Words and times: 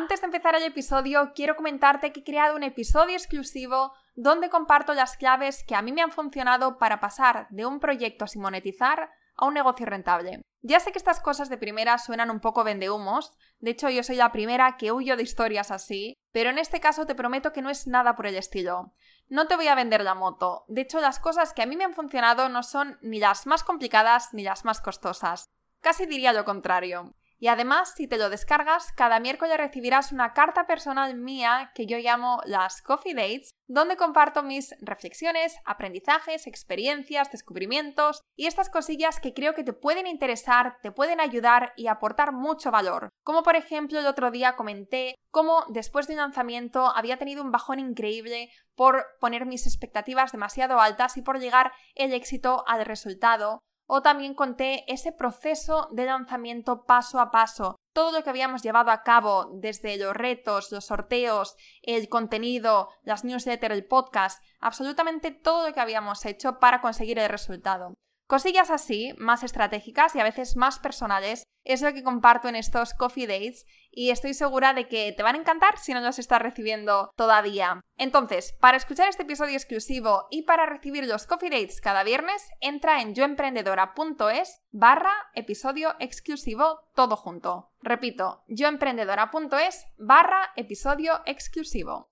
Antes 0.00 0.20
de 0.20 0.26
empezar 0.26 0.54
el 0.54 0.62
episodio, 0.62 1.32
quiero 1.34 1.56
comentarte 1.56 2.12
que 2.12 2.20
he 2.20 2.22
creado 2.22 2.54
un 2.54 2.62
episodio 2.62 3.16
exclusivo 3.16 3.92
donde 4.14 4.48
comparto 4.48 4.94
las 4.94 5.16
claves 5.16 5.64
que 5.64 5.74
a 5.74 5.82
mí 5.82 5.90
me 5.90 6.02
han 6.02 6.12
funcionado 6.12 6.78
para 6.78 7.00
pasar 7.00 7.48
de 7.50 7.66
un 7.66 7.80
proyecto 7.80 8.28
sin 8.28 8.42
monetizar 8.42 9.10
a 9.34 9.46
un 9.46 9.54
negocio 9.54 9.86
rentable. 9.86 10.42
Ya 10.62 10.78
sé 10.78 10.92
que 10.92 10.98
estas 10.98 11.18
cosas 11.18 11.48
de 11.48 11.58
primera 11.58 11.98
suenan 11.98 12.30
un 12.30 12.38
poco 12.38 12.62
vendehumos, 12.62 13.36
de 13.58 13.72
hecho 13.72 13.90
yo 13.90 14.04
soy 14.04 14.14
la 14.14 14.30
primera 14.30 14.76
que 14.76 14.92
huyo 14.92 15.16
de 15.16 15.24
historias 15.24 15.72
así, 15.72 16.14
pero 16.30 16.50
en 16.50 16.58
este 16.58 16.78
caso 16.78 17.04
te 17.04 17.16
prometo 17.16 17.52
que 17.52 17.60
no 17.60 17.68
es 17.68 17.88
nada 17.88 18.14
por 18.14 18.28
el 18.28 18.36
estilo. 18.36 18.94
No 19.26 19.48
te 19.48 19.56
voy 19.56 19.66
a 19.66 19.74
vender 19.74 20.04
la 20.04 20.14
moto, 20.14 20.64
de 20.68 20.82
hecho 20.82 21.00
las 21.00 21.18
cosas 21.18 21.52
que 21.52 21.62
a 21.62 21.66
mí 21.66 21.76
me 21.76 21.82
han 21.82 21.94
funcionado 21.94 22.48
no 22.48 22.62
son 22.62 22.98
ni 23.02 23.18
las 23.18 23.48
más 23.48 23.64
complicadas 23.64 24.32
ni 24.32 24.44
las 24.44 24.64
más 24.64 24.80
costosas. 24.80 25.50
Casi 25.80 26.06
diría 26.06 26.32
lo 26.32 26.44
contrario. 26.44 27.16
Y 27.40 27.46
además, 27.46 27.94
si 27.96 28.08
te 28.08 28.18
lo 28.18 28.30
descargas, 28.30 28.92
cada 28.92 29.20
miércoles 29.20 29.56
recibirás 29.56 30.10
una 30.10 30.32
carta 30.32 30.66
personal 30.66 31.14
mía 31.16 31.70
que 31.74 31.86
yo 31.86 31.98
llamo 31.98 32.40
las 32.44 32.82
Coffee 32.82 33.14
Dates, 33.14 33.52
donde 33.68 33.96
comparto 33.96 34.42
mis 34.42 34.74
reflexiones, 34.80 35.56
aprendizajes, 35.64 36.46
experiencias, 36.48 37.30
descubrimientos 37.30 38.22
y 38.34 38.46
estas 38.46 38.70
cosillas 38.70 39.20
que 39.20 39.34
creo 39.34 39.54
que 39.54 39.62
te 39.62 39.72
pueden 39.72 40.06
interesar, 40.06 40.78
te 40.82 40.90
pueden 40.90 41.20
ayudar 41.20 41.74
y 41.76 41.86
aportar 41.86 42.32
mucho 42.32 42.72
valor. 42.72 43.10
Como 43.22 43.42
por 43.44 43.54
ejemplo 43.54 44.00
el 44.00 44.06
otro 44.06 44.30
día 44.30 44.56
comenté 44.56 45.14
cómo 45.30 45.64
después 45.68 46.08
de 46.08 46.14
un 46.14 46.20
lanzamiento 46.20 46.86
había 46.96 47.18
tenido 47.18 47.42
un 47.44 47.52
bajón 47.52 47.78
increíble 47.78 48.50
por 48.74 49.04
poner 49.20 49.46
mis 49.46 49.66
expectativas 49.66 50.32
demasiado 50.32 50.80
altas 50.80 51.16
y 51.16 51.22
por 51.22 51.38
llegar 51.38 51.72
el 51.94 52.12
éxito 52.12 52.64
al 52.66 52.84
resultado 52.84 53.60
o 53.88 54.02
también 54.02 54.34
conté 54.34 54.84
ese 54.92 55.10
proceso 55.10 55.88
de 55.90 56.04
lanzamiento 56.04 56.84
paso 56.84 57.18
a 57.18 57.30
paso, 57.32 57.76
todo 57.92 58.12
lo 58.12 58.22
que 58.22 58.30
habíamos 58.30 58.62
llevado 58.62 58.90
a 58.90 59.02
cabo 59.02 59.50
desde 59.54 59.96
los 59.96 60.14
retos, 60.14 60.70
los 60.70 60.84
sorteos, 60.84 61.56
el 61.82 62.08
contenido, 62.08 62.90
las 63.02 63.24
newsletters, 63.24 63.74
el 63.74 63.86
podcast, 63.86 64.44
absolutamente 64.60 65.30
todo 65.30 65.66
lo 65.66 65.74
que 65.74 65.80
habíamos 65.80 66.24
hecho 66.26 66.60
para 66.60 66.80
conseguir 66.80 67.18
el 67.18 67.30
resultado. 67.30 67.94
Cosillas 68.28 68.70
así, 68.70 69.14
más 69.16 69.42
estratégicas 69.42 70.14
y 70.14 70.20
a 70.20 70.24
veces 70.24 70.54
más 70.54 70.78
personales, 70.78 71.44
es 71.64 71.80
lo 71.80 71.94
que 71.94 72.02
comparto 72.02 72.46
en 72.46 72.56
estos 72.56 72.92
coffee 72.92 73.26
dates 73.26 73.64
y 73.90 74.10
estoy 74.10 74.34
segura 74.34 74.74
de 74.74 74.86
que 74.86 75.12
te 75.12 75.22
van 75.22 75.34
a 75.34 75.38
encantar 75.38 75.78
si 75.78 75.94
no 75.94 76.00
los 76.02 76.18
estás 76.18 76.42
recibiendo 76.42 77.10
todavía. 77.16 77.80
Entonces, 77.96 78.54
para 78.60 78.76
escuchar 78.76 79.08
este 79.08 79.22
episodio 79.22 79.54
exclusivo 79.54 80.26
y 80.30 80.42
para 80.42 80.66
recibir 80.66 81.06
los 81.06 81.26
coffee 81.26 81.48
dates 81.48 81.80
cada 81.80 82.04
viernes, 82.04 82.46
entra 82.60 83.00
en 83.00 83.14
yoemprendedora.es 83.14 84.60
barra 84.72 85.14
episodio 85.34 85.94
exclusivo 85.98 86.80
todo 86.94 87.16
junto. 87.16 87.72
Repito, 87.80 88.44
yoemprendedora.es 88.48 89.86
barra 89.96 90.52
episodio 90.54 91.22
exclusivo. 91.24 92.10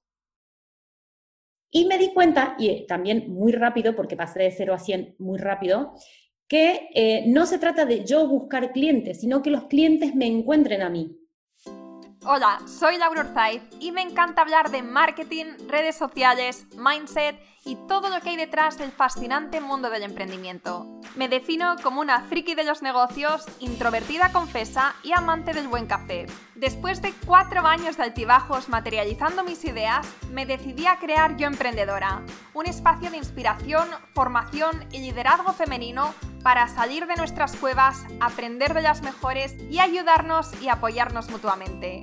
Y 1.71 1.87
me 1.87 1.99
di 1.99 2.13
cuenta, 2.13 2.55
y 2.59 2.87
también 2.87 3.33
muy 3.33 3.53
rápido, 3.53 3.95
porque 3.97 4.17
pasé 4.17 4.41
de 4.41 4.51
0 4.51 4.75
a 4.75 4.79
100 4.79 5.17
muy 5.19 5.39
rápido, 5.39 5.95
que 6.49 6.89
eh, 6.95 7.25
no 7.27 7.47
se 7.47 7.59
trata 7.59 7.85
de 7.85 8.05
yo 8.05 8.27
buscar 8.29 8.73
clientes, 8.73 9.21
sino 9.21 9.43
que 9.43 9.51
los 9.51 9.65
clientes 9.65 10.15
me 10.15 10.27
encuentren 10.27 10.83
a 10.83 10.89
mí. 10.89 11.19
Hola, 12.25 12.61
soy 12.67 12.99
Laura 12.99 13.21
Orzaiz 13.21 13.63
y 13.79 13.93
me 13.93 14.03
encanta 14.03 14.43
hablar 14.43 14.71
de 14.71 14.83
marketing, 14.83 15.47
redes 15.69 15.97
sociales, 15.97 16.67
mindset 16.77 17.37
y 17.67 17.77
todo 17.89 18.09
lo 18.09 18.21
que 18.21 18.31
hay 18.31 18.37
detrás 18.37 18.79
del 18.79 18.93
fascinante 18.93 19.61
mundo 19.61 19.91
del 19.91 20.05
emprendimiento. 20.05 20.87
Me 21.17 21.29
defino 21.29 21.75
como 21.83 22.01
una 22.01 22.23
friki 22.23 22.55
de 22.55 22.65
los 22.65 22.81
negocios, 22.81 23.45
introvertida 23.59 24.33
confesa 24.33 24.95
y 25.03 25.13
amante 25.13 25.53
del 25.53 25.67
buen 25.67 25.87
café. 25.87 26.27
Después 26.55 27.03
de 27.03 27.13
cuatro 27.27 27.67
años 27.67 27.97
de 27.97 28.05
altibajos 28.05 28.69
materializando 28.69 29.43
mis 29.43 29.65
ideas, 29.65 30.07
me 30.31 30.47
decidí 30.47 30.87
a 30.87 30.99
crear 30.99 31.37
Yo 31.37 31.49
Emprendedora, 31.49 32.23
un 32.55 32.67
espacio 32.67 33.11
de 33.11 33.17
inspiración, 33.17 33.89
formación 34.15 34.87
y 34.93 35.01
liderazgo 35.01 35.53
femenino 35.53 36.15
para 36.45 36.69
salir 36.69 37.09
de 37.09 37.17
nuestras 37.17 37.57
cuevas, 37.57 38.05
aprender 38.21 38.73
de 38.73 38.83
las 38.83 39.03
mejores 39.03 39.57
y 39.69 39.81
ayudarnos 39.81 40.53
y 40.63 40.69
apoyarnos 40.69 41.29
mutuamente. 41.31 42.03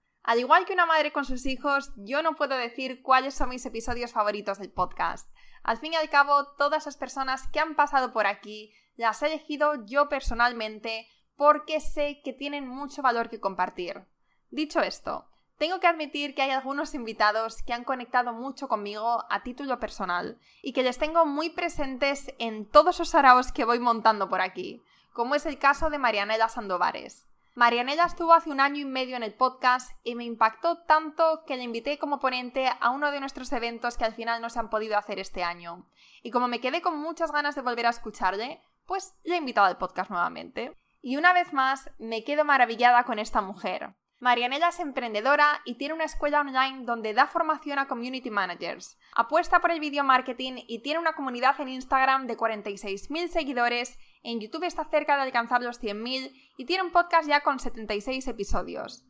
Al 0.23 0.39
igual 0.39 0.65
que 0.65 0.73
una 0.73 0.85
madre 0.85 1.11
con 1.11 1.25
sus 1.25 1.45
hijos, 1.45 1.91
yo 1.95 2.21
no 2.21 2.35
puedo 2.35 2.55
decir 2.55 3.01
cuáles 3.01 3.33
son 3.33 3.49
mis 3.49 3.65
episodios 3.65 4.11
favoritos 4.11 4.59
del 4.59 4.71
podcast. 4.71 5.29
Al 5.63 5.77
fin 5.77 5.93
y 5.93 5.95
al 5.95 6.09
cabo, 6.09 6.53
todas 6.57 6.85
las 6.85 6.97
personas 6.97 7.47
que 7.47 7.59
han 7.59 7.75
pasado 7.75 8.13
por 8.13 8.27
aquí 8.27 8.73
las 8.95 9.21
he 9.21 9.27
elegido 9.27 9.85
yo 9.85 10.09
personalmente 10.09 11.07
porque 11.35 11.79
sé 11.79 12.21
que 12.23 12.33
tienen 12.33 12.67
mucho 12.67 13.01
valor 13.01 13.29
que 13.29 13.39
compartir. 13.39 14.05
Dicho 14.49 14.81
esto, 14.81 15.27
tengo 15.57 15.79
que 15.79 15.87
admitir 15.87 16.35
que 16.35 16.43
hay 16.43 16.51
algunos 16.51 16.93
invitados 16.93 17.63
que 17.63 17.73
han 17.73 17.83
conectado 17.83 18.33
mucho 18.33 18.67
conmigo 18.67 19.25
a 19.29 19.43
título 19.43 19.79
personal 19.79 20.39
y 20.61 20.73
que 20.73 20.83
les 20.83 20.97
tengo 20.97 21.25
muy 21.25 21.49
presentes 21.49 22.33
en 22.37 22.69
todos 22.69 22.99
los 22.99 23.15
araos 23.15 23.51
que 23.51 23.65
voy 23.65 23.79
montando 23.79 24.29
por 24.29 24.41
aquí 24.41 24.83
como 25.13 25.35
es 25.35 25.45
el 25.45 25.59
caso 25.59 25.89
de 25.89 25.97
Marianela 25.97 26.49
Sandovares. 26.49 27.27
Marianela 27.53 28.05
estuvo 28.05 28.33
hace 28.33 28.49
un 28.49 28.61
año 28.61 28.77
y 28.77 28.85
medio 28.85 29.17
en 29.17 29.23
el 29.23 29.33
podcast 29.33 29.91
y 30.05 30.15
me 30.15 30.23
impactó 30.23 30.77
tanto 30.83 31.43
que 31.45 31.57
le 31.57 31.63
invité 31.63 31.99
como 31.99 32.21
ponente 32.21 32.69
a 32.79 32.91
uno 32.91 33.11
de 33.11 33.19
nuestros 33.19 33.51
eventos 33.51 33.97
que 33.97 34.05
al 34.05 34.13
final 34.13 34.41
no 34.41 34.49
se 34.49 34.59
han 34.59 34.69
podido 34.69 34.97
hacer 34.97 35.19
este 35.19 35.43
año. 35.43 35.85
Y 36.23 36.31
como 36.31 36.47
me 36.47 36.61
quedé 36.61 36.81
con 36.81 36.97
muchas 36.97 37.33
ganas 37.33 37.55
de 37.55 37.61
volver 37.61 37.87
a 37.87 37.89
escucharle, 37.89 38.61
pues 38.85 39.15
le 39.25 39.35
he 39.35 39.37
invitado 39.37 39.67
al 39.67 39.77
podcast 39.77 40.09
nuevamente. 40.09 40.77
Y 41.01 41.17
una 41.17 41.33
vez 41.33 41.51
más, 41.51 41.91
me 41.99 42.23
quedo 42.23 42.45
maravillada 42.45 43.03
con 43.03 43.19
esta 43.19 43.41
mujer. 43.41 43.95
Marianela 44.21 44.69
es 44.69 44.79
emprendedora 44.79 45.61
y 45.65 45.75
tiene 45.75 45.95
una 45.95 46.03
escuela 46.03 46.41
online 46.41 46.85
donde 46.85 47.13
da 47.15 47.25
formación 47.25 47.79
a 47.79 47.87
community 47.87 48.29
managers. 48.29 48.99
Apuesta 49.15 49.59
por 49.59 49.71
el 49.71 49.79
video 49.79 50.03
marketing 50.03 50.63
y 50.67 50.83
tiene 50.83 50.99
una 50.99 51.13
comunidad 51.13 51.59
en 51.59 51.69
Instagram 51.69 52.27
de 52.27 52.37
46.000 52.37 53.27
seguidores, 53.29 53.97
en 54.23 54.39
YouTube 54.39 54.63
está 54.63 54.85
cerca 54.85 55.15
de 55.15 55.23
alcanzar 55.23 55.61
los 55.61 55.81
100.000 55.81 56.31
y 56.57 56.65
tiene 56.65 56.83
un 56.83 56.91
podcast 56.91 57.27
ya 57.27 57.41
con 57.41 57.59
76 57.59 58.27
episodios. 58.27 59.03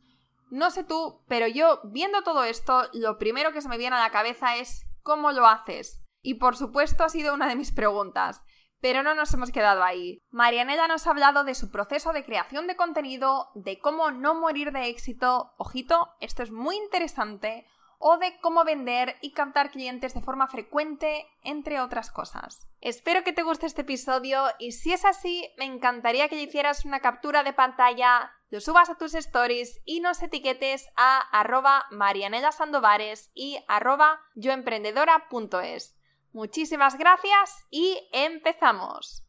No 0.50 0.70
sé 0.70 0.84
tú, 0.84 1.22
pero 1.28 1.46
yo 1.46 1.80
viendo 1.84 2.22
todo 2.22 2.44
esto, 2.44 2.82
lo 2.92 3.18
primero 3.18 3.52
que 3.52 3.62
se 3.62 3.68
me 3.68 3.78
viene 3.78 3.96
a 3.96 4.00
la 4.00 4.10
cabeza 4.10 4.56
es 4.56 4.84
¿cómo 5.02 5.32
lo 5.32 5.46
haces? 5.46 6.02
Y 6.22 6.34
por 6.34 6.56
supuesto 6.56 7.04
ha 7.04 7.08
sido 7.08 7.34
una 7.34 7.48
de 7.48 7.56
mis 7.56 7.72
preguntas. 7.72 8.42
Pero 8.80 9.02
no 9.02 9.14
nos 9.14 9.32
hemos 9.32 9.52
quedado 9.52 9.84
ahí. 9.84 10.20
Marianela 10.30 10.88
nos 10.88 11.06
ha 11.06 11.10
hablado 11.10 11.44
de 11.44 11.54
su 11.54 11.70
proceso 11.70 12.12
de 12.12 12.24
creación 12.24 12.66
de 12.66 12.76
contenido, 12.76 13.48
de 13.54 13.78
cómo 13.78 14.10
no 14.10 14.34
morir 14.34 14.72
de 14.72 14.88
éxito, 14.88 15.52
ojito, 15.56 16.08
esto 16.20 16.42
es 16.42 16.50
muy 16.50 16.76
interesante, 16.76 17.64
o 18.04 18.18
de 18.18 18.36
cómo 18.40 18.64
vender 18.64 19.16
y 19.20 19.30
captar 19.30 19.70
clientes 19.70 20.12
de 20.12 20.20
forma 20.20 20.48
frecuente, 20.48 21.24
entre 21.44 21.80
otras 21.80 22.10
cosas. 22.10 22.66
Espero 22.80 23.22
que 23.22 23.32
te 23.32 23.44
guste 23.44 23.66
este 23.66 23.82
episodio 23.82 24.42
y 24.58 24.72
si 24.72 24.92
es 24.92 25.04
así, 25.04 25.48
me 25.56 25.66
encantaría 25.66 26.28
que 26.28 26.34
le 26.34 26.42
hicieras 26.42 26.84
una 26.84 26.98
captura 26.98 27.44
de 27.44 27.52
pantalla, 27.52 28.32
lo 28.50 28.60
subas 28.60 28.90
a 28.90 28.96
tus 28.96 29.14
stories 29.14 29.80
y 29.84 30.00
nos 30.00 30.20
etiquetes 30.20 30.88
a 30.96 31.18
arroba 31.30 31.86
marianelasandovares 31.92 33.30
y 33.34 33.64
arroba 33.68 34.20
yoemprendedora.es. 34.34 35.96
Muchísimas 36.32 36.98
gracias 36.98 37.66
y 37.70 38.08
empezamos. 38.12 39.24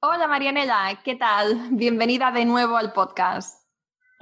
Hola 0.00 0.26
Marianela, 0.26 1.00
¿qué 1.02 1.14
tal? 1.14 1.68
Bienvenida 1.70 2.30
de 2.32 2.44
nuevo 2.44 2.76
al 2.76 2.92
podcast. 2.92 3.63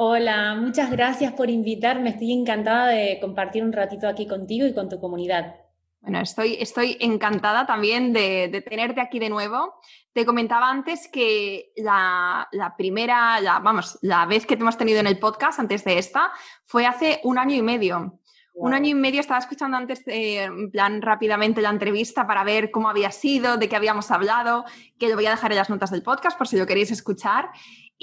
Hola, 0.05 0.57
muchas 0.57 0.91
gracias 0.91 1.33
por 1.35 1.49
invitarme. 1.49 2.11
Estoy 2.11 2.33
encantada 2.33 2.89
de 2.89 3.19
compartir 3.21 3.63
un 3.63 3.73
ratito 3.73 4.09
aquí 4.09 4.27
contigo 4.27 4.67
y 4.67 4.75
con 4.75 4.89
tu 4.89 4.99
comunidad. 4.99 5.55
Bueno, 6.01 6.19
estoy, 6.19 6.57
estoy 6.59 6.97
encantada 6.99 7.67
también 7.67 8.13
de, 8.13 8.65
tenerte 8.69 9.01
aquí 9.01 9.21
de 9.21 9.31
nuevo. 9.31 9.75
Te 10.13 10.27
comentaba 10.27 10.69
antes 10.69 11.07
que 11.07 11.71
la, 11.77 12.49
la 12.51 12.77
primera, 12.77 13.41
la, 13.41 13.61
vamos, 13.61 13.97
la 14.03 14.27
vez 14.27 14.45
que 14.45 14.57
te 14.57 14.63
hemos 14.63 14.77
tenido 14.77 14.99
en 14.99 15.07
el 15.07 15.21
podcast 15.21 15.61
antes 15.61 15.85
de 15.85 15.97
esta 15.97 16.33
fue 16.67 16.85
hace 16.85 17.21
un 17.23 17.39
año 17.39 17.55
y 17.55 17.63
medio. 17.63 18.19
Un 18.55 18.75
año 18.75 18.89
y 18.89 18.95
medio 18.95 19.21
estaba 19.21 19.41
escuchando 19.41 19.79
antes, 19.79 20.03
eh, 20.07 20.43
en 20.43 20.71
plan, 20.71 21.01
rápidamente 21.01 21.63
la 21.63 21.71
entrevista 21.71 22.27
para 22.27 22.45
ver 22.45 22.71
cómo 22.71 22.91
había 22.91 23.11
sido, 23.11 23.57
de 23.57 23.69
qué 23.69 23.77
habíamos 23.77 24.11
hablado, 24.11 24.65
que 24.99 25.09
lo 25.09 25.15
voy 25.15 25.25
a 25.25 25.31
dejar 25.31 25.53
en 25.53 25.59
las 25.59 25.71
notas 25.71 25.91
del 25.91 26.03
podcast 26.03 26.37
por 26.37 26.47
si 26.47 26.59
lo 26.59 26.67
queréis 26.67 26.91
escuchar. 26.91 27.49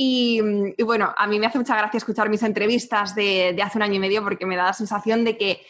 Y, 0.01 0.39
bueno, 0.81 1.13
a 1.17 1.27
mí 1.27 1.39
me 1.39 1.47
hace 1.47 1.57
mucha 1.57 1.75
gracia 1.75 1.97
escuchar 1.97 2.29
mis 2.29 2.41
entrevistas 2.43 3.13
de, 3.15 3.53
hace 3.61 3.77
un 3.77 3.81
año 3.81 3.95
y 3.95 3.99
medio 3.99 4.23
porque 4.23 4.45
me 4.45 4.55
da 4.55 4.63
la 4.63 4.73
sensación 4.73 5.25
de 5.25 5.37
que, 5.37 5.61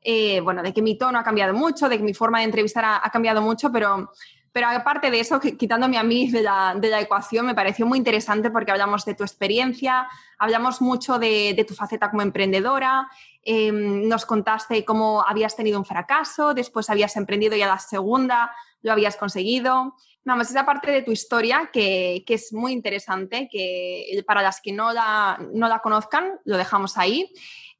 eh, 0.00 0.40
bueno, 0.40 0.64
de 0.64 0.74
que 0.74 0.82
mi 0.82 0.98
tono 0.98 1.16
ha 1.16 1.22
cambiado 1.22 1.54
mucho, 1.54 1.88
de 1.88 1.96
que 1.96 2.02
mi 2.02 2.12
forma 2.12 2.40
de 2.40 2.46
entrevistar 2.46 2.84
ha, 2.84 3.08
cambiado 3.12 3.40
mucho, 3.40 3.70
pero, 3.70 4.10
pero 4.50 4.66
aparte 4.66 5.12
de 5.12 5.20
eso, 5.20 5.38
quitándome 5.38 5.96
a 5.96 6.02
mí 6.02 6.28
de 6.28 6.42
la, 6.42 6.74
de 6.76 6.90
la, 6.90 7.00
ecuación, 7.00 7.46
me 7.46 7.54
pareció 7.54 7.86
muy 7.86 7.98
interesante 7.98 8.50
porque 8.50 8.72
hablamos 8.72 9.04
de 9.04 9.14
tu 9.14 9.22
experiencia, 9.22 10.08
hablamos 10.40 10.82
mucho 10.82 11.20
de, 11.20 11.64
tu 11.68 11.74
faceta 11.74 12.10
como 12.10 12.22
emprendedora, 12.22 13.08
em, 13.44 14.08
nos 14.08 14.26
contaste 14.26 14.84
cómo 14.84 15.24
habías 15.24 15.54
tenido 15.54 15.78
un 15.78 15.84
fracaso, 15.84 16.52
después 16.52 16.90
habías 16.90 17.14
emprendido 17.14 17.54
y 17.54 17.62
a 17.62 17.68
la 17.68 17.78
segunda 17.78 18.50
lo 18.82 18.90
habías 18.90 19.16
conseguido. 19.16 19.94
Vamos, 20.24 20.50
esa 20.50 20.66
parte 20.66 20.90
de 20.90 21.02
tu 21.02 21.10
historia 21.10 21.70
que, 21.72 22.22
es 22.26 22.52
muy 22.52 22.72
interesante, 22.72 23.48
que 23.50 24.22
para 24.26 24.42
las 24.42 24.60
que 24.60 24.72
no 24.72 24.92
la, 24.92 25.38
no 25.54 25.68
la 25.68 25.78
conozcan, 25.78 26.38
lo 26.44 26.56
dejamos 26.56 26.98
ahí. 26.98 27.32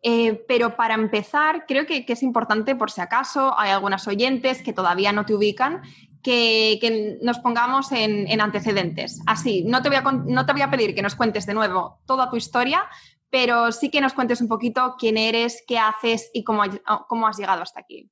Eh, 0.02 0.44
pero 0.46 0.76
para 0.76 0.94
empezar, 0.94 1.66
creo 1.66 1.84
que, 1.84 2.04
es 2.06 2.22
importante, 2.22 2.76
por 2.76 2.90
si 2.90 3.00
acaso 3.00 3.58
hay 3.58 3.70
algunas 3.70 4.06
oyentes 4.06 4.62
que 4.62 4.72
todavía 4.72 5.12
no 5.12 5.26
te 5.26 5.34
ubican, 5.34 5.82
que, 6.22 7.18
nos 7.22 7.38
pongamos 7.40 7.90
en, 7.92 8.40
antecedentes. 8.40 9.20
Así, 9.26 9.64
no 9.64 9.82
te, 9.82 9.88
voy 9.88 9.98
a, 9.98 10.02
no 10.02 10.46
te 10.46 10.52
voy 10.52 10.62
a 10.62 10.70
pedir 10.70 10.94
que 10.94 11.02
nos 11.02 11.16
cuentes 11.16 11.46
de 11.46 11.54
nuevo 11.54 12.00
toda 12.06 12.30
tu 12.30 12.36
historia, 12.36 12.84
pero 13.30 13.72
sí 13.72 13.90
que 13.90 14.00
nos 14.00 14.14
cuentes 14.14 14.40
un 14.40 14.48
poquito 14.48 14.94
quién 14.98 15.16
eres, 15.16 15.62
qué 15.66 15.78
haces 15.78 16.30
y 16.32 16.44
cómo, 16.44 16.62
cómo 17.08 17.26
has 17.26 17.36
llegado 17.36 17.62
hasta 17.62 17.80
aquí. 17.80 18.10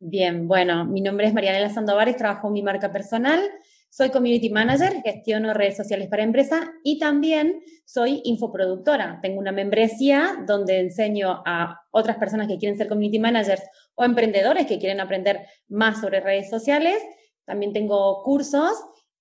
Bien, 0.00 0.46
bueno, 0.46 0.84
mi 0.84 1.00
nombre 1.00 1.26
es 1.26 1.34
Marianela 1.34 1.70
Sandovares, 1.70 2.16
trabajo 2.16 2.46
en 2.46 2.52
mi 2.52 2.62
marca 2.62 2.92
personal, 2.92 3.40
soy 3.90 4.10
community 4.10 4.48
manager, 4.48 5.02
gestiono 5.02 5.52
redes 5.54 5.76
sociales 5.76 6.06
para 6.08 6.22
empresas 6.22 6.60
y 6.84 7.00
también 7.00 7.60
soy 7.84 8.20
infoproductora. 8.24 9.18
Tengo 9.22 9.40
una 9.40 9.50
membresía 9.50 10.36
donde 10.46 10.78
enseño 10.78 11.42
a 11.44 11.80
otras 11.90 12.16
personas 12.16 12.46
que 12.46 12.58
quieren 12.58 12.78
ser 12.78 12.86
community 12.86 13.18
managers 13.18 13.62
o 13.96 14.04
emprendedores 14.04 14.66
que 14.66 14.78
quieren 14.78 15.00
aprender 15.00 15.46
más 15.68 16.00
sobre 16.00 16.20
redes 16.20 16.48
sociales. 16.48 17.02
También 17.44 17.72
tengo 17.72 18.22
cursos 18.22 18.74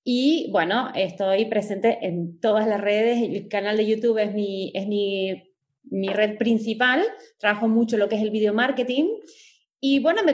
y 0.03 0.51
bueno, 0.51 0.91
estoy 0.93 1.45
presente 1.45 2.05
en 2.05 2.39
todas 2.39 2.67
las 2.67 2.81
redes. 2.81 3.17
El 3.23 3.47
canal 3.47 3.77
de 3.77 3.87
YouTube 3.87 4.19
es 4.19 4.31
mi, 4.31 4.71
es 4.75 4.85
mi, 4.85 5.55
mi 5.85 6.09
red 6.09 6.37
principal. 6.37 7.03
Trabajo 7.39 7.67
mucho 7.67 7.97
lo 7.97 8.09
que 8.09 8.17
es 8.17 8.21
el 8.21 8.29
video 8.31 8.53
marketing 8.53 9.07
y 9.79 9.99
bueno, 9.99 10.23
me, 10.23 10.33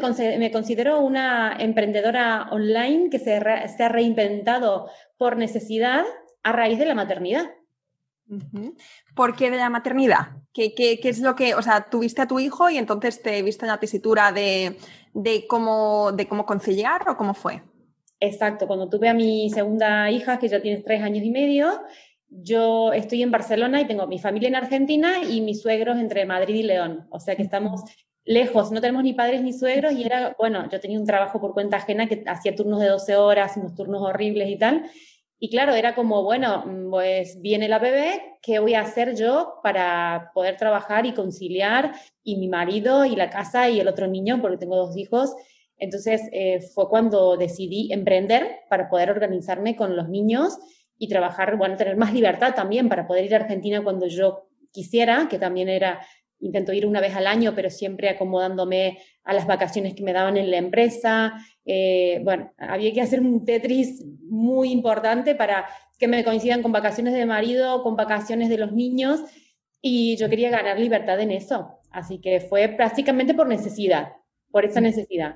considero 0.51 1.01
una 1.01 1.57
emprendedora 1.59 2.47
online 2.51 3.09
que 3.09 3.19
se, 3.19 3.35
ha 3.35 3.89
reinventado 3.89 4.89
por 5.17 5.35
necesidad 5.35 6.05
a 6.43 6.51
raíz 6.53 6.79
de 6.79 6.85
la 6.85 6.95
maternidad. 6.95 7.51
¿Por 9.15 9.35
qué 9.35 9.51
de 9.51 9.57
la 9.57 9.69
maternidad? 9.69 10.37
¿Qué, 10.53 10.73
es 11.03 11.19
lo 11.19 11.35
que, 11.35 11.55
o 11.55 11.61
sea, 11.61 11.89
tuviste 11.89 12.21
a 12.21 12.27
tu 12.27 12.39
hijo 12.39 12.69
y 12.69 12.77
entonces 12.77 13.21
te 13.21 13.41
viste 13.43 13.65
en 13.65 13.71
la 13.71 13.79
tesitura 13.79 14.31
de, 14.31 14.77
cómo, 15.49 16.13
de 16.13 16.25
cómo 16.25 16.45
conciliar 16.45 17.07
o 17.09 17.17
cómo 17.17 17.33
fue? 17.33 17.61
Exacto, 18.21 18.65
cuando 18.65 18.87
tuve 18.87 19.09
a 19.09 19.13
mi 19.13 19.49
segunda 19.49 20.09
hija, 20.09 20.39
que 20.39 20.47
ya 20.47 20.61
tiene 20.61 20.81
tres 20.81 21.01
años 21.01 21.25
y 21.25 21.31
medio, 21.31 21.81
yo 22.29 22.93
estoy 22.93 23.21
en 23.21 23.31
Barcelona 23.31 23.81
y 23.81 23.87
tengo 23.87 24.07
mi 24.07 24.19
familia 24.19 24.47
en 24.47 24.55
Argentina 24.55 25.21
y 25.21 25.41
mis 25.41 25.61
suegros 25.61 25.99
entre 25.99 26.25
Madrid 26.25 26.55
y 26.55 26.63
León. 26.63 27.07
O 27.11 27.19
sea 27.19 27.35
que 27.35 27.43
estamos 27.43 27.83
lejos, 28.25 28.71
no 28.71 28.81
tenemos 28.81 29.03
ni 29.03 29.13
padres 29.13 29.41
ni 29.41 29.53
suegros 29.53 29.93
y 29.93 30.03
era, 30.03 30.35
bueno, 30.37 30.69
yo 30.69 30.79
tenía 30.79 30.99
un 30.99 31.05
trabajo 31.05 31.41
por 31.41 31.53
cuenta 31.53 31.77
ajena 31.77 32.07
que 32.07 32.23
hacía 32.25 32.55
turnos 32.55 32.79
de 32.79 32.87
12 32.87 33.15
horas, 33.15 33.57
unos 33.57 33.75
turnos 33.75 34.01
horribles 34.01 34.49
y 34.49 34.57
tal. 34.57 34.89
Y 35.39 35.49
claro, 35.49 35.73
era 35.73 35.93
como, 35.93 36.23
bueno, 36.23 36.63
pues 36.89 37.41
viene 37.41 37.67
la 37.67 37.77
bebé, 37.77 38.37
¿qué 38.41 38.59
voy 38.59 38.75
a 38.75 38.81
hacer 38.81 39.13
yo 39.15 39.55
para 39.61 40.31
poder 40.33 40.55
trabajar 40.55 41.05
y 41.05 41.13
conciliar? 41.13 41.91
Y 42.23 42.37
mi 42.37 42.47
marido 42.47 43.03
y 43.03 43.17
la 43.17 43.29
casa 43.29 43.69
y 43.69 43.81
el 43.81 43.89
otro 43.89 44.07
niño, 44.07 44.41
porque 44.41 44.55
tengo 44.55 44.77
dos 44.77 44.95
hijos. 44.95 45.35
Entonces 45.77 46.21
eh, 46.31 46.61
fue 46.73 46.87
cuando 46.87 47.35
decidí 47.35 47.91
emprender 47.91 48.59
para 48.69 48.87
poder 48.87 49.11
organizarme 49.11 49.75
con 49.75 49.97
los 49.97 50.07
niños 50.07 50.57
y 50.97 51.09
trabajar, 51.09 51.57
bueno, 51.57 51.75
tener 51.75 51.97
más 51.97 52.13
libertad 52.13 52.55
también 52.55 52.87
para 52.87 53.05
poder 53.05 53.25
ir 53.25 53.33
a 53.33 53.39
Argentina 53.39 53.83
cuando 53.83 54.07
yo 54.07 54.47
quisiera, 54.71 55.27
que 55.29 55.39
también 55.39 55.67
era 55.67 55.99
intento 56.43 56.73
ir 56.73 56.85
una 56.85 57.01
vez 57.01 57.15
al 57.15 57.27
año, 57.27 57.53
pero 57.55 57.69
siempre 57.69 58.09
acomodándome 58.09 58.99
a 59.23 59.33
las 59.33 59.47
vacaciones 59.47 59.93
que 59.93 60.03
me 60.03 60.13
daban 60.13 60.37
en 60.37 60.51
la 60.51 60.57
empresa. 60.57 61.33
Eh, 61.65 62.21
bueno, 62.23 62.53
había 62.57 62.93
que 62.93 63.01
hacer 63.01 63.21
un 63.21 63.45
Tetris 63.45 64.05
muy 64.29 64.71
importante 64.71 65.35
para 65.35 65.65
que 65.97 66.07
me 66.07 66.23
coincidan 66.23 66.61
con 66.61 66.71
vacaciones 66.71 67.13
de 67.13 67.25
marido, 67.25 67.81
con 67.81 67.95
vacaciones 67.95 68.49
de 68.49 68.57
los 68.57 68.73
niños, 68.73 69.21
y 69.81 70.15
yo 70.17 70.29
quería 70.29 70.49
ganar 70.49 70.79
libertad 70.79 71.19
en 71.19 71.31
eso. 71.31 71.79
Así 71.91 72.19
que 72.19 72.41
fue 72.41 72.67
prácticamente 72.69 73.33
por 73.33 73.47
necesidad, 73.47 74.13
por 74.51 74.65
esa 74.65 74.81
necesidad. 74.81 75.35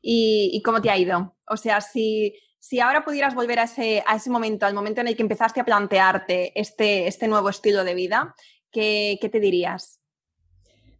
¿Y, 0.00 0.62
cómo 0.64 0.80
te 0.80 0.90
ha 0.90 0.96
ido? 0.96 1.36
O 1.46 1.56
sea, 1.56 1.80
si, 1.80 2.34
si 2.58 2.80
ahora 2.80 3.04
pudieras 3.04 3.34
volver 3.34 3.58
a 3.58 3.64
ese, 3.64 4.02
a 4.06 4.16
ese 4.16 4.30
momento, 4.30 4.66
al 4.66 4.74
momento 4.74 5.00
en 5.00 5.08
el 5.08 5.16
que 5.16 5.22
empezaste 5.22 5.60
a 5.60 5.64
plantearte 5.64 6.58
este, 6.58 7.06
este 7.06 7.28
nuevo 7.28 7.50
estilo 7.50 7.84
de 7.84 7.94
vida, 7.94 8.34
¿qué, 8.70 9.18
te 9.30 9.40
dirías? 9.40 10.00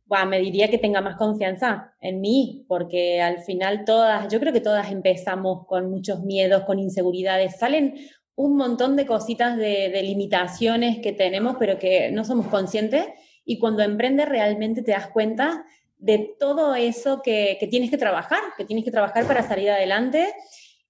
Bueno, 0.06 0.26
me 0.26 0.40
diría 0.40 0.68
que 0.68 0.78
tenga 0.78 1.00
más 1.00 1.16
confianza 1.16 1.94
en 2.00 2.20
mí, 2.20 2.64
porque 2.68 3.20
al 3.20 3.38
final 3.38 3.84
todas, 3.84 4.32
yo 4.32 4.40
creo 4.40 4.52
que 4.52 4.60
todas 4.60 4.90
empezamos 4.90 5.66
con 5.66 5.90
muchos 5.90 6.22
miedos, 6.22 6.64
con 6.64 6.78
inseguridades, 6.78 7.58
salen 7.58 7.94
un 8.34 8.56
montón 8.56 8.96
de 8.96 9.06
cositas 9.06 9.56
de, 9.56 10.00
limitaciones 10.02 10.98
que 10.98 11.12
tenemos, 11.12 11.56
pero 11.58 11.78
que 11.78 12.10
no 12.10 12.24
somos 12.24 12.46
conscientes, 12.46 13.06
y 13.44 13.58
cuando 13.58 13.82
emprendes 13.82 14.28
realmente 14.28 14.82
te 14.82 14.92
das 14.92 15.08
cuenta 15.08 15.64
de 15.98 16.34
todo 16.38 16.74
eso 16.74 17.20
que, 17.22 17.58
tienes 17.70 17.90
que 17.90 17.98
trabajar, 17.98 18.40
que 18.56 18.64
tienes 18.64 18.84
que 18.84 18.90
trabajar 18.90 19.26
para 19.26 19.46
salir 19.46 19.70
adelante. 19.70 20.32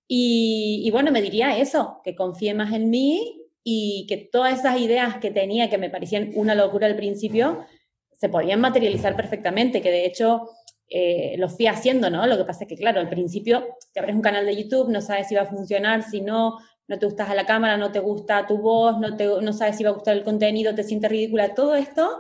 Y, 0.07 0.83
y, 0.85 0.91
bueno, 0.91 1.11
me 1.13 1.23
diría 1.23 1.57
eso, 1.59 2.01
que 2.05 2.15
confíe 2.15 2.55
más 2.55 2.73
en 2.73 2.91
mí 2.91 3.40
y 3.63 4.07
que 4.09 4.17
todas 4.17 4.59
esas 4.59 4.81
ideas 4.81 5.17
que 5.19 5.31
tenía 5.31 5.69
que 5.69 5.79
me 5.79 5.91
parecían 5.91 6.33
una 6.35 6.55
locura 6.55 6.87
al 6.87 6.97
principio 6.97 7.67
se 8.13 8.29
podían 8.29 8.61
materializar 8.61 9.17
perfectamente, 9.17 9.81
que 9.81 9.91
de 9.91 10.07
hecho 10.07 10.51
eh, 10.89 11.37
lo 11.39 11.49
fui 11.49 11.67
haciendo, 11.67 12.11
¿no? 12.11 12.27
Lo 12.27 12.37
que 12.37 12.45
pasa 12.45 12.65
es 12.65 12.69
que, 12.69 12.77
claro, 12.77 13.01
al 13.01 13.09
principio 13.09 13.77
te 13.93 14.01
abres 14.01 14.17
un 14.17 14.23
canal 14.23 14.45
de 14.45 14.57
YouTube, 14.57 14.91
no 14.91 15.01
sabes 15.01 15.29
si 15.29 15.35
va 15.35 15.43
a 15.43 15.47
funcionar, 15.47 16.03
si 16.03 16.21
no, 16.21 16.59
no 16.89 16.99
te 16.99 17.07
gustas 17.07 17.31
a 17.31 17.35
la 17.35 17.47
cámara, 17.47 17.77
no 17.77 17.93
te 17.93 18.01
gusta 18.01 18.47
tu 18.47 18.59
voz, 18.59 18.99
no, 18.99 19.17
te, 19.17 19.27
no 19.27 19.53
sabes 19.53 19.77
si 19.77 19.85
va 19.85 19.91
a 19.91 19.95
gustar 19.95 20.17
el 20.17 20.25
contenido, 20.25 20.75
te 20.75 20.83
sientes 20.83 21.11
ridícula, 21.11 21.55
todo 21.55 21.77
esto, 21.77 22.19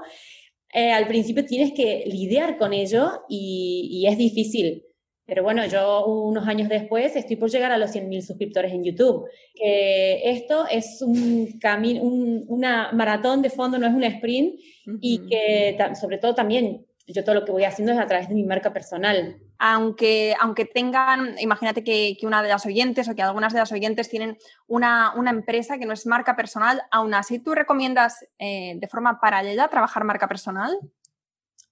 eh, 0.73 0.93
al 0.93 1.09
principio 1.09 1.45
tienes 1.45 1.73
que 1.73 2.05
lidiar 2.07 2.57
con 2.57 2.73
ello 2.73 3.25
y, 3.29 3.89
y 3.91 4.07
es 4.07 4.17
difícil. 4.17 4.85
Pero 5.31 5.45
bueno, 5.45 5.65
yo 5.65 6.07
unos 6.07 6.49
años 6.49 6.69
después 6.69 7.15
estoy 7.15 7.37
por 7.37 7.49
llegar 7.49 7.71
a 7.71 7.79
los 7.79 7.95
100.000 7.95 8.21
suscriptores 8.21 8.73
en 8.73 8.83
YouTube. 8.83 9.29
Que 9.55 10.29
esto 10.29 10.67
es 10.69 11.01
un 11.03 11.57
camino, 11.61 12.03
una 12.03 12.91
maratón 12.91 13.41
de 13.41 13.49
fondo, 13.49 13.79
no 13.79 13.87
es 13.87 13.95
un 13.95 14.03
sprint. 14.03 14.59
Y 15.01 15.29
que 15.29 15.79
sobre 15.95 16.19
todo 16.19 16.35
también 16.35 16.85
yo 17.07 17.23
todo 17.23 17.37
lo 17.37 17.45
que 17.45 17.53
voy 17.53 17.63
haciendo 17.63 17.93
es 17.93 18.01
a 18.01 18.07
través 18.07 18.29
de 18.29 18.35
mi 18.35 18.43
marca 18.43 18.73
personal. 18.73 19.37
Aunque, 19.61 20.35
aunque 20.41 20.65
tengan, 20.65 21.39
imagínate 21.39 21.85
que, 21.85 22.17
que 22.19 22.27
una 22.27 22.43
de 22.43 22.49
las 22.49 22.67
oyentes 22.67 23.09
o 23.09 23.15
que 23.15 23.23
algunas 23.23 23.53
de 23.53 23.61
las 23.61 23.71
oyentes 23.71 24.09
tienen 24.09 24.37
una, 24.67 25.13
una 25.17 25.31
empresa 25.31 25.79
que 25.79 25.87
no 25.87 25.93
es 25.93 26.07
marca 26.07 26.35
personal, 26.35 26.83
aún 26.91 27.15
así 27.15 27.39
tú 27.39 27.55
recomiendas 27.55 28.27
eh, 28.41 28.75
de 28.81 28.89
forma 28.89 29.21
paralela 29.21 29.69
trabajar 29.69 30.03
marca 30.03 30.27
personal. 30.27 30.77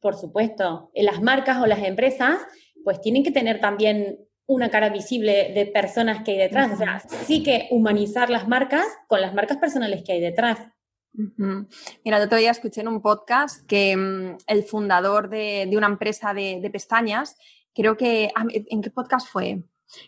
Por 0.00 0.14
supuesto, 0.14 0.92
en 0.94 1.06
las 1.06 1.20
marcas 1.20 1.60
o 1.60 1.66
las 1.66 1.82
empresas 1.82 2.38
pues 2.88 3.02
tienen 3.02 3.22
que 3.22 3.30
tener 3.30 3.60
también 3.60 4.18
una 4.46 4.70
cara 4.70 4.88
visible 4.88 5.52
de 5.54 5.66
personas 5.66 6.24
que 6.24 6.30
hay 6.30 6.38
detrás. 6.38 6.72
O 6.72 6.76
sea, 6.78 7.00
sí 7.26 7.42
que 7.42 7.68
humanizar 7.70 8.30
las 8.30 8.48
marcas 8.48 8.86
con 9.08 9.20
las 9.20 9.34
marcas 9.34 9.58
personales 9.58 10.02
que 10.02 10.12
hay 10.12 10.20
detrás. 10.22 10.58
Mira, 11.12 12.16
el 12.16 12.22
otro 12.22 12.38
día 12.38 12.50
escuché 12.50 12.80
en 12.80 12.88
un 12.88 13.02
podcast 13.02 13.66
que 13.66 13.94
mm, 13.94 14.38
el 14.46 14.62
fundador 14.62 15.28
de, 15.28 15.70
una 15.76 15.86
empresa 15.86 16.32
de, 16.32 16.66
pestañas, 16.72 17.36
creo 17.74 17.98
que, 17.98 18.30
ah, 18.34 18.46
¿en 18.48 18.80
qué 18.80 18.90
podcast 18.90 19.28
fue? 19.28 19.64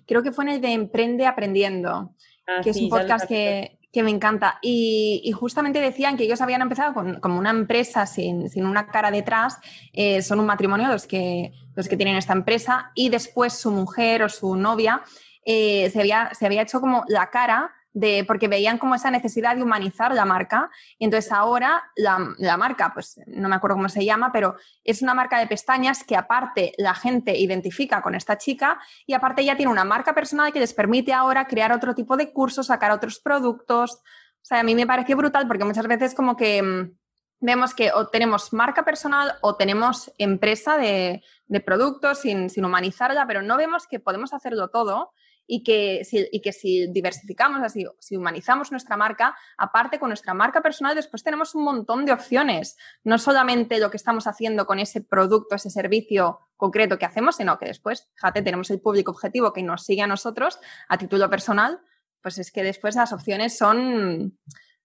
Creo 0.07 0.23
que 0.23 0.33
fue 0.33 0.45
en 0.45 0.53
el 0.53 0.61
de 0.63 0.73
Emprende 0.73 1.27
Aprendiendo, 1.27 2.15
ah, 2.47 2.61
que 2.65 2.71
es 2.71 2.79
un 2.79 2.89
podcast 2.89 3.29
que, 3.29 3.79
que 3.93 4.03
me 4.03 4.11
encanta. 4.11 4.59
Y, 4.63 5.33
justamente 5.33 5.81
decían 5.81 6.17
que 6.17 6.25
ellos 6.25 6.41
habían 6.41 6.63
empezado 6.63 6.95
con, 6.95 7.21
como 7.21 7.39
una 7.39 7.51
empresa 7.51 8.07
sin, 8.07 8.49
una 8.57 8.87
cara 8.87 9.11
detrás, 9.11 9.59
eh, 9.93 10.23
son 10.23 10.41
un 10.41 10.47
matrimonio 10.47 10.89
los 10.89 11.07
que, 11.07 11.53
los 11.75 11.89
que 11.89 11.97
tienen 11.97 12.17
esta 12.17 12.33
empresa, 12.33 12.93
y 12.95 13.09
después 13.09 13.55
su 13.55 13.71
mujer 13.71 14.23
o 14.23 14.29
su 14.29 14.57
novia 14.57 15.03
eh, 15.45 15.91
se, 15.91 16.01
había, 16.01 16.31
se 16.35 16.47
había 16.47 16.63
hecho 16.63 16.81
como 16.81 17.05
la 17.09 17.31
cara 17.31 17.73
de, 17.93 18.25
porque 18.27 18.49
veían 18.49 18.79
como 18.79 18.95
esa 18.95 19.11
necesidad 19.11 19.57
de 19.57 19.63
humanizar 19.63 20.15
la 20.15 20.25
marca. 20.25 20.71
Y 20.99 21.05
entonces 21.05 21.33
ahora 21.33 21.83
la, 21.97 22.19
marca, 22.57 22.93
pues 22.95 23.21
no 23.27 23.49
me 23.49 23.57
acuerdo 23.57 23.77
cómo 23.77 23.89
se 23.89 24.05
llama, 24.05 24.31
pero 24.33 24.57
es 24.85 25.03
una 25.03 25.15
marca 25.15 25.39
de 25.39 25.47
pestañas 25.47 26.05
que 26.05 26.17
aparte 26.17 26.73
la 26.79 26.95
gente 26.95 27.37
identifica 27.37 28.03
con 28.03 28.15
esta 28.15 28.39
chica 28.39 28.79
y 29.07 29.15
aparte 29.15 29.43
ella 29.43 29.57
tiene 29.57 29.73
una 29.73 29.85
marca 29.85 30.15
personal 30.15 30.53
que 30.53 30.61
les 30.61 30.75
permite 30.75 31.13
ahora 31.13 31.47
crear 31.47 31.73
otro 31.73 31.95
tipo 31.95 32.17
de 32.17 32.33
cursos, 32.33 32.69
sacar 32.69 32.93
otros 32.93 33.19
productos. 33.19 33.95
O 33.95 34.45
sea, 34.45 34.61
a 34.61 34.63
mí 34.63 34.75
me 34.75 34.87
parece 34.87 35.15
brutal 35.15 35.47
porque 35.47 35.65
muchas 35.65 35.87
veces 35.87 36.15
como 36.15 36.37
que 36.37 36.63
mm, 36.63 36.97
vemos 37.41 37.75
que 37.75 37.91
o 37.93 38.09
tenemos 38.09 38.53
marca 38.53 38.85
personal 38.85 39.35
o 39.41 39.57
tenemos 39.57 40.13
empresa 40.19 40.77
de, 40.77 41.23
productos 41.65 42.21
sin, 42.21 42.49
sin, 42.51 42.65
humanizarla, 42.65 43.27
pero 43.27 43.43
no 43.43 43.57
vemos 43.57 43.87
que 43.89 43.99
podemos 43.99 44.33
hacerlo 44.33 44.69
todo 44.69 45.13
y 45.53 45.65
que 45.65 46.05
si, 46.05 46.29
y 46.31 46.41
que 46.41 46.53
si 46.53 46.87
diversificamos, 46.93 47.61
así, 47.65 47.85
si 47.99 48.17
humanizamos 48.17 48.71
nuestra 48.71 48.97
marca, 48.97 49.37
aparte 49.59 49.99
con 49.99 50.11
nuestra 50.11 50.33
marca 50.33 50.61
personal, 50.61 50.95
después 50.95 51.25
tenemos 51.25 51.57
un 51.57 51.65
montón 51.65 52.07
de 52.07 52.13
opciones. 52.13 52.77
No 53.03 53.19
solamente 53.19 53.81
lo 53.81 53.91
que 53.91 53.97
estamos 53.97 54.29
haciendo 54.29 54.65
con 54.65 54.79
ese 54.79 55.01
producto, 55.01 55.57
ese 55.57 55.69
servicio 55.69 56.39
concreto 56.57 57.01
que 57.01 57.05
hacemos, 57.05 57.35
sino 57.35 57.59
que 57.59 57.67
después, 57.67 58.09
fíjate, 58.15 58.43
tenemos 58.43 58.71
el 58.71 58.81
público 58.81 59.11
objetivo 59.11 59.53
que 59.53 59.65
nos 59.65 59.85
sigue 59.85 60.03
a 60.03 60.07
nosotros 60.07 60.61
a 60.89 60.97
título 60.99 61.29
personal, 61.29 61.81
pues 62.23 62.39
es 62.39 62.53
que 62.53 62.63
después 62.63 62.95
las 62.95 63.13
opciones 63.13 63.59
son, 63.59 64.39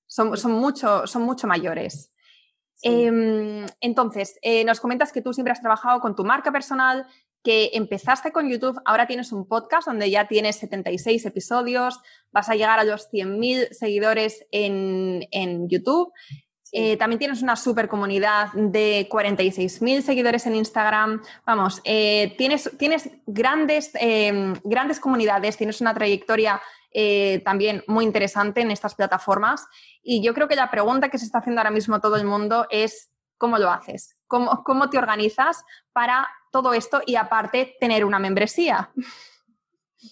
son, 0.07 0.35
son 0.35 0.51
mucho, 0.53 1.05
son 1.05 1.21
mucho 1.21 1.45
mayores. 1.45 2.11
Em, 2.81 3.67
entonces, 3.81 4.39
eh, 4.41 4.65
nos 4.65 4.79
comentas 4.79 5.11
que 5.11 5.21
tú 5.21 5.31
siempre 5.31 5.51
has 5.51 5.61
trabajado 5.61 5.99
con 5.99 6.15
tu 6.15 6.23
marca 6.23 6.51
personal, 6.51 7.05
que 7.45 7.69
empezaste 7.73 8.31
con 8.31 8.49
YouTube, 8.49 8.81
ahora 8.85 9.05
tienes 9.05 9.31
un 9.31 9.47
podcast 9.47 9.87
donde 9.87 10.09
ya 10.09 10.27
tienes 10.27 10.55
76 10.57 11.27
episodios, 11.27 12.01
vas 12.31 12.49
a 12.49 12.55
llegar 12.55 12.79
a 12.79 12.83
los 12.83 13.09
100.000 13.11 13.71
seguidores 13.71 14.45
en, 14.51 15.69
YouTube. 15.69 16.11
Eh, 16.71 16.97
también 16.97 17.19
tienes 17.19 17.43
una 17.43 17.55
super 17.55 17.87
comunidad 17.87 18.51
de 18.53 19.07
46.000 19.09 20.01
seguidores 20.01 20.47
en 20.47 20.55
Instagram. 20.55 21.21
Vamos, 21.45 21.81
eh, 21.85 22.33
tienes, 22.37 22.69
tienes 22.79 23.09
grandes, 23.27 23.91
em, 23.93 24.55
grandes 24.63 24.99
comunidades, 24.99 25.55
tienes 25.55 25.79
una 25.79 25.93
trayectoria 25.93 26.59
eh, 26.97 27.41
también 27.45 27.83
muy 27.87 28.05
interesante 28.05 28.61
en 28.61 28.71
estas 28.71 28.95
plataformas. 28.95 29.67
Y 30.01 30.23
yo 30.23 30.33
creo 30.33 30.47
que 30.47 30.55
la 30.55 30.71
pregunta 30.71 31.09
que 31.09 31.19
se 31.19 31.25
está 31.25 31.37
haciendo 31.37 31.61
ahora 31.61 31.71
mismo 31.71 32.01
todo 32.01 32.15
el 32.15 32.25
mundo 32.25 32.65
es 32.71 33.11
cómo 33.37 33.59
lo 33.59 33.69
haces, 33.69 34.14
cómo, 34.27 34.63
cómo 34.63 34.89
te 34.89 34.97
organizas 34.97 35.63
para 35.93 36.27
todo 36.51 36.73
esto 36.73 37.01
y 37.05 37.15
aparte 37.15 37.75
tener 37.79 38.05
una 38.05 38.19
membresía. 38.19 38.91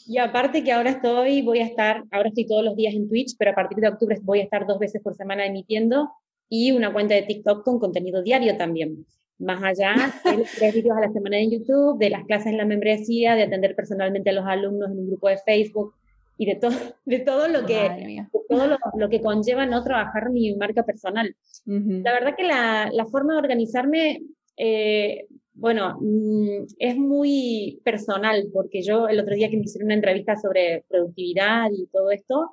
Y 0.07 0.17
aparte 0.17 0.63
que 0.63 0.71
ahora 0.71 0.91
estoy, 0.91 1.41
voy 1.41 1.59
a 1.59 1.65
estar, 1.65 2.03
ahora 2.11 2.29
estoy 2.29 2.47
todos 2.47 2.63
los 2.63 2.75
días 2.75 2.93
en 2.93 3.07
Twitch, 3.07 3.35
pero 3.37 3.51
a 3.51 3.55
partir 3.55 3.77
de 3.77 3.87
octubre 3.87 4.17
voy 4.21 4.39
a 4.39 4.43
estar 4.43 4.65
dos 4.65 4.79
veces 4.79 5.01
por 5.01 5.15
semana 5.15 5.45
emitiendo 5.45 6.09
y 6.49 6.71
una 6.71 6.91
cuenta 6.91 7.15
de 7.15 7.23
TikTok 7.23 7.63
con 7.63 7.79
contenido 7.79 8.21
diario 8.21 8.57
también. 8.57 9.05
Más 9.39 9.61
allá 9.63 9.95
de 10.25 10.45
tres 10.57 10.73
vídeos 10.73 10.97
a 10.97 11.01
la 11.01 11.11
semana 11.11 11.39
en 11.39 11.51
YouTube, 11.51 11.97
de 11.97 12.09
las 12.09 12.25
clases 12.25 12.47
en 12.47 12.57
la 12.57 12.65
membresía, 12.65 13.35
de 13.35 13.43
atender 13.43 13.75
personalmente 13.75 14.29
a 14.29 14.33
los 14.33 14.45
alumnos 14.45 14.91
en 14.91 14.99
un 14.99 15.07
grupo 15.07 15.29
de 15.29 15.37
Facebook 15.37 15.93
y 16.37 16.45
de 16.45 16.55
todo, 16.55 16.71
de 17.05 17.19
todo 17.19 17.47
lo 17.47 17.65
que 17.65 18.27
todo 18.49 18.67
lo, 18.67 19.09
que 19.09 19.21
conlleva 19.21 19.65
no 19.65 19.83
trabajar 19.83 20.29
mi 20.29 20.53
marca 20.55 20.83
personal. 20.83 21.35
La 21.65 22.13
verdad 22.13 22.35
que 22.35 22.43
la, 22.43 22.89
la, 22.91 23.05
forma 23.05 23.33
de 23.33 23.39
organizarme 23.39 24.21
eh, 24.57 25.25
bueno, 25.53 25.97
mm, 26.01 26.65
es 26.79 26.97
muy 26.97 27.81
personal, 27.83 28.49
porque 28.53 28.81
yo 28.81 29.07
el 29.07 29.19
otro 29.19 29.35
día 29.35 29.49
que 29.49 29.57
me 29.57 29.63
hicieron 29.63 29.87
una 29.87 29.95
entrevista 29.95 30.35
sobre 30.35 30.83
productividad 30.89 31.69
y 31.71 31.87
todo 31.87 32.11
esto, 32.11 32.51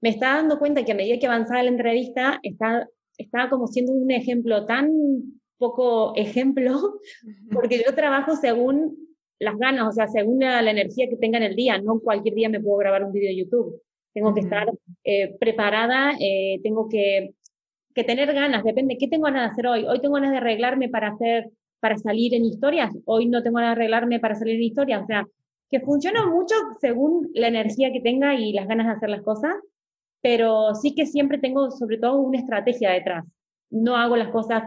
me 0.00 0.10
estaba 0.10 0.36
dando 0.36 0.58
cuenta 0.58 0.84
que 0.84 0.92
a 0.92 0.94
medida 0.96 1.18
que 1.18 1.26
avanzaba 1.26 1.62
la 1.62 1.70
entrevista, 1.70 2.38
estaba, 2.42 2.86
estaba 3.18 3.50
como 3.50 3.66
siendo 3.66 3.92
un 3.92 4.10
ejemplo 4.10 4.64
tan 4.66 4.90
poco 5.58 6.14
ejemplo, 6.16 7.00
porque 7.52 7.82
yo 7.84 7.94
trabajo 7.94 8.36
según 8.36 9.05
las 9.38 9.58
ganas, 9.58 9.88
o 9.88 9.92
sea, 9.92 10.08
según 10.08 10.40
la, 10.40 10.70
energía 10.70 11.08
que 11.08 11.16
tenga 11.16 11.38
en 11.38 11.44
el 11.44 11.56
día, 11.56 11.78
no 11.78 12.00
cualquier 12.00 12.34
día 12.34 12.48
me 12.48 12.60
puedo 12.60 12.78
grabar 12.78 13.04
un 13.04 13.12
vídeo 13.12 13.28
de 13.28 13.36
YouTube. 13.36 13.82
Tengo 14.14 14.32
que 14.34 14.40
estar 14.40 14.70
eh, 15.04 15.36
preparada, 15.38 16.12
eh, 16.18 16.58
tengo 16.62 16.88
que, 16.88 17.34
que 17.94 18.04
tener 18.04 18.32
ganas, 18.32 18.64
depende, 18.64 18.96
¿qué 18.98 19.08
tengo 19.08 19.24
ganas 19.24 19.42
de 19.42 19.52
hacer 19.52 19.66
hoy? 19.66 19.84
Hoy 19.84 20.00
tengo 20.00 20.14
ganas 20.14 20.30
de 20.30 20.38
arreglarme 20.38 20.88
para 20.88 21.08
hacer 21.08 21.50
para 21.80 21.98
salir 21.98 22.34
en 22.34 22.44
historias, 22.44 22.90
hoy 23.04 23.26
no 23.26 23.42
tengo 23.42 23.58
que 23.58 23.64
arreglarme 23.64 24.18
para 24.18 24.34
salir 24.34 24.56
en 24.56 24.62
historias, 24.62 25.02
o 25.02 25.06
sea, 25.06 25.26
que 25.70 25.80
funciona 25.80 26.26
mucho 26.26 26.54
según 26.80 27.30
la 27.34 27.48
energía 27.48 27.92
que 27.92 28.00
tenga 28.00 28.34
y 28.34 28.52
las 28.52 28.66
ganas 28.66 28.86
de 28.86 28.92
hacer 28.94 29.10
las 29.10 29.22
cosas, 29.22 29.54
pero 30.22 30.74
sí 30.74 30.94
que 30.94 31.06
siempre 31.06 31.38
tengo 31.38 31.70
sobre 31.70 31.98
todo 31.98 32.18
una 32.18 32.38
estrategia 32.38 32.90
detrás. 32.90 33.24
No 33.70 33.96
hago 33.96 34.16
las 34.16 34.28
cosas 34.28 34.64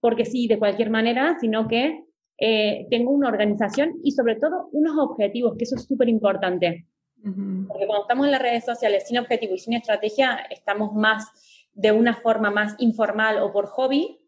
porque 0.00 0.24
sí, 0.24 0.48
de 0.48 0.58
cualquier 0.58 0.90
manera, 0.90 1.36
sino 1.40 1.68
que 1.68 2.04
eh, 2.42 2.86
tengo 2.90 3.10
una 3.10 3.28
organización 3.28 4.00
y 4.02 4.12
sobre 4.12 4.36
todo 4.36 4.70
unos 4.72 4.96
objetivos, 4.98 5.56
que 5.58 5.64
eso 5.64 5.76
es 5.76 5.84
súper 5.84 6.08
importante. 6.08 6.86
Porque 7.22 7.86
cuando 7.86 8.02
estamos 8.04 8.24
en 8.24 8.32
las 8.32 8.40
redes 8.40 8.64
sociales 8.64 9.06
sin 9.06 9.18
objetivo 9.18 9.54
y 9.54 9.58
sin 9.58 9.74
estrategia, 9.74 10.36
estamos 10.48 10.94
más 10.94 11.26
de 11.74 11.92
una 11.92 12.14
forma 12.14 12.50
más 12.50 12.76
informal 12.78 13.42
o 13.42 13.52
por 13.52 13.66
hobby 13.66 14.18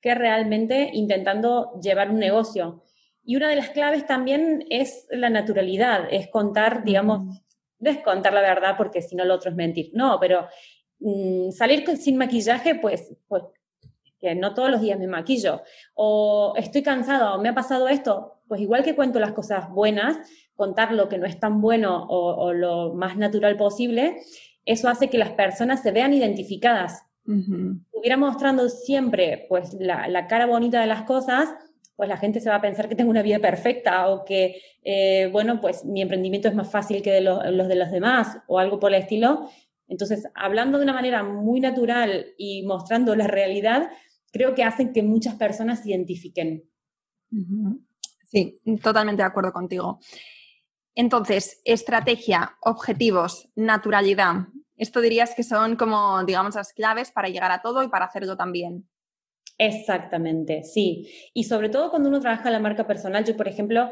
que 0.00 0.16
realmente 0.16 0.90
intentando 0.92 1.78
llevar 1.80 2.10
un 2.10 2.18
negocio. 2.18 2.82
Y 3.22 3.36
una 3.36 3.48
de 3.48 3.56
las 3.56 3.70
claves 3.70 4.04
también 4.04 4.64
es 4.68 5.06
la 5.10 5.30
naturalidad, 5.30 6.08
es 6.10 6.28
contar, 6.28 6.82
digamos, 6.82 7.40
no 7.78 7.90
es 7.90 7.98
contar 7.98 8.32
la 8.32 8.40
verdad 8.40 8.74
porque 8.76 9.00
si 9.00 9.14
no 9.14 9.24
lo 9.24 9.34
otro 9.34 9.50
es 9.50 9.56
mentir, 9.56 9.90
no, 9.94 10.18
pero 10.18 10.48
mm, 10.98 11.50
salir 11.52 11.86
sin 11.96 12.16
maquillaje, 12.16 12.74
pues, 12.74 13.14
pues 13.28 13.44
que 14.20 14.34
no 14.34 14.54
todos 14.54 14.70
los 14.70 14.80
días 14.80 14.98
me 14.98 15.06
maquillo, 15.06 15.62
o 15.94 16.54
estoy 16.56 16.82
cansado, 16.82 17.34
o 17.34 17.40
me 17.40 17.48
ha 17.48 17.54
pasado 17.54 17.88
esto, 17.88 18.42
pues 18.48 18.60
igual 18.60 18.82
que 18.84 18.94
cuento 18.94 19.18
las 19.18 19.32
cosas 19.32 19.70
buenas, 19.70 20.18
contar 20.54 20.92
lo 20.92 21.08
que 21.08 21.18
no 21.18 21.26
es 21.26 21.40
tan 21.40 21.60
bueno 21.60 22.06
o 22.08 22.52
lo 22.52 22.92
más 22.94 23.16
natural 23.16 23.56
posible, 23.56 24.18
eso 24.66 24.88
hace 24.88 25.08
que 25.08 25.16
las 25.18 25.30
personas 25.30 25.82
se 25.82 25.90
vean 25.90 26.12
identificadas 26.12 27.04
Estuviera 27.26 28.16
mostrando 28.16 28.68
siempre 28.68 29.46
pues 29.48 29.74
la, 29.74 30.26
cara 30.26 30.46
bonita 30.46 30.80
de 30.80 30.86
las 30.86 31.02
cosas, 31.02 31.48
pues 31.94 32.08
la 32.08 32.16
gente 32.16 32.40
se 32.40 32.48
va 32.48 32.56
a 32.56 32.60
pensar 32.60 32.88
que 32.88 32.96
tengo 32.96 33.10
una 33.10 33.22
vida 33.22 33.38
perfecta 33.38 34.08
o 34.08 34.24
que, 34.24 34.60
eh, 34.82 35.28
bueno, 35.30 35.60
pues 35.60 35.84
mi 35.84 36.02
emprendimiento 36.02 36.48
es 36.48 36.54
más 36.54 36.70
fácil 36.70 37.02
que 37.02 37.20
los 37.20 37.68
de 37.68 37.74
los 37.74 37.90
demás 37.90 38.38
o 38.48 38.58
algo 38.58 38.80
por 38.80 38.92
el 38.92 39.00
estilo. 39.02 39.48
Entonces, 39.86 40.26
hablando 40.34 40.78
de 40.78 40.84
una 40.84 40.92
manera 40.92 41.22
muy 41.22 41.60
natural 41.60 42.26
y 42.38 42.62
mostrando 42.62 43.14
la 43.14 43.26
realidad, 43.26 43.90
creo 44.30 44.54
que 44.54 44.64
hacen 44.64 44.92
que 44.92 45.02
muchas 45.02 45.34
personas 45.34 45.82
se 45.82 45.90
identifiquen. 45.90 46.64
Sí, 48.24 48.60
totalmente 48.82 49.22
de 49.22 49.28
acuerdo 49.28 49.52
contigo. 49.52 50.00
Entonces, 50.94 51.60
estrategia, 51.64 52.56
objetivos, 52.60 53.48
naturalidad. 53.54 54.48
Esto 54.76 55.00
dirías 55.00 55.34
que 55.34 55.42
son 55.42 55.76
como, 55.76 56.24
digamos, 56.24 56.54
las 56.54 56.72
claves 56.72 57.10
para 57.10 57.28
llegar 57.28 57.52
a 57.52 57.62
todo 57.62 57.82
y 57.82 57.88
para 57.88 58.06
hacerlo 58.06 58.36
también. 58.36 58.88
Exactamente, 59.58 60.64
sí. 60.64 61.10
Y 61.34 61.44
sobre 61.44 61.68
todo 61.68 61.90
cuando 61.90 62.08
uno 62.08 62.20
trabaja 62.20 62.48
en 62.48 62.54
la 62.54 62.60
marca 62.60 62.86
personal, 62.86 63.24
yo, 63.24 63.36
por 63.36 63.46
ejemplo, 63.46 63.90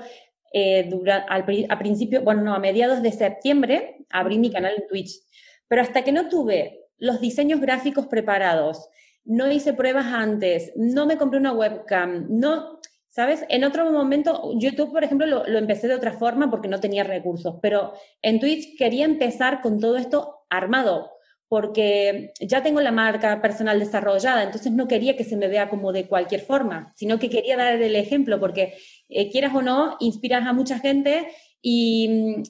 eh, 0.52 0.88
al, 1.28 1.66
a 1.68 1.78
principio, 1.78 2.22
bueno, 2.22 2.42
no, 2.42 2.54
a 2.54 2.58
mediados 2.58 3.02
de 3.02 3.12
septiembre 3.12 4.06
abrí 4.08 4.38
mi 4.38 4.50
canal 4.50 4.74
en 4.78 4.88
Twitch, 4.88 5.20
pero 5.68 5.82
hasta 5.82 6.02
que 6.02 6.12
no 6.12 6.28
tuve 6.28 6.86
los 6.96 7.20
diseños 7.20 7.60
gráficos 7.60 8.06
preparados, 8.06 8.88
no 9.28 9.52
hice 9.52 9.74
pruebas 9.74 10.06
antes, 10.06 10.72
no 10.74 11.04
me 11.04 11.18
compré 11.18 11.38
una 11.38 11.52
webcam, 11.52 12.26
no, 12.30 12.80
¿sabes? 13.10 13.44
En 13.50 13.62
otro 13.62 13.90
momento, 13.90 14.52
YouTube, 14.58 14.90
por 14.90 15.04
ejemplo, 15.04 15.26
lo, 15.26 15.58
empecé 15.58 15.86
de 15.86 15.94
otra 15.94 16.14
forma 16.14 16.50
porque 16.50 16.66
no 16.66 16.80
tenía 16.80 17.04
recursos, 17.04 17.56
pero 17.60 17.92
en 18.22 18.40
Twitch 18.40 18.76
quería 18.78 19.04
empezar 19.04 19.60
con 19.60 19.78
todo 19.80 19.98
esto 19.98 20.46
armado, 20.48 21.10
porque 21.46 22.32
ya 22.40 22.62
tengo 22.62 22.80
la 22.80 22.90
marca 22.90 23.42
personal 23.42 23.78
desarrollada, 23.78 24.42
entonces 24.44 24.72
no 24.72 24.88
quería 24.88 25.14
que 25.14 25.24
se 25.24 25.36
me 25.36 25.48
vea 25.48 25.68
como 25.68 25.92
de 25.92 26.06
cualquier 26.06 26.40
forma, 26.40 26.94
sino 26.96 27.18
que 27.18 27.28
quería 27.28 27.58
dar 27.58 27.74
el 27.74 27.96
ejemplo, 27.96 28.40
porque 28.40 28.78
eh, 29.10 29.30
quieras 29.30 29.54
o 29.54 29.60
no, 29.60 29.98
inspiras 30.00 30.46
a 30.46 30.54
mucha 30.54 30.78
gente 30.78 31.28
y 31.60 32.44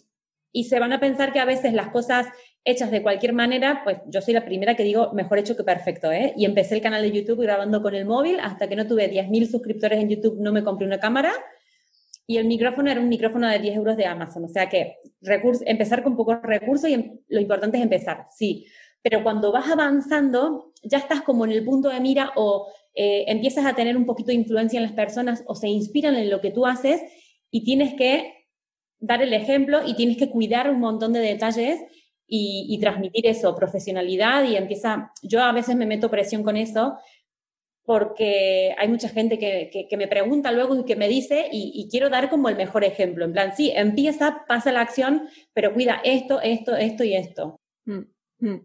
se 0.68 0.78
van 0.78 0.92
a 0.92 1.00
pensar 1.00 1.32
que 1.32 1.40
a 1.40 1.44
veces 1.44 1.72
las 1.72 1.88
cosas 1.88 2.26
hechas 2.64 2.90
de 2.90 3.02
cualquier 3.02 3.32
manera, 3.32 3.80
pues 3.84 3.98
yo 4.08 4.20
soy 4.20 4.34
la 4.34 4.44
primera 4.44 4.74
que 4.74 4.82
digo 4.82 5.12
mejor 5.12 5.38
hecho 5.38 5.56
que 5.56 5.64
perfecto, 5.64 6.12
¿eh? 6.12 6.34
Y 6.36 6.44
empecé 6.44 6.74
el 6.74 6.82
canal 6.82 7.02
de 7.02 7.12
YouTube 7.12 7.42
grabando 7.42 7.82
con 7.82 7.94
el 7.94 8.04
móvil, 8.04 8.38
hasta 8.40 8.68
que 8.68 8.76
no 8.76 8.86
tuve 8.86 9.10
10.000 9.10 9.50
suscriptores 9.50 9.98
en 9.98 10.08
YouTube 10.10 10.38
no 10.40 10.52
me 10.52 10.62
compré 10.62 10.86
una 10.86 11.00
cámara, 11.00 11.32
y 12.30 12.36
el 12.36 12.44
micrófono 12.44 12.90
era 12.90 13.00
un 13.00 13.08
micrófono 13.08 13.48
de 13.48 13.58
10 13.58 13.76
euros 13.76 13.96
de 13.96 14.04
Amazon. 14.04 14.44
O 14.44 14.48
sea 14.48 14.68
que 14.68 14.96
empezar 15.64 16.02
con 16.02 16.14
pocos 16.14 16.36
recursos 16.42 16.90
y 16.90 16.94
em, 16.94 17.18
lo 17.28 17.40
importante 17.40 17.78
es 17.78 17.82
empezar, 17.82 18.26
sí. 18.30 18.66
Pero 19.02 19.22
cuando 19.22 19.50
vas 19.50 19.70
avanzando, 19.70 20.72
ya 20.82 20.98
estás 20.98 21.22
como 21.22 21.46
en 21.46 21.52
el 21.52 21.64
punto 21.64 21.88
de 21.88 22.00
mira 22.00 22.32
o 22.36 22.68
eh, 22.94 23.24
empiezas 23.28 23.64
a 23.64 23.74
tener 23.74 23.96
un 23.96 24.04
poquito 24.04 24.28
de 24.28 24.34
influencia 24.34 24.76
en 24.76 24.82
las 24.82 24.92
personas 24.92 25.42
o 25.46 25.54
se 25.54 25.68
inspiran 25.68 26.16
en 26.16 26.28
lo 26.28 26.42
que 26.42 26.50
tú 26.50 26.66
haces 26.66 27.00
y 27.50 27.64
tienes 27.64 27.94
que 27.94 28.34
dar 28.98 29.22
el 29.22 29.32
ejemplo 29.32 29.80
y 29.86 29.94
tienes 29.94 30.18
que 30.18 30.28
cuidar 30.28 30.70
un 30.70 30.80
montón 30.80 31.14
de 31.14 31.20
detalles 31.20 31.80
y, 32.28 32.78
transmitir 32.80 33.26
eso, 33.26 33.54
profesionalidad 33.54 34.44
y 34.44 34.56
empieza, 34.56 35.12
yo 35.22 35.42
a 35.42 35.52
veces 35.52 35.76
me 35.76 35.86
meto 35.86 36.10
presión 36.10 36.42
con 36.42 36.56
eso, 36.56 36.98
porque 37.84 38.74
hay 38.76 38.86
mucha 38.88 39.08
gente 39.08 39.38
que, 39.38 39.96
me 39.96 40.08
pregunta 40.08 40.52
luego 40.52 40.78
y 40.78 40.84
que 40.84 40.94
me 40.94 41.08
dice, 41.08 41.48
y, 41.50 41.88
quiero 41.90 42.10
dar 42.10 42.28
como 42.28 42.50
el 42.50 42.56
mejor 42.56 42.84
ejemplo, 42.84 43.24
en 43.24 43.32
plan, 43.32 43.56
sí, 43.56 43.72
empieza, 43.74 44.44
pasa 44.46 44.72
la 44.72 44.82
acción, 44.82 45.28
pero 45.54 45.72
cuida 45.72 46.00
esto, 46.04 46.40
esto, 46.42 46.76
esto 46.76 47.02
y 47.04 47.14
esto. 47.14 47.56
Mm, 47.86 48.00
mm. 48.40 48.60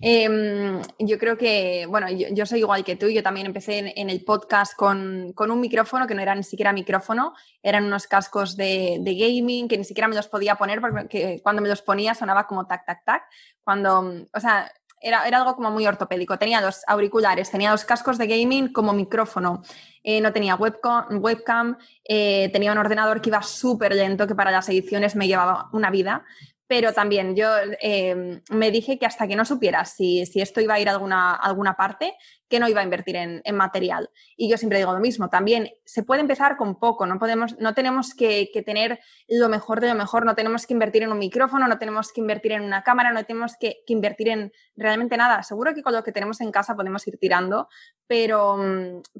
Em, 0.00 0.82
yo 0.98 1.18
creo 1.18 1.36
que, 1.36 1.86
bueno, 1.88 2.08
yo, 2.10 2.46
soy 2.46 2.60
igual 2.60 2.84
que 2.84 2.96
tú, 2.96 3.08
yo 3.08 3.22
también 3.22 3.46
empecé 3.46 3.92
en, 3.96 4.10
el 4.10 4.24
podcast 4.24 4.74
con, 4.76 5.34
un 5.36 5.60
micrófono 5.60 6.06
que 6.06 6.14
no 6.14 6.22
era 6.22 6.34
ni 6.34 6.42
siquiera 6.42 6.72
micrófono, 6.72 7.34
eran 7.62 7.84
unos 7.84 8.06
cascos 8.06 8.56
de, 8.56 9.00
gaming 9.04 9.68
que 9.68 9.78
ni 9.78 9.84
siquiera 9.84 10.08
me 10.08 10.16
los 10.16 10.28
podía 10.28 10.56
poner 10.56 10.80
porque 10.80 11.40
cuando 11.42 11.62
me 11.62 11.68
los 11.68 11.82
ponía 11.82 12.14
sonaba 12.14 12.46
como 12.46 12.66
tac, 12.66 12.84
tac, 12.84 13.04
tac. 13.04 13.22
Cuando, 13.62 14.26
o 14.32 14.40
sea, 14.40 14.70
era, 15.04 15.20
algo 15.22 15.54
como 15.54 15.70
muy 15.70 15.86
ortopédico. 15.86 16.38
Tenía 16.38 16.60
los 16.60 16.82
auriculares, 16.86 17.50
tenía 17.50 17.70
los 17.70 17.84
cascos 17.84 18.18
de 18.18 18.26
gaming 18.26 18.72
como 18.72 18.92
micrófono, 18.92 19.62
eh, 20.02 20.20
no 20.20 20.32
tenía 20.32 20.54
webcam, 20.56 21.22
webcam 21.22 21.76
eh, 22.04 22.48
tenía 22.52 22.72
un 22.72 22.78
ordenador 22.78 23.20
que 23.20 23.30
iba 23.30 23.42
súper 23.42 23.94
lento, 23.94 24.26
que 24.26 24.34
para 24.34 24.50
las 24.50 24.68
ediciones 24.68 25.14
me 25.14 25.26
llevaba 25.26 25.68
una 25.72 25.90
vida 25.90 26.24
pero 26.66 26.92
también 26.92 27.36
yo 27.36 27.48
em, 27.80 28.40
me 28.50 28.70
dije 28.70 28.98
que 28.98 29.06
hasta 29.06 29.26
que 29.26 29.36
no 29.36 29.44
supiera 29.44 29.84
si, 29.84 30.24
si, 30.26 30.40
esto 30.40 30.60
iba 30.60 30.74
a 30.74 30.80
ir 30.80 30.88
a 30.88 30.92
alguna, 30.92 31.34
alguna 31.34 31.74
parte, 31.76 32.14
que 32.48 32.60
no 32.60 32.68
iba 32.68 32.80
a 32.80 32.84
invertir 32.84 33.16
en, 33.16 33.42
material. 33.56 34.10
Y 34.36 34.48
yo 34.48 34.56
siempre 34.56 34.78
digo 34.78 34.92
lo 34.92 35.00
mismo, 35.00 35.28
también 35.28 35.70
se 35.84 36.02
puede 36.02 36.20
empezar 36.20 36.56
con 36.56 36.78
poco, 36.78 37.06
no, 37.06 37.18
podemos, 37.18 37.58
no 37.58 37.74
tenemos 37.74 38.14
que, 38.14 38.48
tener 38.64 39.00
lo 39.28 39.48
mejor 39.48 39.80
de 39.80 39.88
lo 39.88 39.94
mejor, 39.94 40.24
no 40.24 40.34
tenemos 40.34 40.66
que 40.66 40.72
invertir 40.72 41.02
en 41.02 41.12
un 41.12 41.18
micrófono, 41.18 41.66
no 41.66 41.78
tenemos 41.78 42.12
que 42.12 42.20
invertir 42.20 42.52
en 42.52 42.62
una 42.62 42.82
cámara, 42.82 43.12
no 43.12 43.24
tenemos 43.24 43.56
que, 43.58 43.82
invertir 43.88 44.28
en 44.28 44.52
realmente 44.76 45.16
nada. 45.16 45.42
Seguro 45.42 45.74
que 45.74 45.82
con 45.82 45.94
lo 45.94 46.02
que 46.02 46.12
tenemos 46.12 46.40
en 46.40 46.50
casa 46.50 46.76
podemos 46.76 47.06
ir 47.08 47.18
tirando, 47.18 47.68
pero, 48.06 48.56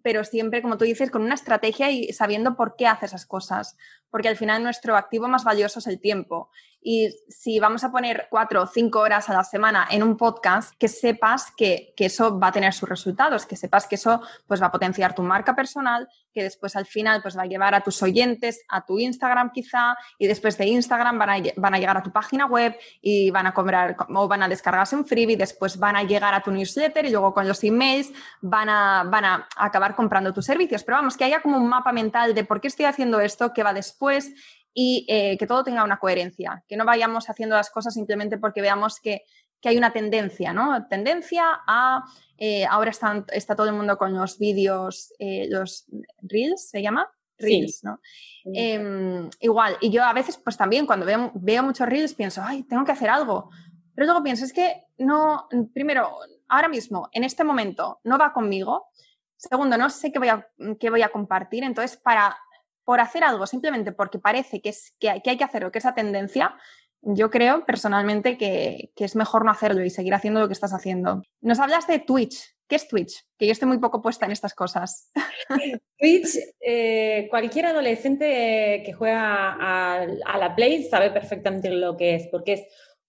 pero 0.03 0.25
siempre, 0.25 0.63
como 0.63 0.79
tú 0.79 0.85
dices, 0.85 1.11
con 1.11 1.23
una 1.23 1.35
estrategia 1.35 1.91
y 1.91 2.13
sabiendo 2.13 2.57
por 2.57 2.77
qué 2.77 2.87
hace 2.87 3.07
esas 3.07 3.27
cosas, 3.27 3.77
porque 4.11 4.29
al 4.29 4.37
final 4.37 4.63
nuestro 4.63 4.97
activo 4.97 5.29
más 5.29 5.45
valioso 5.45 5.81
es 5.81 5.87
el 5.87 6.01
tiempo. 6.01 6.51
Y 6.85 7.09
si 7.29 7.59
vamos 7.59 7.83
a 7.83 7.91
poner 7.91 8.29
cuatro 8.31 8.63
o 8.63 8.67
cinco 8.67 9.01
horas 9.01 9.29
a 9.29 9.33
la 9.33 9.43
semana 9.43 9.89
en 9.91 10.05
un 10.05 10.17
podcast, 10.17 10.75
que 10.79 10.87
sepas 10.87 11.51
que, 11.57 11.95
que 11.97 12.05
eso 12.05 12.39
va 12.39 12.49
a 12.49 12.53
tener 12.53 12.73
su 12.73 12.87
resultado 12.87 13.25
que 13.49 13.57
sepas 13.57 13.87
que 13.87 13.97
eso 13.97 14.21
pues, 14.47 14.63
va 14.63 14.67
a 14.67 14.73
potenciar 14.73 15.15
tu 15.15 15.23
marca 15.23 15.57
personal, 15.57 16.09
que 16.33 16.43
después 16.43 16.77
al 16.77 16.87
final 16.87 17.23
pues, 17.23 17.37
va 17.37 17.43
a 17.43 17.47
llevar 17.47 17.75
a 17.75 17.81
tus 17.81 18.03
oyentes 18.03 18.61
a 18.69 18.85
tu 18.85 18.99
Instagram 18.99 19.51
quizá, 19.53 19.97
y 20.19 20.27
después 20.27 20.57
de 20.59 20.67
Instagram 20.67 21.19
van 21.19 21.31
a, 21.31 21.37
van 21.57 21.75
a 21.75 21.79
llegar 21.79 21.97
a 21.97 22.03
tu 22.03 22.13
página 22.13 22.47
web 22.47 22.77
y 23.01 23.31
van 23.31 23.47
a 23.47 23.55
comprar 23.55 23.97
o 24.15 24.29
van 24.29 24.43
a 24.43 24.49
descargarse 24.49 24.95
un 24.95 25.07
freebie, 25.07 25.37
después 25.37 25.79
van 25.79 25.97
a 25.97 26.03
llegar 26.03 26.35
a 26.35 26.41
tu 26.41 26.51
newsletter 26.51 27.05
y 27.07 27.11
luego 27.11 27.33
con 27.33 27.49
los 27.49 27.63
emails 27.65 28.13
van 28.41 28.69
a, 28.69 29.05
van 29.05 29.25
a 29.25 29.49
acabar 29.57 29.95
comprando 29.95 30.33
tus 30.33 30.45
servicios. 30.45 30.85
Pero 30.85 30.99
vamos, 30.99 31.17
que 31.17 31.25
haya 31.25 31.41
como 31.41 31.57
un 31.57 31.69
mapa 31.69 31.93
mental 31.93 32.35
de 32.35 32.45
por 32.45 32.61
qué 32.61 32.69
estoy 32.69 32.87
haciendo 32.87 33.21
esto, 33.21 33.53
qué 33.53 33.63
va 33.63 33.73
después 33.73 34.33
y 34.75 35.07
eh, 35.09 35.39
que 35.39 35.47
todo 35.47 35.65
tenga 35.65 35.85
una 35.85 35.99
coherencia, 35.99 36.65
que 36.69 36.77
no 36.77 36.85
vayamos 36.85 37.31
haciendo 37.31 37.57
las 37.57 37.71
cosas 37.71 37.95
simplemente 37.95 38.39
porque 38.39 38.61
veamos 38.61 39.01
que 39.01 39.23
que 39.65 39.71
hay 39.71 39.79
una 39.79 39.95
tendencia, 39.95 40.53
¿no? 40.53 40.87
Tendencia 40.89 41.43
a, 41.67 42.05
eh, 42.37 42.67
ahora 42.67 42.91
están, 42.91 43.25
está 43.33 43.57
todo 43.57 43.67
el 43.67 43.73
mundo 43.73 43.97
con 43.97 44.13
los 44.15 44.39
vídeos, 44.39 45.15
eh, 45.19 45.47
los 45.49 45.87
reels, 46.21 46.69
¿se 46.69 46.83
llama? 46.83 47.11
Reels, 47.39 47.83
¿no? 47.83 47.99
Em, 48.45 49.31
igual, 49.41 49.79
y 49.81 49.91
yo 49.91 50.05
a 50.05 50.13
veces, 50.13 50.37
pues 50.37 50.59
también 50.59 50.85
cuando 50.85 51.07
veo, 51.07 51.33
veo 51.37 51.63
muchos 51.63 51.89
reels 51.89 52.13
pienso, 52.13 52.43
ay, 52.45 52.65
tengo 52.65 52.85
que 52.85 52.93
hacer 52.93 53.09
algo. 53.09 53.49
Pero 53.95 54.05
luego 54.05 54.23
pienso, 54.23 54.45
es 54.45 54.53
que 54.53 54.85
no, 54.99 55.49
primero, 55.73 56.11
ahora 56.47 56.69
mismo, 56.69 57.09
en 57.13 57.25
este 57.25 57.43
momento, 57.43 58.01
no 58.05 58.19
va 58.19 58.35
conmigo. 58.35 58.89
Segundo, 59.35 59.79
no 59.79 59.89
sé 59.89 60.13
qué 60.13 60.19
voy 60.19 60.29
a, 60.29 60.47
qué 60.79 60.91
voy 60.91 61.01
a 61.01 61.09
compartir. 61.09 61.65
Entonces, 61.65 61.97
para, 61.97 62.37
por 62.85 63.01
hacer 63.01 63.25
algo, 63.25 63.47
simplemente 63.47 63.93
porque 63.93 64.19
parece 64.19 64.61
que, 64.61 64.71
es, 64.71 64.95
que, 64.99 65.11
hay, 65.11 65.21
que 65.21 65.45
hacerlo, 65.45 65.73
que 65.73 65.79
esa 65.79 65.95
tendencia, 65.95 66.57
yo 67.03 67.31
creo 67.31 67.65
personalmente 67.67 68.37
que, 68.39 68.93
es 68.97 69.17
mejor 69.17 69.45
no 69.45 69.51
hacerlo 69.51 69.85
y 69.85 69.91
seguir 69.91 70.15
haciendo 70.15 70.41
lo 70.41 70.47
que 70.47 70.53
estás 70.53 70.73
haciendo. 70.73 71.23
Nos 71.41 71.59
hablas 71.59 71.87
de 71.87 71.99
Twitch. 71.99 72.55
¿Qué 72.67 72.77
es 72.77 72.89
Twitch? 72.89 73.25
Que 73.39 73.47
yo 73.47 73.53
estoy 73.53 73.69
muy 73.69 73.79
poco 73.79 74.01
puesta 74.01 74.25
en 74.25 74.33
estas 74.33 74.55
cosas. 74.55 75.11
Twitch, 75.99 76.39
eh, 76.61 77.27
cualquier 77.29 77.67
adolescente 77.67 78.83
que 78.85 78.93
juega 78.95 79.57
a, 79.61 80.07
la 80.39 80.55
Play 80.57 80.85
sabe 80.85 81.11
perfectamente 81.11 81.71
lo 81.71 81.97
que 81.97 82.15
es, 82.15 82.29
porque 82.29 82.55
es 82.55 82.63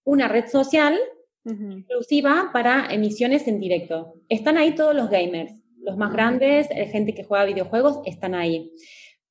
una 0.04 0.28
red 0.28 0.48
social 0.48 1.00
exclusiva 1.46 2.50
para 2.52 2.88
emisiones 2.92 3.48
en 3.48 3.60
directo. 3.60 4.16
Están 4.30 4.58
ahí 4.58 4.74
todos 4.74 4.96
los 4.96 5.10
gamers, 5.12 5.54
los 5.78 5.96
más 5.96 6.12
grandes, 6.12 6.68
gente 6.92 7.14
que 7.14 7.24
juega 7.24 7.46
videojuegos, 7.46 8.02
están 8.06 8.34
ahí. 8.34 8.72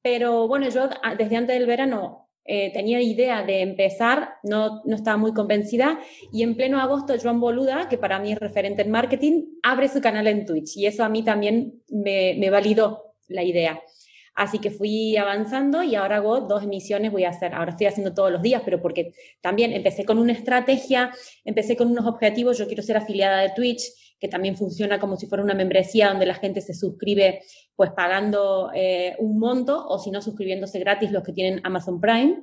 Pero 0.04 0.46
bueno, 0.46 0.68
yo 0.68 0.90
desde 1.16 1.34
antes 1.34 1.58
del 1.58 1.66
verano 1.66 2.28
eh, 2.44 2.70
tenía 2.74 3.00
idea 3.00 3.42
de 3.42 3.62
empezar, 3.62 4.34
no, 4.42 4.82
no, 4.84 4.96
estaba 4.96 5.16
muy 5.16 5.32
convencida, 5.32 5.98
y 6.30 6.42
en 6.42 6.56
pleno 6.56 6.78
agosto 6.78 7.14
Joan 7.20 7.40
Boluda, 7.40 7.88
que 7.88 7.96
para 7.96 8.18
mí 8.18 8.30
es 8.32 8.38
referente 8.38 8.82
en 8.82 8.90
marketing, 8.90 9.44
abre 9.62 9.88
su 9.88 10.02
canal 10.02 10.26
en 10.26 10.44
Twitch 10.44 10.76
y 10.76 10.84
eso 10.84 11.04
a 11.04 11.08
mí 11.08 11.24
también 11.24 11.82
me, 11.88 12.36
me 12.38 12.50
validó 12.50 13.14
la 13.28 13.42
idea. 13.42 13.80
Así 14.34 14.58
que 14.58 14.70
fui 14.70 15.16
avanzando 15.16 15.82
y 15.82 15.94
ahora 15.94 16.16
hago 16.16 16.42
dos 16.42 16.64
emisiones, 16.64 17.10
voy 17.10 17.24
a 17.24 17.30
hacer, 17.30 17.54
ahora 17.54 17.70
estoy 17.70 17.86
haciendo 17.86 18.12
todos 18.12 18.30
los 18.30 18.42
días, 18.42 18.60
pero 18.62 18.82
porque 18.82 19.14
también 19.40 19.72
empecé 19.72 20.04
con 20.04 20.18
una 20.18 20.32
estrategia, 20.32 21.12
empecé 21.46 21.78
con 21.78 21.90
unos 21.90 22.04
objetivos, 22.04 22.58
yo 22.58 22.66
quiero 22.66 22.82
ser 22.82 22.98
afiliada 22.98 23.40
de 23.40 23.52
Twitch, 23.56 23.84
que 24.24 24.28
también 24.28 24.56
funciona 24.56 24.98
como 24.98 25.18
si 25.18 25.26
fuera 25.26 25.44
una 25.44 25.52
membresía 25.52 26.08
donde 26.08 26.24
la 26.24 26.32
gente 26.32 26.62
se 26.62 26.72
suscribe 26.72 27.42
pues 27.76 27.90
pagando 27.90 28.70
eh, 28.74 29.16
un 29.18 29.38
monto 29.38 29.86
o 29.86 29.98
si 29.98 30.10
no 30.10 30.22
suscribiéndose 30.22 30.78
gratis 30.78 31.12
los 31.12 31.22
que 31.22 31.34
tienen 31.34 31.60
Amazon 31.62 32.00
Prime. 32.00 32.38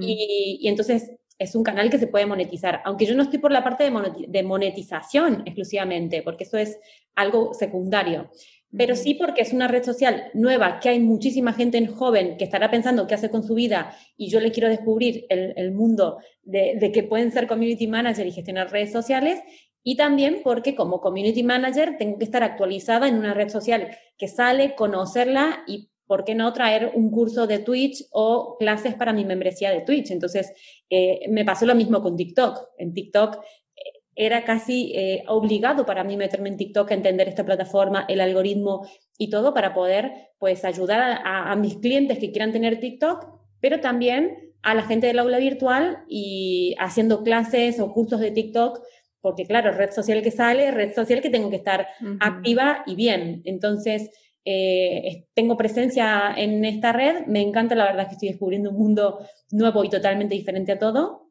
y, 0.00 0.66
entonces 0.66 1.12
es 1.38 1.54
un 1.54 1.62
canal 1.62 1.88
que 1.88 1.98
se 1.98 2.08
puede 2.08 2.26
monetizar, 2.26 2.82
aunque 2.84 3.06
yo 3.06 3.14
no 3.14 3.22
estoy 3.22 3.38
por 3.38 3.52
la 3.52 3.62
parte 3.62 3.88
de, 4.26 4.42
monetización 4.42 5.44
exclusivamente, 5.46 6.22
porque 6.24 6.42
eso 6.42 6.58
es 6.58 6.80
algo 7.14 7.54
secundario. 7.54 8.28
Pero 8.76 8.96
sí 8.96 9.14
porque 9.14 9.42
es 9.42 9.52
una 9.52 9.68
red 9.68 9.84
social 9.84 10.30
nueva, 10.34 10.80
que 10.80 10.88
hay 10.88 10.98
muchísima 10.98 11.52
gente 11.52 11.78
en 11.78 11.86
joven 11.86 12.38
que 12.38 12.44
estará 12.44 12.72
pensando 12.72 13.06
qué 13.06 13.14
hace 13.14 13.30
con 13.30 13.44
su 13.44 13.54
vida 13.54 13.96
y 14.16 14.30
yo 14.30 14.40
le 14.40 14.50
quiero 14.50 14.68
descubrir 14.68 15.26
el, 15.28 15.70
mundo 15.70 16.18
de, 16.42 16.76
de, 16.80 16.90
que 16.90 17.04
pueden 17.04 17.30
ser 17.30 17.46
community 17.46 17.86
manager 17.86 18.26
y 18.26 18.32
gestionar 18.32 18.72
redes 18.72 18.90
sociales 18.90 19.40
y 19.82 19.96
también 19.96 20.40
porque 20.44 20.74
como 20.74 21.00
community 21.00 21.42
manager 21.42 21.96
tengo 21.98 22.18
que 22.18 22.24
estar 22.24 22.42
actualizada 22.42 23.08
en 23.08 23.16
una 23.16 23.34
red 23.34 23.48
social 23.48 23.96
que 24.18 24.28
sale, 24.28 24.74
conocerla 24.74 25.64
y, 25.66 25.90
¿por 26.06 26.24
qué 26.24 26.34
no 26.34 26.52
traer 26.52 26.90
un 26.94 27.10
curso 27.10 27.46
de 27.46 27.60
Twitch 27.60 28.04
o 28.10 28.56
clases 28.58 28.94
para 28.94 29.12
mi 29.12 29.24
membresía 29.24 29.70
de 29.70 29.82
Twitch? 29.82 30.10
Entonces, 30.10 30.52
eh, 30.90 31.20
me 31.28 31.44
pasó 31.44 31.66
lo 31.66 31.76
mismo 31.76 32.02
con 32.02 32.16
TikTok. 32.16 32.70
En 32.78 32.92
TikTok 32.92 33.36
eh, 33.36 33.80
era 34.16 34.44
casi 34.44 34.92
eh, 34.96 35.22
obligado 35.28 35.86
para 35.86 36.02
mí 36.02 36.16
meterme 36.16 36.48
en 36.48 36.56
TikTok, 36.56 36.90
entender 36.90 37.28
esta 37.28 37.46
plataforma, 37.46 38.06
el 38.08 38.20
algoritmo 38.20 38.88
y 39.16 39.30
todo 39.30 39.54
para 39.54 39.72
poder 39.72 40.32
pues 40.38 40.64
ayudar 40.64 41.22
a, 41.24 41.52
a 41.52 41.54
mis 41.54 41.76
clientes 41.76 42.18
que 42.18 42.32
quieran 42.32 42.50
tener 42.50 42.80
TikTok, 42.80 43.26
pero 43.60 43.78
también 43.78 44.52
a 44.62 44.74
la 44.74 44.82
gente 44.82 45.06
del 45.06 45.20
aula 45.20 45.38
virtual 45.38 46.04
y 46.08 46.74
haciendo 46.80 47.22
clases 47.22 47.78
o 47.78 47.92
cursos 47.92 48.20
de 48.20 48.32
TikTok 48.32 48.80
porque 49.20 49.46
claro, 49.46 49.72
red 49.72 49.90
social 49.90 50.22
que 50.22 50.30
sale, 50.30 50.70
red 50.70 50.94
social 50.94 51.20
que 51.20 51.30
tengo 51.30 51.50
que 51.50 51.56
estar 51.56 51.88
activa 52.20 52.82
y 52.86 52.94
bien. 52.94 53.42
Entonces, 53.44 54.10
eh, 54.44 55.26
tengo 55.34 55.56
presencia 55.56 56.32
en 56.36 56.64
esta 56.64 56.92
red, 56.92 57.26
me 57.26 57.42
encanta, 57.42 57.74
la 57.74 57.84
verdad 57.84 58.06
que 58.06 58.14
estoy 58.14 58.30
descubriendo 58.30 58.70
un 58.70 58.78
mundo 58.78 59.20
nuevo 59.50 59.84
y 59.84 59.90
totalmente 59.90 60.34
diferente 60.34 60.72
a 60.72 60.78
todo. 60.78 61.28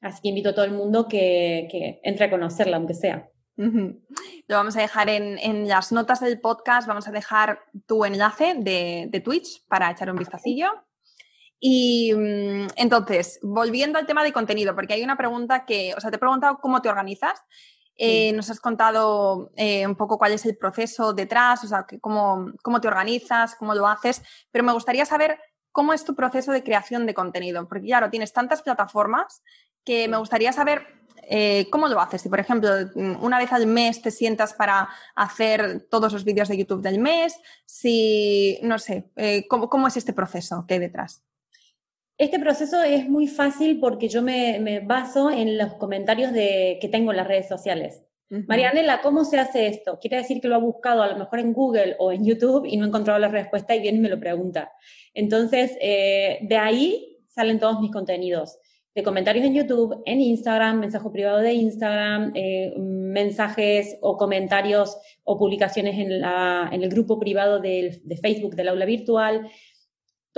Así 0.00 0.20
que 0.22 0.28
invito 0.28 0.50
a 0.50 0.54
todo 0.54 0.64
el 0.64 0.72
mundo 0.72 1.08
que, 1.08 2.00
entre 2.02 2.26
a 2.26 2.30
conocerla, 2.30 2.76
aunque 2.76 2.94
sea. 2.94 3.28
Lo 3.56 4.56
vamos 4.56 4.76
a 4.76 4.80
dejar 4.80 5.08
en, 5.08 5.68
las 5.68 5.90
notas 5.90 6.20
del 6.20 6.40
podcast, 6.40 6.86
vamos 6.86 7.08
a 7.08 7.12
dejar 7.12 7.58
tu 7.86 8.04
enlace 8.04 8.54
de, 8.56 9.08
de 9.10 9.20
Twitch 9.20 9.66
para 9.66 9.90
echar 9.90 10.10
un 10.10 10.16
vistacillo. 10.16 10.68
Y 11.60 12.12
mm, 12.14 12.68
entonces, 12.76 13.40
volviendo 13.42 13.98
al 13.98 14.06
tema 14.06 14.22
de 14.22 14.32
contenido, 14.32 14.74
porque 14.74 14.94
hay 14.94 15.02
una 15.02 15.16
pregunta 15.16 15.64
que, 15.64 15.94
o 15.96 16.00
sea, 16.00 16.10
te 16.10 16.16
he 16.16 16.20
preguntado 16.20 16.58
cómo 16.58 16.80
te 16.80 16.88
organizas. 16.88 17.40
Eh, 18.00 18.32
nos 18.32 18.48
has 18.48 18.60
contado 18.60 19.50
eh, 19.56 19.84
un 19.84 19.96
poco 19.96 20.18
cuál 20.18 20.32
es 20.32 20.46
el 20.46 20.56
proceso 20.56 21.12
detrás, 21.12 21.64
o 21.64 21.66
sea, 21.66 21.84
cómo, 22.00 22.52
cómo, 22.62 22.80
te 22.80 22.86
organizas, 22.86 23.56
cómo 23.56 23.74
lo 23.74 23.88
haces, 23.88 24.22
pero 24.52 24.64
me 24.64 24.72
gustaría 24.72 25.04
saber 25.04 25.40
cómo 25.72 25.92
es 25.92 26.04
tu 26.04 26.14
proceso 26.14 26.52
de 26.52 26.62
creación 26.62 27.06
de 27.06 27.14
contenido, 27.14 27.66
porque 27.66 27.86
claro, 27.86 28.08
tienes 28.08 28.32
tantas 28.32 28.62
plataformas 28.62 29.42
que 29.84 30.06
me 30.06 30.16
gustaría 30.16 30.52
saber 30.52 30.86
eh, 31.24 31.66
cómo 31.70 31.88
lo 31.88 32.00
haces. 32.00 32.22
Si, 32.22 32.28
por 32.28 32.38
ejemplo, 32.38 32.70
una 32.94 33.38
vez 33.38 33.52
al 33.52 33.66
mes 33.66 34.00
te 34.00 34.12
sientas 34.12 34.54
para 34.54 34.88
hacer 35.16 35.88
todos 35.90 36.12
los 36.12 36.22
vídeos 36.22 36.46
de 36.46 36.56
YouTube 36.56 36.82
del 36.82 37.00
mes, 37.00 37.34
si, 37.66 38.60
no 38.62 38.78
sé, 38.78 39.10
¿cómo, 39.48 39.68
¿cómo 39.68 39.88
es 39.88 39.96
este 39.96 40.12
proceso 40.12 40.64
que 40.68 40.74
hay 40.74 40.80
detrás? 40.80 41.24
Este 42.18 42.40
proceso 42.40 42.82
es 42.82 43.08
muy 43.08 43.28
fácil 43.28 43.78
porque 43.78 44.08
yo 44.08 44.22
me, 44.22 44.80
baso 44.80 45.30
en 45.30 45.56
los 45.56 45.74
comentarios 45.74 46.32
de, 46.32 46.78
que 46.80 46.88
tengo 46.88 47.12
en 47.12 47.16
las 47.16 47.28
redes 47.28 47.46
sociales. 47.46 48.02
Marianela, 48.28 49.00
¿cómo 49.00 49.24
se 49.24 49.38
hace 49.38 49.68
esto? 49.68 49.98
Quiere 50.00 50.18
decir 50.18 50.40
que 50.40 50.48
lo 50.48 50.56
ha 50.56 50.58
buscado 50.58 51.02
a 51.02 51.06
lo 51.06 51.16
mejor 51.16 51.38
en 51.38 51.54
Google 51.54 51.96
o 51.98 52.12
en 52.12 52.26
YouTube 52.26 52.66
y 52.66 52.76
no 52.76 52.84
ha 52.84 52.88
encontrado 52.88 53.18
la 53.20 53.28
respuesta 53.28 53.74
y 53.74 53.80
viene 53.80 53.98
y 53.98 54.00
me 54.02 54.08
lo 54.10 54.20
pregunta. 54.20 54.72
Entonces, 55.14 55.78
eh, 55.80 56.40
de 56.42 56.56
ahí 56.56 57.18
salen 57.28 57.58
todos 57.60 57.80
mis 57.80 57.92
contenidos. 57.92 58.58
de 58.94 59.04
comentarios 59.04 59.46
en 59.46 59.54
YouTube, 59.54 60.02
en 60.06 60.20
Instagram, 60.20 60.80
mensaje 60.80 61.08
privado 61.10 61.38
de 61.38 61.52
Instagram, 61.52 62.32
eh, 62.34 62.74
mensajes 62.78 63.96
o 64.00 64.16
comentarios 64.16 64.96
o 65.22 65.38
publicaciones 65.38 65.96
en, 65.98 66.20
la, 66.20 66.68
en 66.72 66.82
el 66.82 66.88
grupo 66.88 67.20
privado 67.20 67.60
de, 67.60 68.00
de, 68.02 68.16
Facebook 68.16 68.56
del 68.56 68.70
aula 68.70 68.86
virtual. 68.86 69.48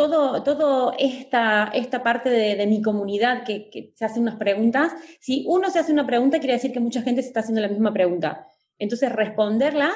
Todo, 0.00 0.42
todo 0.42 0.94
esta, 0.98 1.70
esta 1.74 2.02
parte 2.02 2.30
de, 2.30 2.56
de 2.56 2.66
mi 2.66 2.80
comunidad 2.80 3.44
que, 3.44 3.68
que, 3.68 3.92
se 3.94 4.06
hace 4.06 4.18
unas 4.18 4.36
preguntas, 4.36 4.92
si 5.20 5.44
uno 5.46 5.68
se 5.68 5.78
hace 5.78 5.92
una 5.92 6.06
pregunta, 6.06 6.38
quiere 6.38 6.54
decir 6.54 6.72
que 6.72 6.80
mucha 6.80 7.02
gente 7.02 7.20
se 7.20 7.28
está 7.28 7.40
haciendo 7.40 7.60
la 7.60 7.68
misma 7.68 7.92
pregunta. 7.92 8.46
Entonces, 8.78 9.12
responderla 9.12 9.92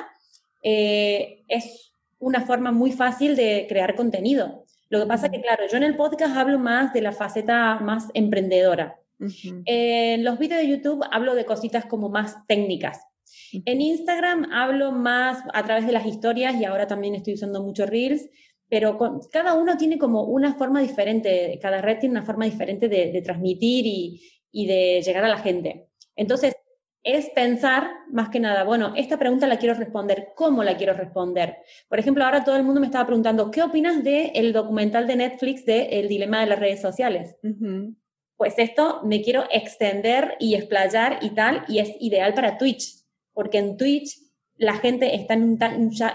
eh, 0.62 1.44
es 1.48 1.92
una 2.18 2.42
forma 2.42 2.70
muy 2.70 2.92
fácil 2.92 3.34
de 3.34 3.66
crear 3.68 3.94
contenido. 3.94 4.64
Lo 4.88 5.00
que 5.00 5.06
pasa 5.06 5.26
es 5.26 5.32
que, 5.32 5.40
claro, 5.40 5.64
yo 5.70 5.76
en 5.78 5.82
el 5.82 5.96
podcast 5.96 6.36
hablo 6.36 6.58
más 6.58 6.92
de 6.92 7.00
la 7.00 7.12
faceta 7.12 7.78
más 7.80 8.08
emprendedora. 8.14 9.00
En 9.64 10.22
los 10.22 10.38
vídeos 10.38 10.60
de 10.60 10.68
YouTube 10.68 11.02
hablo 11.10 11.34
de 11.34 11.46
cositas 11.46 11.86
como 11.86 12.10
más 12.10 12.46
técnicas. 12.46 13.00
En 13.64 13.80
Instagram 13.80 14.52
hablo 14.52 14.92
más 14.92 15.42
a 15.54 15.62
través 15.64 15.86
de 15.86 15.92
las 15.92 16.04
historias 16.04 16.56
y 16.56 16.64
ahora 16.64 16.86
también 16.86 17.14
estoy 17.14 17.34
usando 17.34 17.62
mucho 17.62 17.86
Reels, 17.86 18.28
pero 18.74 18.98
cada 19.30 19.54
uno 19.54 19.76
tiene 19.76 19.98
como 19.98 20.24
una 20.24 20.54
forma 20.54 20.80
diferente, 20.80 21.60
cada 21.62 21.80
red 21.80 22.00
tiene 22.00 22.16
una 22.16 22.26
forma 22.26 22.44
diferente 22.44 22.88
de, 22.88 23.22
transmitir 23.22 23.86
y, 23.86 24.20
y 24.50 24.66
de 24.66 25.00
llegar 25.00 25.24
a 25.24 25.28
la 25.28 25.38
gente. 25.38 25.90
Entonces, 26.16 26.56
es 27.04 27.30
pensar 27.30 27.88
más 28.10 28.30
que 28.30 28.40
nada, 28.40 28.64
bueno, 28.64 28.92
esta 28.96 29.16
pregunta 29.16 29.46
la 29.46 29.58
quiero 29.58 29.76
responder, 29.76 30.32
¿cómo 30.34 30.64
la 30.64 30.76
quiero 30.76 30.92
responder? 30.92 31.58
Por 31.88 32.00
ejemplo, 32.00 32.24
ahora 32.24 32.42
todo 32.42 32.56
el 32.56 32.64
mundo 32.64 32.80
me 32.80 32.86
estaba 32.86 33.06
preguntando, 33.06 33.48
¿qué 33.52 33.62
opinas 33.62 34.02
del 34.02 34.32
el 34.34 34.52
documental 34.52 35.06
de 35.06 35.14
Netflix 35.14 35.64
de 35.64 36.00
El 36.00 36.08
dilema 36.08 36.40
de 36.40 36.46
las 36.46 36.58
redes 36.58 36.80
sociales? 36.80 37.36
Pues 38.36 38.54
esto 38.58 39.02
me 39.04 39.22
quiero 39.22 39.44
extender 39.52 40.34
y 40.40 40.56
explayar 40.56 41.20
y 41.22 41.30
tal, 41.30 41.64
y 41.68 41.78
es 41.78 41.92
ideal 42.00 42.34
para 42.34 42.58
Twitch, 42.58 43.04
porque 43.32 43.58
en 43.58 43.76
Twitch 43.76 44.18
la 44.56 44.74
gente 44.74 45.14
está 45.14 45.34
en 45.34 45.42
un, 45.42 45.58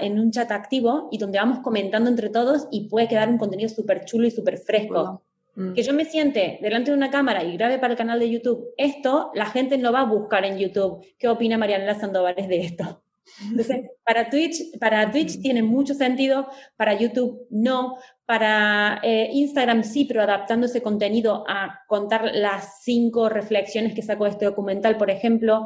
en 0.02 0.20
un 0.20 0.32
chat 0.32 0.52
activo 0.52 1.10
y 1.12 1.18
donde 1.18 1.40
vamos 1.40 1.60
comentando 1.60 2.10
entre 2.10 2.30
todos 2.30 2.68
y 2.72 2.88
puede 2.88 3.08
quedar 3.08 3.30
un 3.30 3.38
contenido 3.38 3.70
súper 3.70 4.06
chulo 4.06 4.28
y 4.28 4.32
súper 4.32 4.58
fresco. 4.58 5.24
Mm. 5.56 5.74
Que 5.74 5.84
yo 5.84 5.94
me 5.94 6.06
siente 6.06 6.60
delante 6.62 6.92
de 6.92 6.98
una 6.98 7.12
cámara 7.12 7.44
y 7.44 7.58
grabe 7.58 7.80
para 7.80 7.94
el 7.94 7.98
canal 7.98 8.20
de 8.20 8.30
YouTube 8.30 8.70
esto, 8.78 9.32
la 9.34 9.46
gente 9.46 9.78
no 9.78 9.92
va 9.92 10.02
a 10.02 10.06
buscar 10.06 10.46
en 10.46 10.58
YouTube 10.58 11.06
qué 11.18 11.28
opina 11.28 11.58
Mariana 11.58 12.00
Sandovares 12.00 12.48
de 12.48 12.62
esto. 12.62 13.04
Entonces, 13.44 13.92
para 14.04 14.30
Twitch, 14.30 14.78
para 14.80 15.12
Twitch 15.12 15.38
mm. 15.38 15.42
tiene 15.42 15.62
mucho 15.62 15.94
sentido, 15.94 16.48
para 16.78 16.94
YouTube 16.94 17.46
no, 17.50 17.98
para 18.30 19.00
eh, 19.02 19.28
Instagram 19.34 19.84
sí, 19.84 20.06
pero 20.06 20.22
adaptando 20.22 20.68
ese 20.68 20.84
contenido 20.84 21.44
a 21.48 21.82
contar 21.88 22.30
las 22.32 22.84
cinco 22.84 23.28
reflexiones 23.28 23.96
que 23.96 24.04
sacó 24.04 24.28
este 24.28 24.46
documental, 24.46 24.98
por 24.98 25.10
ejemplo. 25.10 25.66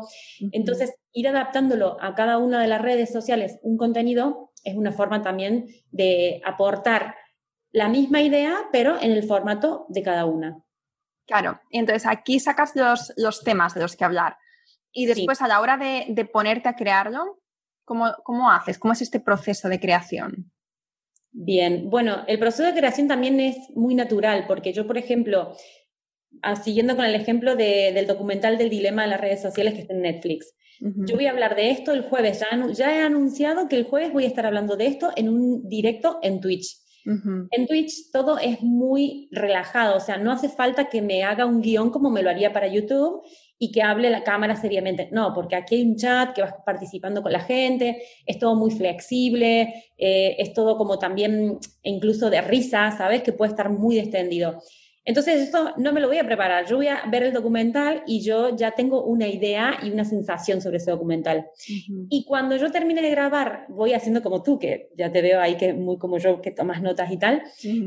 Entonces, 0.54 0.96
ir 1.12 1.28
adaptándolo 1.28 1.98
a 2.00 2.16
cada 2.16 2.38
una 2.38 2.62
de 2.62 2.70
las 2.70 2.82
redes 2.82 3.12
sociales, 3.12 3.60
un 3.64 3.76
contenido, 3.76 4.54
es 4.64 4.78
una 4.78 4.94
forma 4.94 5.22
también 5.22 5.66
de 5.92 6.42
aportar 6.46 7.16
la 7.74 7.90
misma 7.90 8.22
idea, 8.22 8.56
pero 8.72 8.96
en 9.02 9.12
el 9.12 9.24
formato 9.24 9.86
de 9.90 10.02
cada 10.02 10.24
una. 10.24 10.64
Claro, 11.28 11.60
entonces 11.70 12.08
aquí 12.10 12.40
sacas 12.40 12.78
los, 12.78 13.12
los 13.18 13.44
temas 13.44 13.74
de 13.74 13.82
los 13.82 13.98
que 13.98 14.06
hablar. 14.06 14.38
Y 14.94 15.06
después 15.06 15.42
a 15.42 15.50
la 15.50 15.60
hora 15.60 15.76
de, 15.76 16.30
ponerte 16.32 16.70
a 16.70 16.78
crearlo, 16.78 17.42
¿cómo, 17.84 18.14
¿cómo, 18.24 18.50
haces? 18.50 18.80
¿Cómo 18.80 18.94
es 18.94 19.02
este 19.02 19.20
proceso 19.20 19.68
de 19.68 19.82
creación? 19.82 20.54
Bien, 21.34 21.90
bueno, 21.90 22.24
el 22.28 22.38
proceso 22.38 22.64
de 22.64 22.78
creación 22.78 23.08
también 23.08 23.40
es 23.40 23.58
muy 23.76 23.96
natural, 23.96 24.46
porque 24.48 24.72
yo, 24.72 24.86
por 24.86 25.00
ejemplo, 25.00 25.56
ah, 26.44 26.56
siguiendo 26.56 26.96
con 26.96 27.06
el 27.06 27.16
ejemplo 27.16 27.56
del 27.56 28.06
documental 28.06 28.58
del 28.60 28.70
dilema 28.70 29.02
de 29.02 29.10
las 29.10 29.22
redes 29.22 29.42
sociales 29.42 29.74
que 29.74 29.82
está 29.82 29.94
en 29.94 30.04
Netflix, 30.04 30.54
yo 30.80 31.16
voy 31.16 31.28
a 31.28 31.32
hablar 31.32 31.56
de 31.56 31.72
esto 31.72 31.94
el 31.94 32.04
jueves, 32.04 32.42
ya, 32.42 32.68
ya 32.74 32.96
he 32.96 33.02
anunciado 33.02 33.70
que 33.70 33.78
el 33.78 33.86
jueves 33.86 34.12
voy 34.12 34.26
a 34.26 34.28
estar 34.28 34.46
hablando 34.46 34.76
de 34.76 34.88
esto 34.88 35.12
en 35.16 35.30
un 35.30 35.68
directo 35.70 36.20
en 36.22 36.42
Twitch. 36.42 36.78
En 37.06 37.68
Twitch 37.68 38.12
todo 38.12 38.38
es 38.38 38.62
muy 38.62 39.28
relajado, 39.32 39.98
o 39.98 40.00
sea, 40.00 40.18
no 40.18 40.32
hace 40.32 40.50
falta 40.50 40.86
que 40.86 41.02
me 41.02 41.24
haga 41.24 41.46
un 41.46 41.62
guion 41.62 41.90
como 41.90 42.10
me 42.10 42.22
lo 42.22 42.30
haría 42.30 42.54
para 42.54 42.68
YouTube 42.68 43.24
y 43.64 43.72
que 43.72 43.82
hable 43.82 44.10
la 44.10 44.26
cámara 44.26 44.58
seriamente. 44.58 45.08
No, 45.14 45.34
porque 45.34 45.56
aquí 45.56 45.76
hay 45.76 45.84
un 45.84 45.96
chat 45.96 46.36
que 46.36 46.42
vas 46.42 46.54
participando 46.66 47.24
con 47.24 47.32
la 47.32 47.40
gente, 47.40 48.04
es 48.26 48.38
todo 48.38 48.56
muy 48.56 48.72
flexible, 48.72 49.86
eh, 49.98 50.36
es 50.38 50.52
todo 50.52 50.76
como 50.76 51.00
también 51.00 51.60
incluso 51.82 52.30
de 52.30 52.42
risa, 52.42 52.92
¿sabes? 52.92 53.24
Que 53.24 53.32
puede 53.32 53.52
estar 53.52 53.70
muy 53.70 54.00
extendido. 54.00 54.60
Entonces, 55.06 55.44
esto 55.44 55.76
no 55.78 55.94
me 55.94 56.02
lo 56.02 56.10
voy 56.10 56.18
a 56.18 56.26
preparar. 56.26 56.66
Yo 56.66 56.76
voy 56.76 56.88
a 56.88 57.04
ver 57.10 57.24
el 57.24 57.32
documental 57.32 58.04
y 58.06 58.22
yo 58.22 58.54
ya 58.54 58.72
tengo 58.72 59.06
una 59.06 59.30
idea 59.30 59.80
y 59.82 59.92
una 59.92 60.04
sensación 60.04 60.60
sobre 60.60 60.78
ese 60.78 60.92
documental. 60.92 61.48
Y 62.10 62.26
cuando 62.26 62.58
yo 62.58 62.70
termine 62.70 63.02
de 63.02 63.12
grabar, 63.12 63.66
voy 63.70 63.94
haciendo 63.94 64.22
como 64.22 64.44
tú, 64.44 64.60
que 64.60 64.90
ya 64.98 65.10
te 65.10 65.22
veo 65.22 65.40
ahí 65.40 65.56
que 65.56 65.72
muy 65.72 65.98
como 65.98 66.18
yo, 66.18 66.42
que 66.42 66.52
tomas 66.52 66.82
notas 66.82 67.10
y 67.12 67.18
tal. 67.18 67.44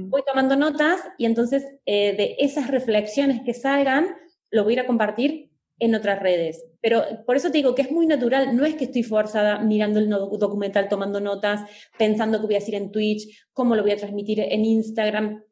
Voy 0.09 0.23
tomando 0.27 0.57
notas 0.57 1.03
y 1.19 1.27
entonces 1.27 1.67
eh, 1.85 2.15
de 2.17 2.37
esas 2.39 2.69
reflexiones 2.69 3.43
que 3.43 3.53
salgan, 3.53 4.07
lo 4.51 4.65
voy 4.65 4.73
a 4.73 4.75
ir 4.75 4.81
a 4.81 4.87
compartir 4.87 5.51
en 5.79 5.95
otras 5.95 6.21
redes. 6.21 6.65
Pero 6.81 7.05
por 7.27 7.37
eso 7.37 7.51
te 7.51 7.59
digo 7.59 7.75
que 7.75 7.83
es 7.83 7.91
muy 7.91 8.07
natural, 8.07 8.57
no 8.57 8.65
es 8.65 8.75
que 8.75 8.85
estoy 8.85 9.03
forzada 9.03 9.59
mirando 9.59 9.99
el 9.99 10.09
documental, 10.09 10.89
tomando 10.89 11.21
notas, 11.21 11.61
pensando 11.99 12.41
que 12.41 12.47
voy 12.47 12.55
a 12.55 12.61
decir 12.61 12.75
en 12.75 12.91
Twitch, 12.91 13.47
cómo 13.53 13.77
lo 13.77 13.83
voy 13.83 13.93
a 13.93 13.97
transmitir 13.97 14.41
en 14.41 14.65
Instagram 14.65 15.43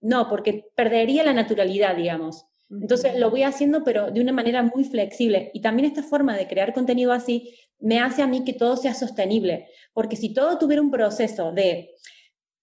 no, 0.00 0.28
porque 0.28 0.66
perdería 0.74 1.24
la 1.24 1.32
naturalidad, 1.32 1.96
digamos. 1.96 2.46
Entonces 2.70 3.18
lo 3.18 3.30
voy 3.30 3.44
haciendo, 3.44 3.84
pero 3.84 4.10
de 4.10 4.20
una 4.20 4.32
manera 4.32 4.62
muy 4.62 4.84
flexible. 4.84 5.50
Y 5.54 5.60
también 5.60 5.86
esta 5.86 6.02
forma 6.02 6.36
de 6.36 6.46
crear 6.46 6.72
contenido 6.72 7.12
así 7.12 7.56
me 7.78 8.00
hace 8.00 8.22
a 8.22 8.26
mí 8.26 8.44
que 8.44 8.52
todo 8.52 8.76
sea 8.76 8.94
sostenible. 8.94 9.68
Porque 9.92 10.16
si 10.16 10.32
todo 10.32 10.58
tuviera 10.58 10.82
un 10.82 10.90
proceso 10.90 11.52
de, 11.52 11.94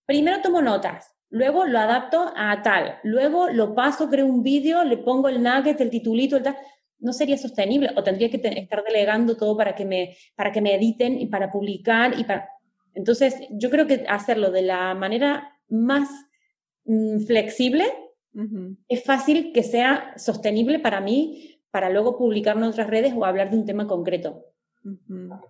primero 0.06 0.42
tomo 0.42 0.62
notas, 0.62 1.16
luego 1.30 1.66
lo 1.66 1.80
adapto 1.80 2.32
a 2.36 2.62
tal, 2.62 3.00
luego 3.04 3.50
lo 3.50 3.74
paso, 3.74 4.10
creo 4.10 4.26
un 4.26 4.44
vídeo, 4.44 4.84
le 4.84 4.98
pongo 4.98 5.30
el 5.30 5.42
nugget, 5.42 5.80
el 5.82 5.90
titulito, 5.90 6.38
el 6.38 6.44
tal, 6.44 6.58
no 7.04 7.14
sería 7.14 7.38
sostenible. 7.38 7.92
O 7.96 8.04
tendría 8.04 8.32
que 8.32 8.38
estar 8.38 8.84
delegando 8.84 9.38
todo 9.38 9.56
para 9.56 9.76
que 9.76 9.86
me, 9.86 10.18
para 10.36 10.52
que 10.52 10.62
me 10.62 10.74
editen 10.76 11.20
y 11.20 11.28
para 11.28 11.52
publicar. 11.52 12.20
y 12.20 12.24
para... 12.24 12.50
Entonces 12.96 13.36
yo 13.52 13.70
creo 13.70 13.86
que 13.86 14.06
hacerlo 14.08 14.52
de 14.52 14.64
la 14.64 14.94
manera 14.96 15.60
más 15.70 16.10
Mm, 16.86 17.26
flexible, 17.26 17.86
es 18.88 19.04
fácil 19.04 19.52
que 19.54 19.62
sea 19.62 20.14
sostenible 20.18 20.80
para 20.80 21.00
mí 21.02 21.62
para 21.70 21.92
luego 21.92 22.18
publicarlo 22.18 22.66
en 22.66 22.72
otras 22.72 22.88
redes 22.88 23.14
o 23.16 23.26
hablar 23.26 23.52
de 23.52 23.58
un 23.58 23.66
tema 23.66 23.88
concreto. 23.88 24.46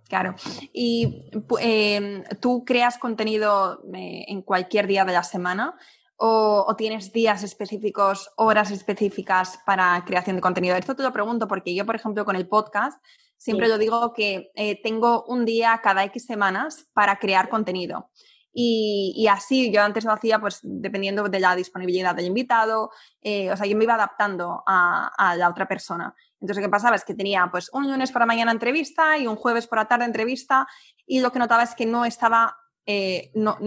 Claro. 0.10 0.36
¿Y 0.74 1.30
em, 1.60 2.24
tú 2.40 2.64
creas 2.66 2.98
contenido 2.98 3.82
eh, 3.94 4.26
en 4.28 4.42
cualquier 4.42 4.86
día 4.86 5.06
de 5.06 5.14
la 5.14 5.24
semana? 5.24 5.76
O, 6.16 6.74
tienes 6.78 7.12
días 7.12 7.44
específicos, 7.44 8.32
horas 8.38 8.72
específicas 8.72 9.60
para 9.66 10.04
creación 10.06 10.36
de 10.38 10.42
contenido? 10.42 10.76
Esto 10.76 10.96
te 10.96 11.04
lo 11.04 11.12
pregunto 11.12 11.48
porque 11.48 11.76
yo, 11.76 11.86
por 11.86 11.96
ejemplo, 11.96 12.24
con 12.24 12.36
el 12.36 12.48
podcast, 12.48 13.04
siempre 13.38 13.68
lo 13.68 13.78
digo 13.78 14.14
que 14.14 14.52
eh, 14.56 14.82
tengo 14.82 15.26
un 15.28 15.46
día 15.46 15.82
cada 15.84 16.04
X 16.06 16.26
semanas 16.26 16.88
para 16.94 17.18
crear 17.20 17.50
contenido. 17.50 18.10
Y, 18.56 19.28
así 19.32 19.72
yo 19.72 19.82
antes 19.82 20.06
lo 20.06 20.12
hacía 20.12 20.40
pues 20.40 20.60
dependiendo 20.62 21.24
de 21.24 21.40
la 21.40 21.56
disponibilidad 21.56 22.14
del 22.14 22.28
invitado, 22.28 22.92
eh, 23.22 23.52
o 23.52 23.58
sea, 23.58 23.66
yo 23.66 23.76
me 23.76 23.84
iba 23.84 23.96
adaptando 23.96 24.64
a, 24.68 25.36
la 25.36 25.50
otra 25.50 25.68
persona. 25.68 26.14
Entonces, 26.40 26.64
¿qué 26.64 26.70
pasaba? 26.70 26.96
Es 26.96 27.04
que 27.04 27.16
tenía 27.16 27.48
pues 27.50 27.72
un 27.74 27.90
lunes 27.90 28.12
por 28.12 28.22
la 28.22 28.28
mañana 28.28 28.52
entrevista 28.52 29.18
y 29.18 29.26
un 29.26 29.38
jueves 29.38 29.66
por 29.66 29.80
la 29.80 29.88
tarde 29.88 30.06
entrevista 30.06 30.68
y 31.08 31.22
lo 31.22 31.32
que 31.32 31.40
notaba 31.40 31.64
es 31.64 31.74
que 31.74 31.88
no 31.88 32.06
estaba, 32.06 32.56
eh, 32.86 33.32
no, 33.34 33.58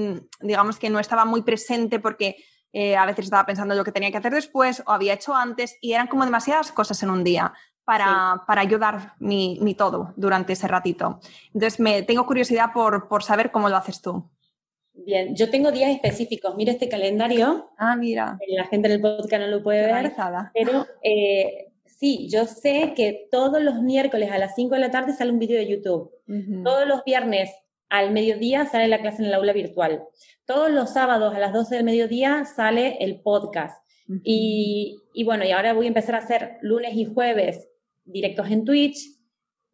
digamos 0.40 0.78
que 0.78 0.90
no 0.90 0.98
estaba 0.98 1.24
muy 1.24 1.42
presente 1.42 2.00
porque 2.00 2.36
eh, 2.72 2.96
a 2.96 3.06
veces 3.06 3.26
estaba 3.26 3.46
pensando 3.46 3.74
en 3.74 3.78
lo 3.78 3.84
que 3.84 3.92
tenía 3.92 4.10
que 4.10 4.18
hacer 4.18 4.32
después 4.32 4.82
o 4.86 4.92
había 4.92 5.14
hecho 5.14 5.34
antes 5.34 5.78
y 5.80 5.92
eran 5.92 6.08
como 6.08 6.24
demasiadas 6.24 6.72
cosas 6.72 7.02
en 7.02 7.10
un 7.10 7.24
día. 7.24 7.52
Para, 7.84 8.42
para, 8.48 8.62
ayudar 8.62 9.14
mi, 9.20 9.60
mi, 9.62 9.76
todo 9.76 10.12
durante 10.16 10.54
ese 10.54 10.66
ratito. 10.66 11.20
Entonces, 11.54 11.78
me 11.78 12.02
tengo 12.02 12.26
curiosidad 12.26 12.72
por, 12.74 13.06
por 13.06 13.22
saber 13.22 13.52
cómo 13.52 13.68
lo 13.68 13.76
haces 13.76 14.02
tú. 14.02 14.28
Bien, 14.92 15.36
yo 15.36 15.50
tengo 15.50 15.70
días 15.70 15.90
específicos. 15.90 16.56
Mira 16.56 16.72
este 16.72 16.88
calendario. 16.88 17.70
Ah, 17.78 17.94
mira. 17.94 18.38
La 18.48 18.64
gente 18.64 18.88
del 18.88 19.00
podcast 19.00 19.42
no 19.42 19.46
lo 19.46 19.62
puede 19.62 19.86
ver. 19.86 20.12
Pero 20.52 20.86
eh, 21.02 21.72
sí, 21.84 22.28
yo 22.28 22.46
sé 22.46 22.92
que 22.96 23.28
todos 23.30 23.62
los 23.62 23.80
miércoles 23.82 24.30
a 24.32 24.38
las 24.38 24.54
5 24.54 24.74
de 24.74 24.80
la 24.80 24.90
tarde 24.90 25.12
sale 25.12 25.30
un 25.30 25.38
vídeo 25.38 25.56
de 25.56 25.68
YouTube. 25.68 26.10
Todos 26.64 26.88
los 26.88 27.04
viernes 27.04 27.50
al 27.88 28.12
mediodía 28.12 28.66
sale 28.66 28.88
la 28.88 29.00
clase 29.00 29.22
en 29.22 29.28
el 29.28 29.34
aula 29.34 29.52
virtual. 29.52 30.02
Todos 30.44 30.70
los 30.70 30.92
sábados 30.92 31.34
a 31.34 31.38
las 31.38 31.52
12 31.52 31.76
del 31.76 31.84
mediodía 31.84 32.44
sale 32.44 32.96
el 33.00 33.20
podcast. 33.20 33.84
y, 34.22 34.98
y 35.12 35.24
bueno, 35.24 35.44
y 35.44 35.50
ahora 35.50 35.72
voy 35.72 35.86
a 35.86 35.88
empezar 35.88 36.14
a 36.14 36.18
hacer 36.18 36.58
lunes 36.60 36.94
y 36.94 37.04
jueves 37.04 37.68
directos 38.04 38.50
en 38.50 38.64
Twitch, 38.64 39.16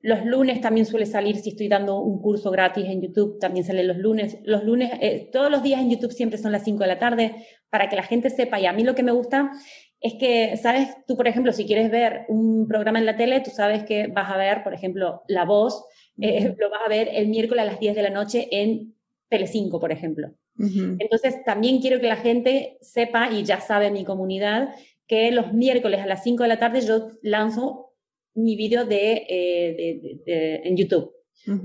los 0.02 0.24
lunes 0.24 0.60
también 0.60 0.84
suele 0.84 1.06
salir, 1.06 1.36
si 1.36 1.50
estoy 1.50 1.68
dando 1.68 2.00
un 2.00 2.20
curso 2.20 2.50
gratis 2.50 2.86
en 2.86 3.00
YouTube, 3.00 3.38
también 3.38 3.64
sale 3.64 3.84
los 3.84 3.96
lunes. 3.96 4.36
Los 4.42 4.64
lunes, 4.64 4.90
eh, 5.00 5.30
todos 5.32 5.48
los 5.48 5.62
días 5.62 5.80
en 5.80 5.90
YouTube 5.90 6.10
siempre 6.10 6.38
son 6.38 6.50
las 6.50 6.64
5 6.64 6.80
de 6.80 6.88
la 6.88 6.98
tarde, 6.98 7.46
para 7.70 7.88
que 7.88 7.94
la 7.94 8.02
gente 8.02 8.28
sepa. 8.28 8.58
Y 8.58 8.66
a 8.66 8.72
mí 8.72 8.82
lo 8.82 8.96
que 8.96 9.04
me 9.04 9.12
gusta 9.12 9.52
es 10.00 10.14
que, 10.14 10.56
¿sabes? 10.56 10.88
Tú, 11.06 11.16
por 11.16 11.28
ejemplo, 11.28 11.52
si 11.52 11.66
quieres 11.66 11.88
ver 11.88 12.24
un 12.28 12.66
programa 12.66 12.98
en 12.98 13.06
la 13.06 13.16
tele, 13.16 13.40
tú 13.40 13.52
sabes 13.52 13.84
que 13.84 14.08
vas 14.08 14.28
a 14.28 14.36
ver, 14.36 14.64
por 14.64 14.74
ejemplo, 14.74 15.22
La 15.28 15.44
Voz, 15.44 15.84
eh, 16.20 16.54
lo 16.58 16.70
vas 16.70 16.80
a 16.84 16.88
ver 16.88 17.08
el 17.12 17.28
miércoles 17.28 17.62
a 17.62 17.66
las 17.66 17.80
10 17.80 17.94
de 17.94 18.02
la 18.02 18.10
noche 18.10 18.48
en 18.50 18.94
Telecinco, 19.28 19.80
por 19.80 19.92
ejemplo. 19.92 20.32
Entonces, 20.58 21.42
también 21.44 21.80
quiero 21.80 21.98
que 21.98 22.06
la 22.06 22.16
gente 22.16 22.76
sepa, 22.82 23.30
y 23.32 23.42
ya 23.42 23.60
sabe 23.60 23.90
mi 23.90 24.04
comunidad, 24.04 24.74
que 25.06 25.30
los 25.32 25.52
miércoles 25.52 26.00
a 26.00 26.06
las 26.06 26.22
5 26.22 26.42
de 26.42 26.48
la 26.48 26.58
tarde 26.58 26.82
yo 26.82 27.08
lanzo 27.22 27.94
mi 28.34 28.56
vídeo 28.56 28.84
de, 28.84 29.26
eh, 29.28 30.60
en 30.64 30.76
YouTube. 30.76 31.12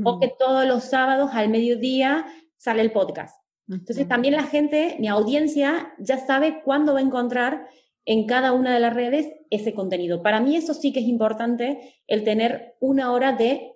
O 0.03 0.19
que 0.19 0.33
todos 0.39 0.65
los 0.65 0.86
sábados 0.86 1.31
al 1.33 1.49
mediodía 1.49 2.25
sale 2.55 2.81
el 2.81 2.91
podcast. 2.91 3.36
Entonces, 3.69 4.07
también 4.07 4.36
la 4.36 4.43
gente, 4.43 4.95
mi 4.99 5.07
audiencia, 5.07 5.93
ya 5.99 6.17
sabe 6.17 6.62
cuándo 6.63 6.93
va 6.93 6.99
a 6.99 7.03
encontrar 7.03 7.67
en 8.05 8.25
cada 8.25 8.53
una 8.53 8.73
de 8.73 8.79
las 8.79 8.93
redes 8.95 9.27
ese 9.49 9.73
contenido. 9.73 10.23
Para 10.23 10.39
mí 10.39 10.55
eso 10.55 10.73
sí 10.73 10.93
que 10.93 11.01
es 11.01 11.07
importante, 11.07 11.95
el 12.07 12.23
tener 12.23 12.75
una 12.79 13.12
hora 13.12 13.33
de, 13.33 13.73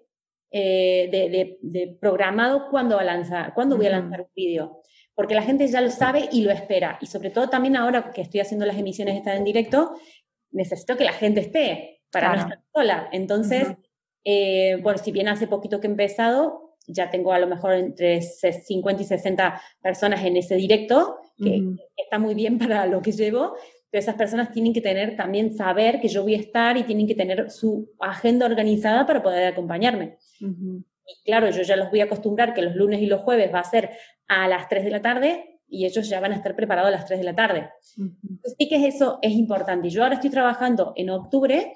eh, 0.51 1.57
de, 1.61 1.97
programado 1.99 2.69
cuándo, 2.69 2.95
va 2.95 3.01
a 3.01 3.05
lanzar, 3.05 3.53
cuándo 3.53 3.77
voy 3.77 3.87
a 3.87 3.91
lanzar 3.91 4.21
un 4.21 4.31
vídeo 4.35 4.81
porque 5.13 5.35
la 5.35 5.43
gente 5.43 5.67
ya 5.67 5.81
lo 5.81 5.91
sabe 5.91 6.29
y 6.31 6.41
lo 6.41 6.51
espera. 6.51 6.97
Y 7.01 7.05
sobre 7.05 7.29
todo 7.29 7.49
también 7.49 7.75
ahora 7.75 8.11
que 8.11 8.21
estoy 8.21 8.39
haciendo 8.39 8.65
las 8.65 8.77
emisiones 8.77 9.17
estas 9.17 9.37
en 9.37 9.43
directo, 9.43 9.91
necesito 10.51 10.97
que 10.97 11.03
la 11.03 11.13
gente 11.13 11.41
esté 11.41 12.01
para 12.11 12.35
no 12.35 12.41
estar 12.41 12.59
sola. 12.73 13.09
Entonces, 13.11 13.67
eh, 14.23 14.79
bueno, 14.81 14.97
si 14.97 15.11
bien 15.11 15.27
hace 15.27 15.47
poquito 15.47 15.79
que 15.79 15.87
he 15.87 15.91
empezado, 15.91 16.75
ya 16.87 17.09
tengo 17.09 17.33
a 17.33 17.39
lo 17.39 17.47
mejor 17.47 17.73
entre 17.73 18.21
50 18.21 19.01
y 19.01 19.05
60 19.05 19.61
personas 19.81 20.23
en 20.25 20.37
ese 20.37 20.55
directo, 20.55 21.19
que, 21.37 21.61
está 21.95 22.19
muy 22.19 22.33
bien 22.33 22.57
para 22.59 22.85
lo 22.85 23.01
que 23.01 23.11
llevo, 23.11 23.55
pero 23.91 23.99
esas 23.99 24.15
personas 24.15 24.51
tienen 24.51 24.73
que 24.73 24.81
tener 24.81 25.17
también 25.17 25.53
saber 25.53 25.99
que 25.99 26.07
yo 26.07 26.23
voy 26.23 26.35
a 26.35 26.39
estar 26.39 26.77
y 26.77 26.83
tienen 26.83 27.07
que 27.07 27.15
tener 27.15 27.51
su 27.51 27.91
agenda 27.99 28.45
organizada 28.45 29.05
para 29.05 29.21
poder 29.21 29.51
acompañarme. 29.51 30.17
Y 30.39 31.23
claro, 31.25 31.49
yo 31.49 31.61
ya 31.61 31.75
los 31.75 31.89
voy 31.89 31.99
a 31.99 32.05
acostumbrar 32.05 32.53
que 32.53 32.61
los 32.61 32.75
lunes 32.75 33.01
y 33.01 33.05
los 33.05 33.21
jueves 33.21 33.53
va 33.53 33.59
a 33.59 33.65
ser 33.65 33.91
a 34.29 34.47
las 34.47 34.69
3 34.69 34.85
de 34.85 34.91
la 34.91 35.01
tarde 35.01 35.59
y 35.67 35.85
ellos 35.85 36.07
ya 36.07 36.21
van 36.21 36.31
a 36.31 36.35
estar 36.35 36.55
preparados 36.55 36.87
a 36.87 36.91
las 36.91 37.05
3 37.05 37.19
de 37.19 37.25
la 37.25 37.35
tarde. 37.35 37.69
sí 38.57 38.69
que 38.69 38.87
eso 38.87 39.19
es 39.21 39.33
importante. 39.33 39.89
Yo 39.89 40.03
ahora 40.03 40.15
estoy 40.15 40.29
trabajando 40.29 40.93
en 40.95 41.09
octubre 41.09 41.75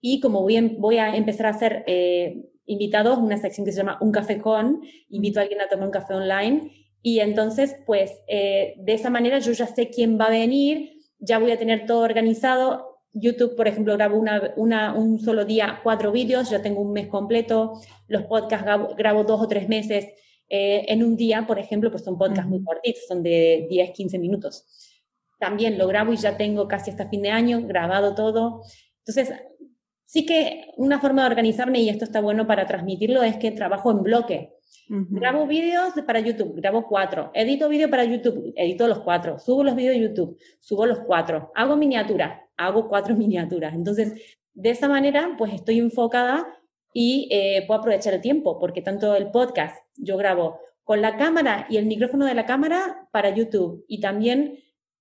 y 0.00 0.20
como 0.20 0.42
voy, 0.42 0.56
a, 0.56 0.62
voy 0.78 0.98
a 0.98 1.16
empezar 1.16 1.46
a 1.46 1.50
hacer 1.50 1.82
eh, 1.88 2.44
invitados, 2.66 3.18
una 3.18 3.38
sección 3.38 3.64
que 3.64 3.72
se 3.72 3.78
llama 3.78 3.98
Un 4.00 4.12
Café 4.12 4.38
Con, 4.40 4.82
invito 5.08 5.40
a 5.40 5.42
alguien 5.42 5.60
a 5.60 5.68
tomar 5.68 5.86
un 5.86 5.92
café 5.92 6.14
online 6.14 6.70
y 7.02 7.20
entonces, 7.20 7.76
pues, 7.86 8.20
eh, 8.26 8.74
de 8.78 8.94
esa 8.94 9.10
manera 9.10 9.38
yo 9.38 9.52
ya 9.52 9.68
sé 9.68 9.90
quién 9.90 10.18
va 10.18 10.24
a 10.24 10.30
venir, 10.30 10.95
ya 11.18 11.38
voy 11.38 11.50
a 11.50 11.58
tener 11.58 11.86
todo 11.86 12.00
organizado. 12.00 13.00
YouTube, 13.12 13.56
por 13.56 13.66
ejemplo, 13.66 13.94
grabo 13.94 14.18
una, 14.18 14.94
un 14.94 15.18
solo 15.18 15.44
día 15.44 15.80
cuatro 15.82 16.12
vídeos, 16.12 16.50
ya 16.50 16.60
tengo 16.62 16.82
un 16.82 16.92
mes 16.92 17.08
completo. 17.08 17.80
Los 18.08 18.24
podcasts 18.24 18.66
grabo, 18.96 19.24
dos 19.24 19.40
o 19.40 19.48
tres 19.48 19.68
meses 19.68 20.06
eh, 20.48 20.84
en 20.88 21.02
un 21.02 21.16
día, 21.16 21.46
por 21.46 21.58
ejemplo, 21.58 21.90
pues 21.90 22.04
son 22.04 22.18
podcasts 22.18 22.48
muy 22.48 22.62
cortitos, 22.62 23.04
son 23.08 23.22
de 23.22 23.66
10, 23.70 23.90
15 23.92 24.18
minutos. 24.18 24.66
También 25.38 25.78
lo 25.78 25.86
grabo 25.86 26.12
y 26.12 26.16
ya 26.16 26.36
tengo 26.36 26.68
casi 26.68 26.90
hasta 26.90 27.08
fin 27.08 27.22
de 27.22 27.30
año 27.30 27.62
grabado 27.66 28.14
todo. 28.14 28.62
Entonces, 28.98 29.32
sí 30.04 30.26
que 30.26 30.72
una 30.76 31.00
forma 31.00 31.22
de 31.22 31.28
organizarme, 31.28 31.80
y 31.80 31.88
esto 31.88 32.04
está 32.04 32.20
bueno 32.20 32.46
para 32.46 32.66
transmitirlo, 32.66 33.22
es 33.22 33.36
que 33.36 33.50
trabajo 33.50 33.90
en 33.90 34.02
bloque. 34.02 34.55
Grabo 34.88 35.46
vídeos 35.46 35.94
para 36.06 36.20
YouTube, 36.20 36.54
grabo 36.56 36.86
cuatro. 36.86 37.30
Edito 37.34 37.68
vídeo 37.68 37.90
para 37.90 38.04
YouTube, 38.04 38.52
edito 38.54 38.86
los 38.86 39.00
cuatro. 39.00 39.38
Subo 39.38 39.64
los 39.64 39.74
vídeos 39.74 39.94
de 39.94 40.02
YouTube, 40.02 40.38
subo 40.60 40.86
los 40.86 41.00
cuatro. 41.00 41.50
Hago 41.54 41.76
miniaturas, 41.76 42.40
hago 42.56 42.88
cuatro 42.88 43.14
miniaturas. 43.16 43.74
Entonces, 43.74 44.38
de 44.54 44.70
esa 44.70 44.88
manera, 44.88 45.34
pues 45.36 45.52
estoy 45.52 45.80
enfocada 45.80 46.46
y 46.92 47.28
eh, 47.30 47.64
puedo 47.66 47.80
aprovechar 47.80 48.14
el 48.14 48.20
tiempo, 48.20 48.58
porque 48.58 48.80
tanto 48.80 49.14
el 49.16 49.30
podcast 49.30 49.76
yo 49.96 50.16
grabo 50.16 50.60
con 50.84 51.02
la 51.02 51.16
cámara 51.16 51.66
y 51.68 51.78
el 51.78 51.86
micrófono 51.86 52.24
de 52.24 52.34
la 52.34 52.46
cámara 52.46 53.08
para 53.10 53.34
YouTube 53.34 53.84
y 53.88 54.00
también 54.00 54.60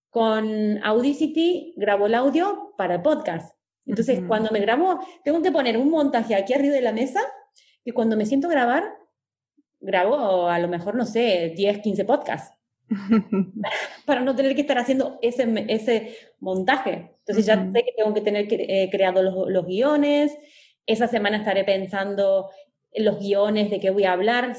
con 0.09 0.83
Audacity 0.83 1.75
grabo 1.77 2.07
el 2.07 2.15
audio 2.15 2.73
para 2.75 2.95
el 2.95 3.01
podcast. 3.01 3.55
Entonces, 3.85 4.23
cuando 4.27 4.49
me 4.51 4.59
grabo, 4.59 4.99
tengo 5.23 5.43
que 5.43 5.51
poner 5.51 5.77
un 5.77 5.91
montaje 5.91 6.33
aquí 6.33 6.53
arriba 6.53 6.73
de 6.73 6.81
la 6.81 6.91
mesa 6.91 7.21
y 7.83 7.91
cuando 7.91 8.17
me 8.17 8.25
siento 8.25 8.47
a 8.47 8.51
grabar, 8.51 8.83
grabo 9.79 10.47
a 10.47 10.59
lo 10.59 10.67
mejor, 10.67 10.95
no 10.95 11.05
sé, 11.05 11.53
10, 11.55 11.79
15 11.79 12.05
podcasts. 12.05 12.55
para 14.05 14.21
no 14.21 14.35
tener 14.35 14.53
que 14.53 14.61
estar 14.61 14.77
haciendo 14.77 15.17
ese, 15.21 15.65
ese 15.69 16.17
montaje. 16.39 17.15
Entonces 17.19 17.45
ya 17.45 17.55
sé 17.55 17.83
que 17.83 17.93
tengo 17.97 18.13
que 18.13 18.21
tener 18.21 18.47
eh, 18.51 18.89
creado 18.91 19.23
los, 19.23 19.49
los, 19.49 19.65
guiones. 19.65 20.37
Esa 20.85 21.07
semana 21.07 21.37
estaré 21.37 21.63
pensando 21.63 22.49
en 22.91 23.05
los 23.05 23.19
guiones 23.19 23.71
de 23.71 23.79
qué 23.79 23.89
voy 23.89 24.03
a 24.03 24.13
hablar. 24.13 24.55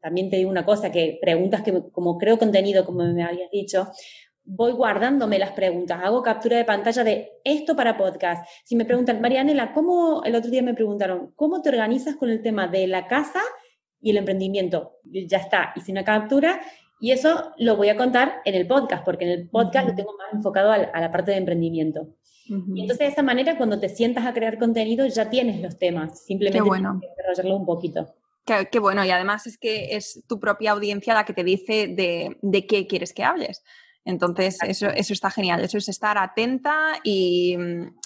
También 0.00 0.30
te 0.30 0.36
digo 0.36 0.50
una 0.50 0.64
cosa, 0.64 0.90
que 0.90 1.18
preguntas 1.20 1.62
que 1.62 1.90
como 1.92 2.16
creo 2.16 2.38
contenido, 2.38 2.84
como 2.84 3.04
me 3.04 3.24
habías 3.24 3.50
dicho, 3.50 3.88
voy 4.46 4.72
guardándome 4.72 5.38
las 5.38 5.52
preguntas, 5.52 6.00
hago 6.02 6.22
captura 6.22 6.56
de 6.56 6.64
pantalla 6.64 7.02
de 7.02 7.32
esto 7.42 7.74
para 7.74 7.98
podcast. 7.98 8.48
Si 8.64 8.76
me 8.76 8.84
preguntan, 8.84 9.20
Marianela, 9.20 9.72
¿cómo, 9.74 10.22
el 10.24 10.36
otro 10.36 10.50
día 10.50 10.62
me 10.62 10.74
preguntaron, 10.74 11.32
¿cómo 11.34 11.60
te 11.60 11.68
organizas 11.68 12.14
con 12.14 12.30
el 12.30 12.42
tema 12.42 12.68
de 12.68 12.86
la 12.86 13.08
casa 13.08 13.40
y 14.06 14.10
el 14.10 14.18
emprendimiento. 14.18 15.00
Ya 15.02 15.38
está, 15.38 15.72
hice 15.74 15.90
una 15.90 16.04
captura 16.04 16.60
y 17.00 17.10
eso 17.10 17.50
lo 17.58 17.76
voy 17.76 17.88
a 17.88 17.96
contar 17.96 18.40
en 18.44 18.54
el 18.54 18.64
podcast, 18.68 19.04
porque 19.04 19.24
en 19.24 19.30
el 19.32 19.48
podcast 19.48 19.88
lo 19.88 19.94
tengo 19.96 20.12
más 20.16 20.32
enfocado 20.32 20.70
a 20.70 20.78
la, 20.78 21.10
parte 21.10 21.32
de 21.32 21.38
emprendimiento. 21.38 22.14
Y 22.48 22.82
entonces 22.82 22.98
de 22.98 23.06
esa 23.08 23.24
manera, 23.24 23.56
cuando 23.56 23.80
te 23.80 23.88
sientas 23.88 24.24
a 24.24 24.32
crear 24.32 24.60
contenido, 24.60 25.04
ya 25.08 25.28
tienes 25.28 25.60
los 25.60 25.76
temas, 25.76 26.24
simplemente 26.24 26.62
tienes 26.62 27.00
que 27.00 27.08
desarrollarlo 27.08 27.56
un 27.56 27.66
poquito. 27.66 28.14
Qué, 28.44 28.78
bueno, 28.78 29.04
y 29.04 29.10
además 29.10 29.48
es 29.48 29.58
que 29.58 29.96
es 29.96 30.22
tu 30.28 30.38
propia 30.38 30.70
audiencia 30.70 31.12
la 31.12 31.24
que 31.24 31.32
te 31.32 31.42
dice 31.42 31.88
de, 31.88 32.38
de 32.40 32.66
qué 32.68 32.86
quieres 32.86 33.12
que 33.12 33.24
hables. 33.24 33.64
Entonces, 34.04 34.58
eso, 34.62 34.86
eso, 34.86 35.12
está 35.12 35.32
genial, 35.32 35.64
eso 35.64 35.78
es 35.78 35.88
estar 35.88 36.16
atenta 36.16 36.92
y, 37.02 37.56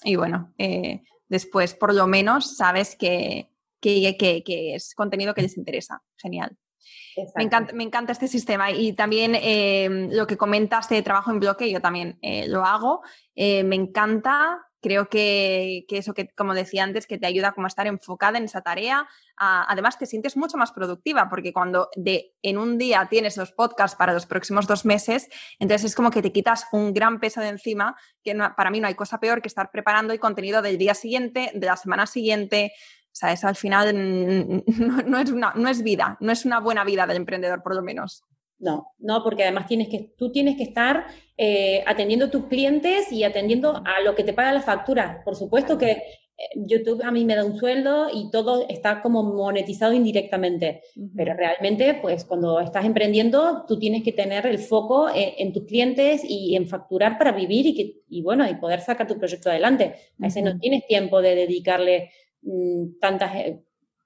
y 0.03 0.17
bueno, 0.17 0.55
eh, 0.57 1.03
después 1.29 1.75
por 1.75 1.95
lo 1.95 2.07
menos 2.07 2.57
sabes 2.57 2.97
que, 2.97 3.50
que, 3.81 4.45
es 4.75 4.95
contenido 4.95 5.35
que 5.35 5.43
les 5.43 5.57
interesa. 5.57 6.03
Genial. 6.17 6.57
Me 7.37 7.45
encanta, 7.45 7.73
me 7.73 7.85
encanta, 7.85 8.13
este 8.13 8.29
sistema 8.29 8.71
y 8.71 8.93
también 8.93 9.35
eh, 9.35 10.09
lo 10.11 10.27
que 10.27 10.37
comentas 10.37 10.89
de 10.89 11.03
trabajo 11.03 11.31
en 11.31 11.41
bloque, 11.41 11.71
yo 11.71 11.81
también 11.81 12.19
eh, 12.23 12.47
lo 12.49 12.65
hago. 12.65 13.03
Eh, 13.35 13.65
me 13.65 13.77
encanta, 13.77 14.59
creo 14.81 15.09
que, 15.09 15.85
eso 15.89 16.15
que, 16.15 16.29
como 16.31 16.55
decía 16.55 16.85
antes, 16.85 17.07
que 17.07 17.19
te 17.19 17.27
ayuda 17.27 17.53
como 17.53 17.67
a 17.67 17.69
estar 17.69 17.87
enfocada 17.87 18.39
en 18.39 18.45
esa 18.45 18.63
tarea. 18.63 19.07
además, 19.37 19.99
te 19.99 20.07
sientes 20.07 20.37
mucho 20.37 20.57
más 20.57 20.73
productiva 20.73 21.29
porque 21.29 21.53
cuando 21.53 21.89
de, 21.97 22.35
en 22.43 22.59
un 22.59 22.79
día 22.79 23.07
tienes 23.11 23.37
los 23.37 23.53
podcasts 23.53 23.97
para 23.97 24.13
los 24.13 24.27
próximos 24.27 24.67
dos 24.67 24.85
meses, 24.85 25.29
entonces 25.59 25.91
es 25.91 25.95
como 25.95 26.11
que 26.11 26.23
te 26.23 26.33
quitas 26.33 26.67
un 26.73 26.95
gran 26.95 27.19
peso 27.19 27.41
de 27.41 27.49
encima, 27.49 27.97
que 28.23 28.35
para 28.57 28.71
mí 28.71 28.81
no 28.81 28.87
hay 28.87 28.95
cosa 28.95 29.19
peor 29.19 29.43
que 29.43 29.49
estar 29.49 29.71
preparando 29.71 30.13
el 30.13 30.21
contenido 30.21 30.63
del 30.63 30.79
día 30.79 30.95
siguiente, 30.95 31.51
de 31.55 31.67
la 31.67 31.77
semana 31.77 32.07
siguiente. 32.07 32.73
O 33.13 33.15
sea, 33.21 33.33
eso 33.33 33.49
al 33.49 33.57
final 33.57 33.95
no, 35.07 35.19
es 35.19 35.31
una, 35.31 35.53
no 35.57 35.69
es 35.69 35.83
vida, 35.83 36.17
no 36.21 36.33
es 36.33 36.45
una 36.45 36.61
buena 36.61 36.85
vida 36.85 37.07
del 37.07 37.17
emprendedor, 37.17 37.63
por 37.63 37.75
lo 37.75 37.83
menos. 37.83 38.25
No, 38.59 38.89
no, 38.99 39.25
porque 39.25 39.43
además 39.43 39.67
tienes 39.67 39.89
que, 39.89 40.13
tú 40.19 40.31
tienes 40.31 40.57
que 40.57 40.65
estar 40.65 41.07
eh, 41.39 41.83
atendiendo 41.87 42.27
a 42.27 42.31
tus 42.31 42.45
clientes 42.47 43.11
y 43.11 43.25
atendiendo 43.25 43.83
a 43.85 44.03
lo 44.05 44.15
que 44.15 44.23
te 44.23 44.35
paga 44.35 44.53
la 44.53 44.61
factura. 44.61 45.23
Por 45.25 45.35
supuesto 45.35 45.79
que 45.79 45.91
eh, 45.91 46.03
YouTube 46.55 47.03
a 47.03 47.11
mí 47.11 47.25
me 47.25 47.35
da 47.35 47.45
un 47.45 47.59
sueldo 47.59 48.09
y 48.13 48.31
todo 48.31 48.67
está 48.69 49.01
como 49.01 49.23
monetizado 49.23 49.95
indirectamente, 49.95 50.83
pero 51.17 51.33
realmente, 51.35 51.95
pues 52.03 52.27
cuando 52.27 52.61
estás 52.61 52.85
emprendiendo, 52.85 53.65
tú 53.67 53.79
tienes 53.79 54.03
que 54.03 54.13
tener 54.13 54.47
el 54.47 54.59
foco 54.59 55.09
eh, 55.09 55.37
en, 55.39 55.55
tus 55.55 55.65
clientes 55.65 56.23
y 56.23 56.55
en 56.55 56.67
facturar 56.67 57.17
para 57.17 57.33
vivir 57.33 57.67
y, 57.67 57.75
que, 57.75 58.03
y 58.11 58.23
bueno, 58.23 58.49
y 58.49 58.57
poder 58.57 58.81
sacar 58.81 59.07
tu 59.07 59.19
proyecto 59.19 59.49
adelante. 59.49 59.95
A 60.19 60.25
veces 60.25 60.43
no 60.43 60.59
tienes 60.59 60.87
tiempo 60.87 61.23
de 61.23 61.35
dedicarle 61.35 62.11
Mm, 62.43 62.99
tantas 63.01 63.35
eh, 63.35 63.63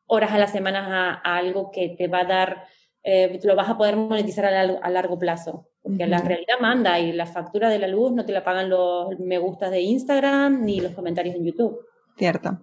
horas 0.06 0.32
a 0.32 0.38
la 0.38 0.46
semana 0.46 1.20
a, 1.22 1.36
algo 1.36 1.70
que 1.70 1.90
te 1.90 2.08
va 2.08 2.20
a 2.20 2.24
dar, 2.24 2.64
eh, 3.02 3.40
lo 3.42 3.56
vas 3.56 3.68
a 3.68 3.76
poder 3.76 3.96
monetizar 3.96 4.46
a, 4.46 4.90
largo 4.90 5.18
plazo. 5.18 5.68
Porque 5.82 6.06
la 6.06 6.18
realidad 6.18 6.54
manda 6.60 6.98
y 6.98 7.12
la 7.12 7.26
factura 7.26 7.68
de 7.68 7.78
la 7.78 7.88
luz 7.88 8.10
no 8.12 8.24
te 8.24 8.32
la 8.32 8.42
pagan 8.42 8.70
los 8.70 9.18
me 9.18 9.36
gustas 9.36 9.70
de 9.70 9.82
Instagram 9.82 10.64
ni 10.64 10.80
los 10.80 10.94
comentarios 10.94 11.36
en 11.36 11.44
YouTube. 11.44 11.78
Cierto. 12.16 12.58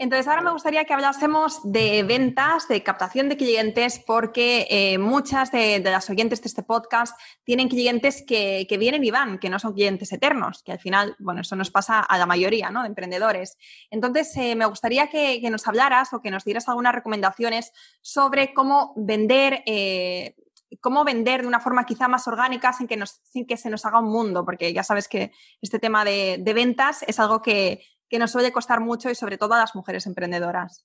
Entonces, 0.00 0.28
ahora 0.28 0.40
me 0.40 0.50
gustaría 0.50 0.86
que 0.86 0.94
hablásemos 0.94 1.60
de 1.62 2.02
ventas, 2.04 2.66
de 2.68 2.82
captación 2.82 3.28
de 3.28 3.36
clientes, 3.36 4.02
porque 4.06 4.66
eh, 4.70 4.96
muchas 4.96 5.52
de, 5.52 5.78
las 5.80 6.08
oyentes 6.08 6.40
de 6.40 6.48
este 6.48 6.62
podcast 6.62 7.20
tienen 7.44 7.68
clientes 7.68 8.24
que, 8.26 8.66
vienen 8.78 9.04
y 9.04 9.10
van, 9.10 9.38
que 9.38 9.50
no 9.50 9.58
son 9.58 9.74
clientes 9.74 10.10
eternos, 10.10 10.62
que 10.62 10.72
al 10.72 10.78
final, 10.78 11.16
bueno, 11.18 11.42
eso 11.42 11.54
nos 11.54 11.70
pasa 11.70 12.00
a 12.00 12.16
la 12.16 12.24
mayoría 12.24 12.70
¿no? 12.70 12.80
de 12.80 12.88
emprendedores. 12.88 13.58
Entonces, 13.90 14.34
eh, 14.38 14.56
me 14.56 14.64
gustaría 14.64 15.08
que, 15.08 15.38
nos 15.50 15.68
hablaras 15.68 16.14
o 16.14 16.22
que 16.22 16.30
nos 16.30 16.44
dieras 16.46 16.66
algunas 16.70 16.94
recomendaciones 16.94 17.70
sobre 18.00 18.54
cómo 18.54 18.94
vender. 18.96 19.62
Eh, 19.66 20.34
cómo 20.80 21.04
vender 21.04 21.42
de 21.42 21.48
una 21.48 21.58
forma 21.58 21.84
quizá 21.84 22.06
más 22.06 22.26
orgánica 22.28 22.72
sin 22.72 22.86
que, 22.86 23.56
se 23.56 23.70
nos 23.70 23.84
haga 23.84 23.98
un 23.98 24.08
mundo, 24.08 24.46
porque 24.46 24.72
ya 24.72 24.84
sabes 24.84 25.08
que 25.08 25.32
este 25.60 25.80
tema 25.80 26.04
de 26.04 26.52
ventas 26.54 27.04
es 27.08 27.18
algo 27.18 27.42
que, 27.42 27.82
que 28.10 28.18
nos 28.18 28.32
suele 28.32 28.52
costar 28.52 28.80
mucho 28.80 29.08
y 29.08 29.14
sobre 29.14 29.38
todo 29.38 29.54
a 29.54 29.58
las 29.60 29.74
mujeres 29.74 30.04
emprendedoras. 30.06 30.84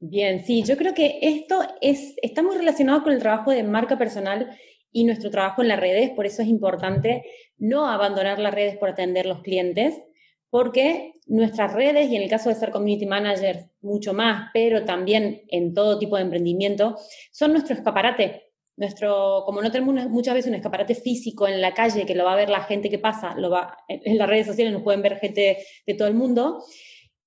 Bien, 0.00 0.44
sí, 0.44 0.64
yo 0.64 0.76
creo 0.76 0.92
que 0.92 1.20
esto 1.22 1.62
es, 1.80 2.14
está 2.20 2.42
muy 2.42 2.56
relacionado 2.56 3.04
con 3.04 3.12
el 3.12 3.20
trabajo 3.20 3.52
de 3.52 3.62
marca 3.62 3.96
personal 3.96 4.58
y 4.90 5.04
nuestro 5.04 5.30
trabajo 5.30 5.62
en 5.62 5.68
las 5.68 5.78
redes, 5.78 6.10
por 6.10 6.26
eso 6.26 6.42
es 6.42 6.48
importante 6.48 7.24
no 7.56 7.86
abandonar 7.86 8.40
las 8.40 8.52
redes 8.52 8.76
por 8.76 8.90
atender 8.90 9.26
los 9.26 9.42
clientes, 9.42 10.02
porque 10.50 11.12
nuestras 11.26 11.72
redes, 11.72 12.10
y 12.10 12.16
en 12.16 12.22
el 12.22 12.28
caso 12.28 12.48
de 12.48 12.56
ser 12.56 12.72
community 12.72 13.06
manager, 13.06 13.70
mucho 13.80 14.12
más, 14.12 14.50
pero 14.52 14.84
también 14.84 15.42
en 15.48 15.72
todo 15.72 15.98
tipo 15.98 16.16
de 16.16 16.22
emprendimiento, 16.22 16.98
son 17.30 17.52
nuestro 17.52 17.76
escaparate. 17.76 18.51
Nuestro, 18.82 19.44
como 19.46 19.62
no 19.62 19.70
tenemos 19.70 20.10
muchas 20.10 20.34
veces 20.34 20.48
un 20.48 20.56
escaparate 20.56 20.96
físico 20.96 21.46
en 21.46 21.60
la 21.60 21.72
calle 21.72 22.04
que 22.04 22.16
lo 22.16 22.24
va 22.24 22.32
a 22.32 22.36
ver 22.36 22.48
la 22.48 22.64
gente 22.64 22.90
que 22.90 22.98
pasa, 22.98 23.32
lo 23.36 23.48
va, 23.48 23.78
en 23.86 24.18
las 24.18 24.28
redes 24.28 24.48
sociales 24.48 24.72
nos 24.72 24.82
pueden 24.82 25.02
ver 25.02 25.18
gente 25.18 25.58
de 25.86 25.94
todo 25.94 26.08
el 26.08 26.14
mundo, 26.14 26.64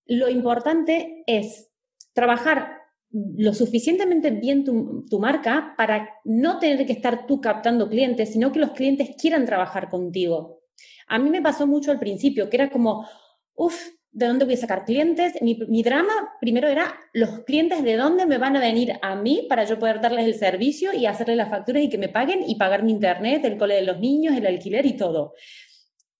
lo 0.06 0.28
importante 0.28 1.24
es 1.26 1.72
trabajar 2.12 2.82
lo 3.10 3.54
suficientemente 3.54 4.32
bien 4.32 4.66
tu, 4.66 5.06
tu, 5.10 5.18
marca 5.18 5.76
para 5.78 6.10
no 6.26 6.60
tener 6.60 6.86
que 6.86 6.92
estar 6.92 7.26
tú 7.26 7.40
captando 7.40 7.88
clientes, 7.88 8.34
sino 8.34 8.52
que 8.52 8.60
los 8.60 8.72
clientes 8.72 9.16
quieran 9.18 9.46
trabajar 9.46 9.88
contigo. 9.88 10.60
A 11.08 11.20
mí 11.20 11.30
me 11.30 11.42
pasó 11.42 11.66
mucho 11.68 11.90
al 11.90 12.00
principio, 12.00 12.50
que 12.50 12.58
era 12.58 12.70
como, 12.70 13.08
uff, 13.54 13.95
¿de 14.16 14.28
dónde 14.28 14.46
voy 14.46 14.54
a 14.54 14.58
sacar 14.58 14.86
clientes? 14.86 15.34
Mi, 15.42 15.60
mi, 15.68 15.84
drama 15.84 16.14
primero 16.40 16.70
era 16.70 16.96
los 17.12 17.42
clientes 17.42 17.84
de 17.84 17.98
dónde 17.98 18.26
me 18.26 18.38
van 18.38 18.56
a 18.56 18.62
venir 18.62 18.94
a 19.02 19.16
mí 19.16 19.46
para 19.50 19.66
yo 19.66 19.78
poder 19.78 20.00
darles 20.00 20.26
el 20.26 20.36
servicio 20.36 20.94
y 20.94 21.06
hacerles 21.06 21.36
las 21.36 21.50
facturas 21.50 21.84
y 21.84 21.90
que 21.90 21.98
me 21.98 22.08
paguen 22.08 22.44
y 22.48 22.56
pagar 22.56 22.82
mi 22.84 22.94
internet, 22.94 23.44
el 23.44 23.58
cole 23.58 23.76
de 23.76 23.82
los 23.82 24.00
niños, 24.00 24.36
el 24.38 24.48
alquiler 24.48 24.86
y 24.86 24.96
todo. 24.96 25.34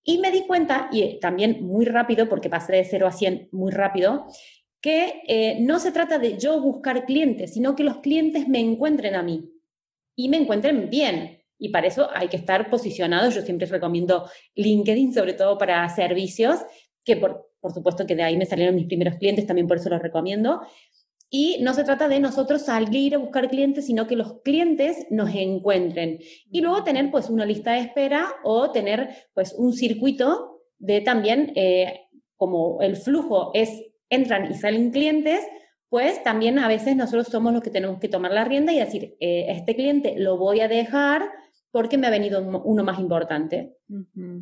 Y 0.04 0.18
me 0.18 0.30
di 0.30 0.42
cuenta, 0.42 0.90
y 0.92 1.20
también 1.22 1.66
muy 1.66 1.86
rápido, 1.86 2.28
porque 2.28 2.50
pasé 2.50 2.74
de 2.74 2.84
0 2.84 3.08
a 3.08 3.12
100 3.14 3.50
muy 3.54 3.72
rápido, 3.72 4.28
que 4.82 5.22
eh, 5.28 5.58
no 5.62 5.80
se 5.80 5.94
trata 5.94 6.20
de 6.20 6.38
yo 6.38 6.62
buscar 6.62 7.06
clientes, 7.06 7.54
sino 7.54 7.78
que 7.78 7.84
los 7.84 8.00
clientes 8.00 8.48
me 8.48 8.60
encuentren 8.60 9.16
a 9.16 9.24
mí 9.24 9.50
y 10.18 10.28
me 10.28 10.38
encuentren 10.38 10.90
bien. 10.90 11.42
Y 11.58 11.70
para 11.70 11.88
eso 11.88 12.10
hay 12.14 12.28
que 12.28 12.36
estar 12.36 12.70
posicionados. 12.70 13.34
Yo 13.34 13.42
siempre 13.42 13.68
recomiendo 13.68 14.30
LinkedIn, 14.56 15.14
sobre 15.14 15.34
todo 15.34 15.58
para 15.58 15.88
servicios, 15.88 16.60
que 17.06 17.16
por, 17.16 17.45
por 17.66 17.74
supuesto 17.74 18.06
que 18.06 18.16
de 18.16 18.22
ahí 18.22 18.38
me 18.38 18.46
salieron 18.46 18.76
mis 18.76 18.86
primeros 18.86 19.16
clientes, 19.16 19.48
también 19.48 19.68
por 19.68 19.78
eso 19.78 19.90
los 19.90 20.00
recomiendo. 20.00 20.62
Y 21.32 21.58
no 21.64 21.74
se 21.74 21.84
trata 21.84 22.08
de 22.08 22.20
nosotros 22.20 22.62
salir 22.62 23.16
a 23.16 23.18
buscar 23.18 23.50
clientes, 23.50 23.88
sino 23.88 24.06
que 24.06 24.16
los 24.16 24.44
clientes 24.44 25.08
nos 25.10 25.34
encuentren. 25.34 26.20
Y 26.52 26.62
luego 26.62 26.84
tener 26.84 27.10
pues 27.10 27.28
una 27.28 27.44
lista 27.44 27.72
de 27.72 27.80
espera 27.80 28.28
o 28.44 28.70
tener 28.70 29.10
pues 29.34 29.56
un 29.58 29.74
circuito 29.74 30.62
de 30.78 31.02
también, 31.02 31.54
eh, 31.56 32.02
como 32.38 32.84
el 32.84 32.98
flujo 32.98 33.50
es 33.56 33.72
entran 34.12 34.52
y 34.52 34.54
salen 34.54 34.92
clientes, 34.92 35.40
pues 35.90 36.22
también 36.22 36.60
a 36.60 36.68
veces 36.68 36.96
nosotros 36.96 37.30
somos 37.30 37.52
los 37.52 37.64
que 37.64 37.72
tenemos 37.72 37.98
que 38.00 38.10
tomar 38.10 38.32
la 38.32 38.46
rienda 38.46 38.74
y 38.74 38.80
decir, 38.80 39.18
eh, 39.20 39.48
este 39.50 39.76
cliente 39.76 40.14
lo 40.20 40.38
voy 40.38 40.60
a 40.60 40.68
dejar 40.68 41.24
porque 41.76 41.98
me 41.98 42.08
ha 42.08 42.10
venido 42.10 42.42
uno 42.42 42.86
más 42.86 43.00
importante. 43.02 43.76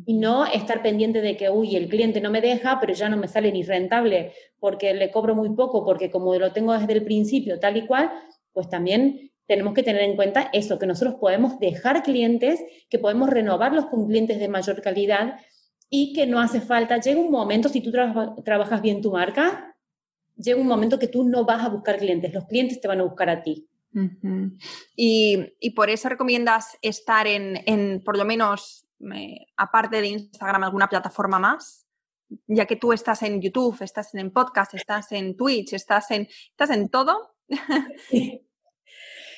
Y 0.06 0.14
no 0.14 0.46
estar 0.46 0.82
pendiente 0.82 1.20
de 1.20 1.36
que, 1.36 1.50
uy, 1.50 1.74
el 1.74 1.88
cliente 1.88 2.20
no 2.20 2.30
me 2.30 2.40
deja, 2.40 2.78
pero 2.80 2.92
ya 2.92 3.08
no 3.08 3.16
me 3.16 3.26
sale 3.26 3.50
ni 3.50 3.64
rentable 3.64 4.30
porque 4.60 4.94
le 4.94 5.10
cobro 5.10 5.34
muy 5.34 5.52
poco, 5.56 5.84
porque 5.84 6.12
como 6.12 6.32
lo 6.36 6.52
tengo 6.52 6.74
desde 6.74 6.92
el 6.92 7.02
principio, 7.02 7.58
tal 7.58 7.76
y 7.76 7.88
cual, 7.88 8.08
pues 8.52 8.68
también 8.68 9.32
tenemos 9.46 9.74
que 9.74 9.82
tener 9.82 10.02
en 10.02 10.14
cuenta 10.14 10.48
eso, 10.52 10.78
que 10.78 10.86
nosotros 10.86 11.16
podemos 11.20 11.58
dejar 11.58 12.04
clientes, 12.04 12.62
que 12.88 13.00
podemos 13.00 13.28
renovarlos 13.28 13.86
con 13.86 14.06
clientes 14.06 14.38
de 14.38 14.46
mayor 14.46 14.80
calidad 14.80 15.40
y 15.90 16.12
que 16.12 16.26
no 16.26 16.38
hace 16.38 16.60
falta, 16.60 17.00
llega 17.00 17.18
un 17.18 17.32
momento, 17.32 17.68
si 17.68 17.80
tú 17.80 17.90
trabajas 18.44 18.80
bien 18.80 19.02
tu 19.02 19.10
marca, 19.10 19.76
llega 20.36 20.60
un 20.60 20.68
momento 20.68 21.00
que 21.00 21.08
tú 21.08 21.24
no 21.24 21.44
vas 21.44 21.64
a 21.64 21.68
buscar 21.68 21.96
clientes, 21.98 22.32
los 22.32 22.44
clientes 22.44 22.80
te 22.80 22.86
van 22.86 23.00
a 23.00 23.02
buscar 23.02 23.28
a 23.28 23.42
ti. 23.42 23.66
Y, 24.96 25.70
por 25.74 25.90
eso 25.90 26.08
recomiendas 26.08 26.76
estar 26.82 27.26
en, 27.26 28.02
por 28.04 28.16
lo 28.16 28.24
menos, 28.24 28.86
aparte 29.56 30.00
de 30.00 30.08
Instagram, 30.08 30.64
alguna 30.64 30.88
plataforma 30.88 31.38
más, 31.38 31.86
ya 32.46 32.66
que 32.66 32.76
tú 32.76 32.92
estás 32.92 33.22
en 33.22 33.40
YouTube, 33.40 33.80
estás 33.80 34.14
en 34.14 34.30
podcast, 34.30 34.74
estás 34.74 35.12
en 35.12 35.36
Twitch, 35.36 35.72
estás 35.74 36.10
en, 36.10 36.28
estás 36.50 36.70
en 36.70 36.88
todo. 36.88 37.36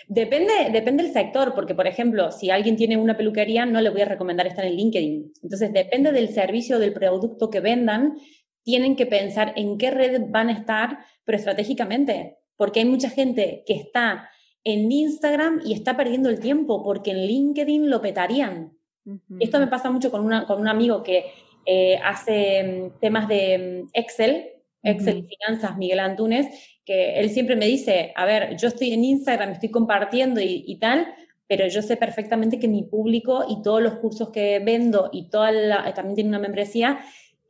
Depende, 0.08 0.52
depende 0.72 1.02
del 1.02 1.12
sector, 1.12 1.52
porque 1.52 1.74
por 1.74 1.88
ejemplo, 1.88 2.30
si 2.30 2.48
alguien 2.50 2.76
tiene 2.76 2.96
una 2.96 3.16
peluquería, 3.16 3.66
no 3.66 3.80
le 3.80 3.90
voy 3.90 4.02
a 4.02 4.04
recomendar 4.04 4.46
estar 4.46 4.64
en 4.64 4.76
LinkedIn. 4.76 5.32
Entonces, 5.42 5.72
depende 5.72 6.12
del 6.12 6.28
servicio, 6.28 6.78
del 6.78 6.92
producto 6.92 7.50
que 7.50 7.58
vendan, 7.58 8.16
tienen 8.62 8.94
que 8.94 9.06
pensar 9.06 9.52
en 9.56 9.78
qué 9.78 9.90
red 9.90 10.22
van 10.28 10.48
a 10.48 10.52
estar, 10.52 10.98
pero 11.24 11.38
estratégicamente, 11.38 12.38
porque 12.56 12.80
hay 12.80 12.86
mucha 12.86 13.10
gente 13.10 13.64
que 13.66 13.74
está 13.74 14.30
en 14.66 14.90
Instagram 14.90 15.60
y 15.64 15.74
está 15.74 15.96
perdiendo 15.96 16.28
el 16.28 16.40
tiempo, 16.40 16.82
porque 16.82 17.12
en 17.12 17.24
LinkedIn 17.24 17.88
lo 17.88 18.02
petarían. 18.02 18.72
Esto 19.38 19.60
me 19.60 19.68
pasa 19.68 19.92
mucho 19.92 20.10
con, 20.10 20.24
una, 20.24 20.44
con 20.44 20.60
un 20.60 20.66
amigo 20.66 21.04
que 21.04 21.26
eh, 21.64 21.96
hace 22.02 22.64
mm, 22.64 22.98
temas 23.00 23.28
de 23.28 23.84
mm, 23.84 23.90
Excel, 23.92 24.44
Excel 24.82 25.18
y 25.18 25.36
finanzas, 25.36 25.76
Miguel 25.76 26.00
Antunes, 26.00 26.48
que 26.84 27.20
él 27.20 27.30
siempre 27.30 27.54
me 27.54 27.66
dice, 27.66 28.12
a 28.16 28.24
ver, 28.24 28.56
yo 28.56 28.66
estoy 28.66 28.92
en 28.92 29.04
Instagram, 29.04 29.50
estoy 29.50 29.70
compartiendo 29.70 30.40
y, 30.40 30.76
tal, 30.80 31.14
pero 31.46 31.68
yo 31.68 31.80
sé 31.80 31.96
perfectamente 31.96 32.58
que 32.58 32.66
mi 32.66 32.82
público 32.82 33.44
y 33.48 33.62
todos 33.62 33.80
los 33.80 33.94
cursos 33.98 34.30
que 34.30 34.58
vendo 34.58 35.10
y 35.12 35.30
toda 35.30 35.52
la, 35.52 35.94
también 35.94 36.16
tiene 36.16 36.30
una 36.30 36.40
membresía, 36.40 36.98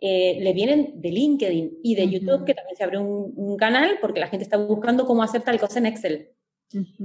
eh, 0.03 0.37
le 0.39 0.53
vienen 0.53 1.01
de 1.01 1.11
LinkedIn 1.11 1.79
y 1.83 1.95
de 1.95 2.09
YouTube, 2.11 2.45
que 2.45 2.53
también 2.53 2.77
se 2.77 2.85
abrió 2.85 3.01
un, 3.01 3.57
canal 3.57 3.97
porque 4.03 4.21
la 4.21 4.29
gente 4.29 4.45
está 4.45 4.59
buscando 4.59 5.07
cómo 5.07 5.23
hacer 5.23 5.41
tal 5.41 5.59
cosa 5.59 5.79
en 5.79 5.87
Excel. 5.87 6.36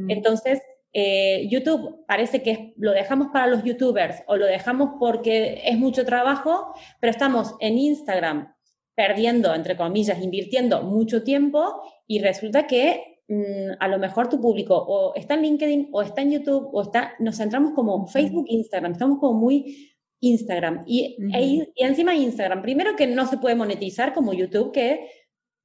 Entonces, 0.07 0.61
eh, 0.93 1.47
YouTube 1.49 2.05
parece 2.05 2.43
que 2.43 2.73
lo 2.77 2.91
dejamos 2.91 3.29
para 3.31 3.47
los 3.47 3.63
youtubers 3.63 4.23
o 4.27 4.35
lo 4.35 4.45
dejamos 4.45 4.91
porque 4.99 5.61
es 5.65 5.77
mucho 5.77 6.05
trabajo, 6.05 6.73
pero 6.99 7.11
estamos 7.11 7.55
en 7.59 7.77
Instagram 7.77 8.53
perdiendo, 8.95 9.55
entre 9.55 9.77
comillas, 9.77 10.21
invirtiendo 10.21 10.83
mucho 10.83 11.23
tiempo 11.23 11.81
y 12.07 12.19
resulta 12.19 12.67
que 12.67 13.21
mm, 13.29 13.77
a 13.79 13.87
lo 13.87 13.99
mejor 13.99 14.27
tu 14.27 14.41
público 14.41 14.75
o 14.75 15.15
está 15.15 15.35
en 15.35 15.43
LinkedIn 15.43 15.89
o 15.93 16.01
está 16.01 16.21
en 16.21 16.31
YouTube 16.31 16.69
o 16.73 16.81
está, 16.81 17.13
nos 17.19 17.37
centramos 17.37 17.73
como 17.73 18.05
Facebook, 18.07 18.45
Instagram, 18.49 18.91
estamos 18.91 19.17
como 19.19 19.39
muy 19.39 19.91
Instagram. 20.19 20.83
Y, 20.85 21.17
e 21.33 21.71
y 21.73 21.83
encima 21.83 22.15
Instagram, 22.15 22.61
primero 22.61 22.95
que 22.95 23.07
no 23.07 23.25
se 23.27 23.37
puede 23.37 23.55
monetizar 23.55 24.13
como 24.13 24.33
YouTube, 24.33 24.71
que 24.71 25.09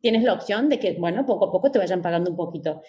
tienes 0.01 0.23
la 0.23 0.35
opción 0.35 0.69
de 0.69 0.79
que, 0.79 0.93
bueno, 0.93 1.27
poco 1.27 1.47
a 1.47 1.53
poco 1.53 1.71
te 1.71 1.79
vayan 1.79 2.03
pagando 2.03 2.31
un 2.31 2.37
poquito. 2.37 2.83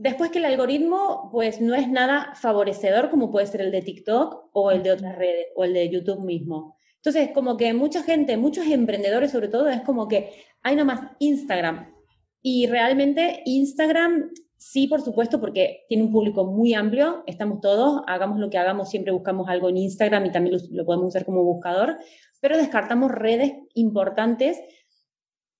Después 0.00 0.30
que 0.30 0.38
el 0.38 0.46
algoritmo, 0.46 1.28
pues 1.30 1.60
no 1.60 1.74
es 1.74 1.86
nada 1.86 2.32
favorecedor 2.34 3.10
como 3.10 3.30
puede 3.30 3.46
ser 3.46 3.60
el 3.60 3.70
de 3.70 3.82
TikTok 3.82 4.48
o 4.54 4.70
el 4.70 4.82
de 4.82 4.92
otras 4.92 5.14
redes 5.14 5.48
o 5.54 5.64
el 5.64 5.74
de 5.74 5.90
YouTube 5.90 6.24
mismo. 6.24 6.78
Entonces, 6.96 7.32
como 7.34 7.58
que 7.58 7.74
mucha 7.74 8.02
gente, 8.02 8.38
muchos 8.38 8.66
emprendedores 8.66 9.30
sobre 9.30 9.48
todo, 9.48 9.68
es 9.68 9.82
como 9.82 10.08
que 10.08 10.32
hay 10.62 10.74
nomás 10.74 11.02
Instagram. 11.18 11.94
Y 12.40 12.66
realmente 12.66 13.42
Instagram, 13.44 14.30
sí, 14.56 14.86
por 14.86 15.02
supuesto, 15.02 15.38
porque 15.38 15.84
tiene 15.86 16.04
un 16.04 16.12
público 16.12 16.46
muy 16.46 16.72
amplio, 16.72 17.22
estamos 17.26 17.60
todos, 17.60 18.00
hagamos 18.06 18.38
lo 18.38 18.48
que 18.48 18.56
hagamos, 18.56 18.88
siempre 18.88 19.12
buscamos 19.12 19.50
algo 19.50 19.68
en 19.68 19.76
Instagram 19.76 20.24
y 20.24 20.32
también 20.32 20.56
lo, 20.70 20.86
podemos 20.86 21.08
usar 21.08 21.26
como 21.26 21.44
buscador, 21.44 21.98
pero 22.40 22.56
descartamos 22.56 23.10
redes 23.10 23.52
importantes. 23.74 24.58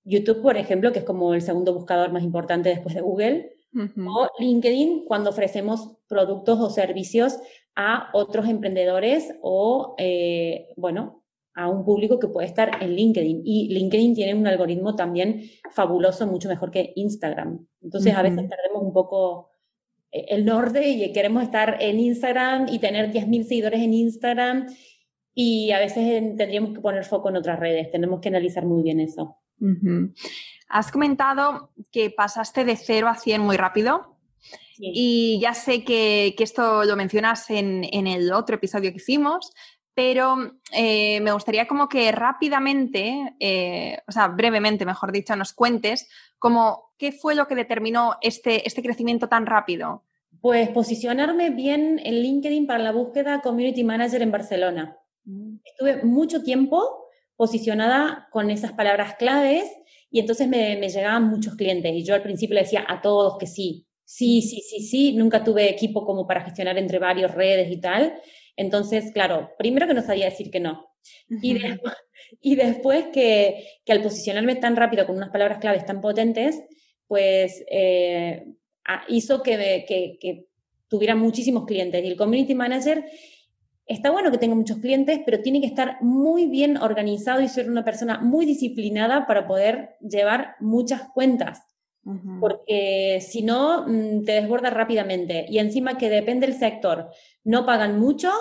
YouTube, 0.03 0.41
por 0.41 0.57
ejemplo, 0.57 0.91
que 0.91 0.97
es 0.97 1.05
como 1.05 1.35
el 1.35 1.43
segundo 1.43 1.75
buscador 1.75 2.11
más 2.11 2.23
importante 2.23 2.69
después 2.69 2.95
de 2.95 3.01
Google, 3.01 3.60
o 3.73 4.29
LinkedIn 4.39 5.05
cuando 5.05 5.29
ofrecemos 5.29 5.97
productos 6.07 6.59
o 6.59 6.69
servicios 6.69 7.39
a 7.75 8.09
otros 8.13 8.47
emprendedores 8.47 9.33
o, 9.41 9.95
eh, 9.97 10.67
bueno, 10.75 11.23
a 11.53 11.69
un 11.69 11.83
público 11.83 12.19
que 12.19 12.27
puede 12.27 12.47
estar 12.47 12.81
en 12.81 12.95
LinkedIn. 12.95 13.41
Y 13.45 13.73
LinkedIn 13.73 14.15
tiene 14.15 14.33
un 14.33 14.47
algoritmo 14.47 14.95
también 14.95 15.43
fabuloso, 15.71 16.27
mucho 16.27 16.49
mejor 16.49 16.71
que 16.71 16.93
Instagram. 16.95 17.65
Entonces, 17.81 18.13
a 18.15 18.21
veces 18.21 18.47
perdemos 18.49 18.83
un 18.83 18.93
poco 18.93 19.51
eh, 20.11 20.25
el 20.29 20.45
norte 20.45 20.87
y 20.89 21.11
queremos 21.11 21.43
estar 21.43 21.77
en 21.79 21.99
Instagram 21.99 22.67
y 22.69 22.79
tener 22.79 23.11
10.000 23.11 23.43
seguidores 23.43 23.81
en 23.81 23.93
Instagram 23.93 24.67
y 25.33 25.71
a 25.71 25.79
veces 25.79 26.35
tendríamos 26.35 26.73
que 26.73 26.81
poner 26.81 27.05
foco 27.05 27.29
en 27.29 27.37
otras 27.37 27.59
redes. 27.59 27.91
Tenemos 27.91 28.19
que 28.19 28.29
analizar 28.29 28.65
muy 28.65 28.83
bien 28.83 28.99
eso. 28.99 29.37
Has 30.67 30.91
comentado 30.91 31.71
que 31.91 32.09
pasaste 32.09 32.65
de 32.65 32.75
0 32.75 33.07
a 33.07 33.15
100 33.15 33.41
muy 33.41 33.57
rápido. 33.57 34.17
Y 34.83 35.39
ya 35.39 35.53
sé 35.53 35.83
que, 35.83 36.33
que, 36.35 36.43
esto 36.43 36.83
lo 36.85 36.95
mencionas 36.95 37.51
en, 37.51 37.83
en, 37.91 38.07
el 38.07 38.33
otro 38.33 38.55
episodio 38.55 38.89
que 38.89 38.97
hicimos, 38.97 39.53
pero 39.93 40.35
eh, 40.73 41.19
me 41.21 41.31
gustaría 41.33 41.67
como 41.67 41.87
que 41.89 42.11
rápidamente, 42.11 43.35
eh, 43.39 43.99
o 44.07 44.11
sea, 44.11 44.27
brevemente, 44.29 44.85
mejor 44.85 45.11
dicho, 45.11 45.35
nos 45.35 45.53
cuentes 45.53 46.09
como 46.39 46.93
qué 46.97 47.11
fue 47.11 47.35
lo 47.35 47.47
que 47.47 47.55
determinó 47.55 48.15
este, 48.21 48.67
este 48.67 48.81
crecimiento 48.81 49.27
tan 49.27 49.45
rápido. 49.45 50.03
Pues 50.39 50.69
posicionarme 50.69 51.51
bien 51.51 51.99
en 52.03 52.15
LinkedIn 52.21 52.65
para 52.65 52.83
la 52.83 52.91
búsqueda 52.91 53.41
Community 53.41 53.83
Manager 53.83 54.21
en 54.21 54.31
Barcelona. 54.31 54.97
Mm. 55.25 55.57
Estuve 55.63 56.03
mucho 56.03 56.41
tiempo 56.41 57.00
posicionada 57.41 58.27
con 58.29 58.51
esas 58.51 58.71
palabras 58.73 59.15
claves 59.15 59.65
y 60.11 60.19
entonces 60.19 60.47
me, 60.47 60.77
me, 60.77 60.89
llegaban 60.89 61.27
muchos 61.27 61.55
clientes 61.55 61.91
y 61.91 62.03
yo 62.03 62.13
al 62.13 62.21
principio 62.21 62.53
le 62.53 62.61
decía 62.61 62.85
a 62.87 63.01
todos 63.01 63.39
que 63.39 63.47
sí, 63.47 63.87
sí, 64.05 64.43
sí, 64.43 64.61
sí, 64.61 64.81
sí, 64.81 65.13
nunca 65.13 65.43
tuve 65.43 65.67
equipo 65.67 66.05
como 66.05 66.27
para 66.27 66.43
gestionar 66.43 66.77
entre 66.77 66.99
varias 66.99 67.33
redes 67.33 67.71
y 67.71 67.77
tal. 67.77 68.13
Entonces, 68.55 69.11
claro, 69.11 69.49
primero 69.57 69.87
que 69.87 69.95
no 69.95 70.03
sabía 70.03 70.25
decir 70.25 70.51
que 70.51 70.59
no. 70.59 70.85
y, 71.29 71.55
después, 71.55 71.95
y 72.41 72.55
después 72.55 73.05
que, 73.11 73.65
que, 73.85 73.91
al 73.91 74.03
posicionarme 74.03 74.57
tan 74.57 74.75
rápido 74.75 75.07
con 75.07 75.17
unas 75.17 75.31
palabras 75.31 75.57
claves 75.57 75.83
tan 75.83 75.99
potentes, 75.99 76.61
pues 77.07 77.65
eh, 77.71 78.45
hizo 79.07 79.41
que, 79.41 79.83
que, 79.87 80.19
que 80.21 80.45
tuviera 80.89 81.15
muchísimos 81.15 81.65
clientes. 81.65 82.05
Y 82.05 82.07
el 82.07 82.17
community 82.17 82.53
manager 82.53 83.03
está 83.91 84.09
bueno 84.09 84.31
que 84.31 84.37
tenga 84.37 84.55
muchos 84.55 84.77
clientes, 84.77 85.19
pero 85.25 85.41
tiene 85.41 85.59
que 85.59 85.67
estar 85.67 86.01
muy 86.01 86.47
bien 86.47 86.77
organizado 86.77 87.41
y 87.41 87.47
ser 87.47 87.69
una 87.69 87.83
persona 87.83 88.19
muy 88.19 88.45
disciplinada 88.45 89.27
para 89.27 89.47
poder 89.47 89.97
llevar 89.99 90.55
muchas 90.59 91.03
cuentas. 91.13 91.63
Porque 92.39 93.19
si 93.21 93.43
no, 93.43 93.85
mm, 93.87 94.25
te 94.25 94.31
desborda 94.31 94.71
rápidamente. 94.71 95.45
Y 95.47 95.59
encima 95.59 95.99
que 95.99 96.09
depende 96.09 96.47
del 96.47 96.57
sector, 96.57 97.11
no 97.43 97.63
pagan 97.63 97.99
mucho, 97.99 98.31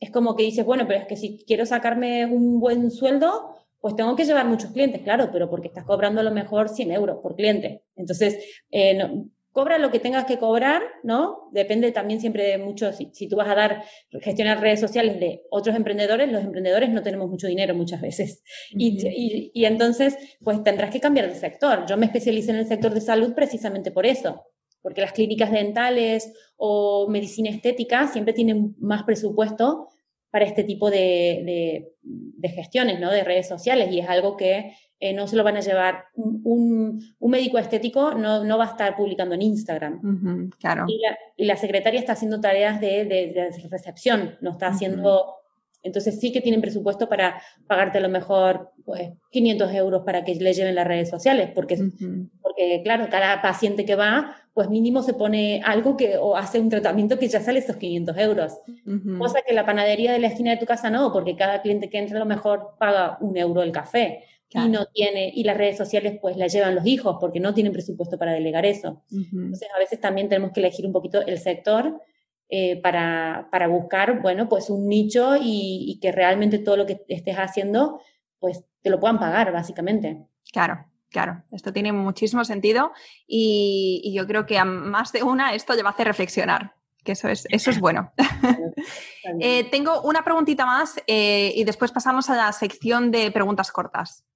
es 0.00 0.10
como 0.10 0.34
que 0.34 0.42
dices, 0.42 0.64
bueno, 0.64 0.84
pero 0.88 0.98
es 0.98 1.06
que 1.06 1.14
si 1.16 1.44
quiero 1.46 1.64
sacarme 1.64 2.26
un 2.26 2.58
buen 2.58 2.90
sueldo, 2.90 3.54
pues 3.80 3.94
tengo 3.94 4.16
que 4.16 4.24
llevar 4.24 4.46
muchos 4.46 4.72
clientes, 4.72 5.02
claro, 5.02 5.30
pero 5.32 5.48
porque 5.48 5.68
estás 5.68 5.84
cobrando 5.84 6.20
a 6.20 6.24
lo 6.24 6.32
mejor 6.32 6.68
100 6.68 6.90
euros 6.90 7.18
por 7.22 7.36
cliente. 7.36 7.84
Entonces, 7.94 8.64
eh, 8.72 8.94
no, 8.94 9.26
cobra 9.52 9.78
lo 9.78 9.90
que 9.90 10.00
tengas 10.00 10.24
que 10.24 10.38
cobrar, 10.38 10.82
¿no? 11.02 11.48
Depende 11.52 11.92
también 11.92 12.20
siempre 12.20 12.44
de 12.44 12.58
mucho, 12.58 12.90
si, 12.92 13.28
tú 13.28 13.36
vas 13.36 13.48
a 13.48 13.54
dar, 13.54 13.84
gestionar 14.20 14.60
redes 14.60 14.80
sociales 14.80 15.20
de 15.20 15.42
otros 15.50 15.76
emprendedores, 15.76 16.32
los 16.32 16.42
emprendedores 16.42 16.90
no 16.90 17.02
tenemos 17.02 17.28
mucho 17.28 17.46
dinero 17.46 17.74
muchas 17.74 18.00
veces. 18.00 18.42
y, 18.70 19.50
y, 19.54 19.64
entonces, 19.64 20.16
pues 20.42 20.62
tendrás 20.64 20.90
que 20.90 21.00
cambiar 21.00 21.28
de 21.28 21.34
sector. 21.34 21.84
Yo 21.86 21.96
me 21.96 22.06
especialicé 22.06 22.50
en 22.50 22.58
el 22.58 22.66
sector 22.66 22.92
de 22.92 23.00
salud 23.00 23.34
precisamente 23.34 23.90
por 23.90 24.06
eso, 24.06 24.46
porque 24.80 25.02
las 25.02 25.12
clínicas 25.12 25.52
dentales 25.52 26.32
o 26.56 27.08
medicina 27.08 27.50
estética 27.50 28.08
siempre 28.08 28.32
tienen 28.32 28.74
más 28.78 29.02
presupuesto 29.04 29.88
para 30.32 30.46
este 30.46 30.64
tipo 30.64 30.90
de, 30.90 31.42
de, 31.44 31.92
de 32.02 32.48
gestiones, 32.48 32.98
¿no? 32.98 33.12
De 33.12 33.22
redes 33.22 33.46
sociales 33.46 33.92
y 33.92 34.00
es 34.00 34.08
algo 34.08 34.36
que 34.36 34.74
eh, 34.98 35.12
no 35.12 35.28
se 35.28 35.36
lo 35.36 35.44
van 35.44 35.58
a 35.58 35.60
llevar. 35.60 36.06
Un, 36.14 37.02
un, 37.18 37.30
médico 37.30 37.58
estético 37.58 38.14
no, 38.14 38.42
no, 38.42 38.56
va 38.56 38.64
a 38.64 38.68
estar 38.68 38.96
publicando 38.96 39.34
en 39.34 39.42
Instagram. 39.42 40.50
claro. 40.58 40.86
Y 40.88 40.98
la, 41.00 41.18
y 41.36 41.44
la, 41.44 41.56
secretaria 41.56 42.00
está 42.00 42.14
haciendo 42.14 42.40
tareas 42.40 42.80
de, 42.80 43.04
de, 43.04 43.50
recepción, 43.70 44.36
no 44.40 44.52
está 44.52 44.68
haciendo... 44.68 45.36
Entonces 45.82 46.20
sí 46.20 46.32
que 46.32 46.40
tienen 46.40 46.60
presupuesto 46.60 47.08
para 47.08 47.42
pagarte 47.66 47.98
a 47.98 48.00
lo 48.00 48.08
mejor 48.08 48.70
pues, 48.84 49.10
500 49.30 49.74
euros 49.74 50.02
para 50.04 50.24
que 50.24 50.34
le 50.34 50.52
lleven 50.52 50.74
las 50.74 50.86
redes 50.86 51.10
sociales, 51.10 51.50
porque, 51.54 51.76
porque 52.40 52.80
claro, 52.84 53.08
cada 53.10 53.42
paciente 53.42 53.84
que 53.84 53.96
va, 53.96 54.36
pues 54.54 54.68
mínimo 54.68 55.02
se 55.02 55.14
pone 55.14 55.60
algo 55.64 55.96
que 55.96 56.16
o 56.18 56.36
hace 56.36 56.60
un 56.60 56.68
tratamiento 56.68 57.18
que 57.18 57.28
ya 57.28 57.40
sale 57.40 57.58
esos 57.58 57.76
500 57.76 58.16
euros. 58.18 58.52
Cosa 59.18 59.40
que 59.46 59.54
la 59.54 59.66
panadería 59.66 60.12
de 60.12 60.18
la 60.18 60.28
esquina 60.28 60.52
de 60.52 60.58
tu 60.58 60.66
casa 60.66 60.90
no, 60.90 61.12
porque 61.12 61.36
cada 61.36 61.62
cliente 61.62 61.90
que 61.90 61.98
entra 61.98 62.16
a 62.16 62.20
lo 62.20 62.26
mejor 62.26 62.74
paga 62.78 63.18
un 63.20 63.36
euro 63.36 63.62
el 63.62 63.72
café 63.72 64.24
y 64.54 64.68
no 64.68 64.86
tiene, 64.86 65.32
y 65.34 65.44
las 65.44 65.56
redes 65.56 65.78
sociales 65.78 66.18
pues 66.20 66.36
las 66.36 66.52
llevan 66.52 66.74
los 66.74 66.86
hijos 66.86 67.16
porque 67.18 67.40
no 67.40 67.54
tienen 67.54 67.72
presupuesto 67.72 68.18
para 68.18 68.32
delegar 68.32 68.66
eso. 68.66 69.02
Entonces 69.10 69.68
a 69.74 69.78
veces 69.78 70.00
también 70.00 70.28
tenemos 70.28 70.52
que 70.52 70.60
elegir 70.60 70.86
un 70.86 70.92
poquito 70.92 71.24
el 71.24 71.38
sector 71.38 72.00
eh, 72.54 72.76
para, 72.82 73.48
para, 73.50 73.66
buscar, 73.66 74.20
bueno, 74.20 74.46
pues 74.46 74.68
un 74.68 74.86
nicho 74.86 75.36
y, 75.40 75.98
que 76.02 76.12
realmente 76.12 76.58
todo 76.58 76.76
lo 76.76 76.84
que 76.84 77.02
estés 77.08 77.36
haciendo 77.36 78.02
pues 78.40 78.66
te 78.82 78.90
lo 78.90 79.00
puedan 79.00 79.18
pagar 79.18 79.50
básicamente. 79.52 80.26
Claro. 80.52 80.84
Claro, 81.08 81.42
esto 81.50 81.72
tiene 81.72 81.92
muchísimo 81.92 82.44
sentido 82.44 82.92
y, 83.26 84.12
yo 84.14 84.26
creo 84.26 84.44
que 84.44 84.58
a 84.58 84.66
más 84.66 85.12
de 85.12 85.22
una 85.22 85.54
esto 85.54 85.72
le 85.72 85.82
va 85.82 85.90
a 85.90 85.92
hacer 85.92 86.06
reflexionar, 86.06 86.74
que 87.04 87.12
eso 87.12 87.28
es, 87.28 87.46
eso 87.50 87.70
es 87.70 87.80
bueno. 87.80 88.12
eh, 89.40 89.64
tengo 89.70 90.02
una 90.02 90.22
preguntita 90.22 90.66
más 90.66 90.96
eh, 91.06 91.52
y 91.54 91.64
después 91.64 91.90
pasamos 91.90 92.28
a 92.28 92.36
la 92.36 92.52
sección 92.52 93.10
de 93.10 93.30
preguntas 93.30 93.72
cortas. 93.72 94.26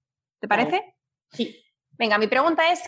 ¿Te 0.41 0.49
parece? 0.49 0.97
Sí. 1.33 1.55
Venga, 1.93 2.17
mi 2.17 2.29
pregunta 2.29 2.71
es, 2.71 2.83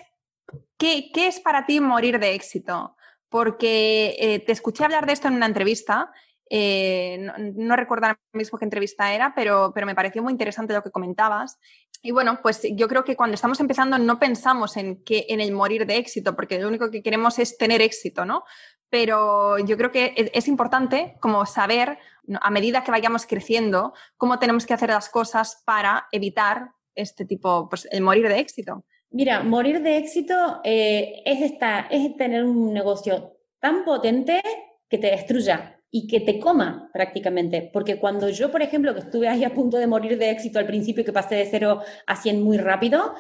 ¿qué, 0.79 1.11
es 1.14 1.41
para 1.41 1.66
ti 1.66 1.81
morir 1.81 2.18
de 2.18 2.35
éxito? 2.35 2.95
Porque 3.29 4.16
eh, 4.18 4.39
te 4.41 4.53
escuché 4.53 4.85
hablar 4.85 5.07
de 5.07 5.12
esto 5.12 5.29
en 5.29 5.35
una 5.35 5.47
entrevista, 5.47 6.11
eh, 6.51 7.18
no, 7.55 7.76
recuerdo 7.76 8.07
ahora 8.07 8.20
mismo 8.33 8.59
qué 8.59 8.64
entrevista 8.64 9.12
era, 9.12 9.35
pero, 9.35 9.72
pero 9.74 9.87
me 9.87 9.95
pareció 9.95 10.22
muy 10.22 10.33
interesante 10.33 10.72
lo 10.72 10.83
que 10.83 10.91
comentabas. 10.91 11.59
Y 12.03 12.12
bueno, 12.12 12.41
pues 12.43 12.62
yo 12.72 12.89
creo 12.89 13.05
que 13.05 13.16
cuando 13.16 13.35
estamos 13.35 13.61
empezando 13.61 13.99
no 13.99 14.18
pensamos 14.18 14.76
en, 14.76 15.03
que, 15.05 15.26
en 15.29 15.41
el 15.41 15.53
morir 15.53 15.85
de 15.87 15.97
éxito, 15.97 16.35
porque 16.37 16.59
lo 16.59 16.68
único 16.68 16.91
que 16.91 17.03
queremos 17.03 17.39
es 17.39 17.59
tener 17.59 17.83
éxito, 17.83 18.24
¿no? 18.24 18.45
Pero 18.89 19.59
yo 19.59 19.76
creo 19.76 19.91
que 19.91 20.14
es, 20.16 20.31
es 20.33 20.49
importante 20.49 21.16
como 21.20 21.45
saber, 21.45 21.99
a 22.41 22.51
medida 22.51 22.85
que 22.85 22.91
vayamos 22.91 23.26
creciendo, 23.26 23.93
cómo 24.16 24.39
tenemos 24.39 24.64
que 24.64 24.74
hacer 24.74 24.91
las 24.91 25.09
cosas 25.11 25.62
para 25.66 26.07
evitar 26.12 26.70
este 26.95 27.24
tipo, 27.24 27.68
pues 27.68 27.89
el 27.91 28.03
morir 28.03 28.29
de 28.29 28.39
éxito? 28.39 28.85
Mira, 29.11 29.43
morir 29.43 29.81
de 29.83 29.97
éxito 29.97 30.61
eh, 30.65 31.23
es, 31.25 31.41
esta, 31.41 31.81
es 31.91 32.15
tener 32.17 32.45
un 32.45 32.75
negocio 32.75 33.37
tan 33.59 33.85
potente 33.85 34.43
que 34.89 34.99
te 34.99 35.11
destruya 35.11 35.81
y 35.91 36.07
que 36.07 36.21
te 36.21 36.39
coma 36.39 36.91
prácticamente. 36.93 37.71
Porque 37.73 37.99
cuando 37.99 38.29
yo, 38.29 38.51
por 38.51 38.61
ejemplo, 38.61 38.93
que 38.93 39.01
estuve 39.01 39.29
ahí 39.29 39.45
a 39.45 39.55
punto 39.55 39.79
de 39.79 39.87
morir 39.87 40.19
de 40.19 40.31
éxito 40.31 40.59
al 40.59 40.67
principio, 40.67 41.05
que 41.05 41.13
pasé 41.13 41.37
de 41.37 41.47
cero 41.47 41.81
a 42.07 42.17
100 42.17 42.43
muy 42.43 42.59
rápido, 42.59 43.15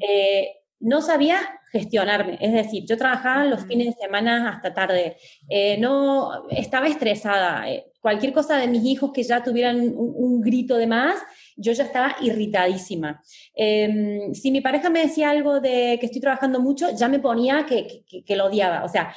eh, 0.00 0.48
no 0.80 1.00
sabía 1.00 1.38
gestionarme. 1.70 2.36
Es 2.40 2.52
decir, 2.52 2.84
yo 2.86 2.98
trabajaba 2.98 3.46
los 3.46 3.64
fines 3.64 3.86
de 3.86 4.02
semana 4.02 4.50
hasta 4.50 4.74
tarde, 4.74 5.16
eh, 5.48 5.78
no 5.78 6.46
estaba 6.50 6.88
estresada. 6.88 7.64
cualquier 8.02 8.32
cosa 8.32 8.58
de 8.58 8.66
mis 8.66 8.84
hijos 8.84 9.12
que 9.12 9.22
ya 9.22 9.42
tuvieran 9.42 9.80
un 9.96 10.40
grito 10.42 10.76
de 10.76 10.88
más, 10.88 11.14
yo 11.56 11.72
ya 11.72 11.84
estaba 11.84 12.16
irritadísima. 12.20 13.22
Em, 13.54 14.34
si 14.34 14.50
mi 14.50 14.60
pareja 14.60 14.90
me 14.90 15.00
decía 15.02 15.30
algo 15.30 15.60
de 15.60 15.98
que 16.00 16.06
estoy 16.06 16.20
trabajando 16.20 16.60
mucho, 16.60 16.90
ya 16.96 17.08
me 17.08 17.18
ponía 17.18 17.66
que, 17.66 18.04
que, 18.24 18.36
lo 18.36 18.46
odiaba. 18.46 18.84
O 18.84 18.88
sea, 18.88 19.14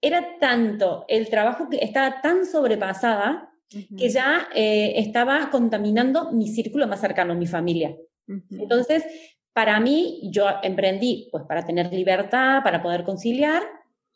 era 0.00 0.38
tanto 0.38 1.04
el 1.08 1.28
trabajo 1.28 1.68
que 1.68 1.78
estaba 1.78 2.20
tan 2.20 2.46
sobrepasada 2.46 3.50
que 3.98 4.08
ya 4.08 4.48
eh, 4.54 4.94
estaba 4.96 5.50
contaminando 5.50 6.32
mi 6.32 6.48
círculo 6.48 6.86
más 6.86 7.00
cercano, 7.00 7.34
mi 7.34 7.46
familia. 7.46 7.94
Entonces, 8.50 9.04
para 9.52 9.78
mí, 9.80 10.20
yo 10.32 10.46
emprendí 10.62 11.28
pues 11.30 11.44
para 11.44 11.64
tener 11.66 11.92
libertad, 11.92 12.62
para 12.62 12.82
poder 12.82 13.04
conciliar, 13.04 13.62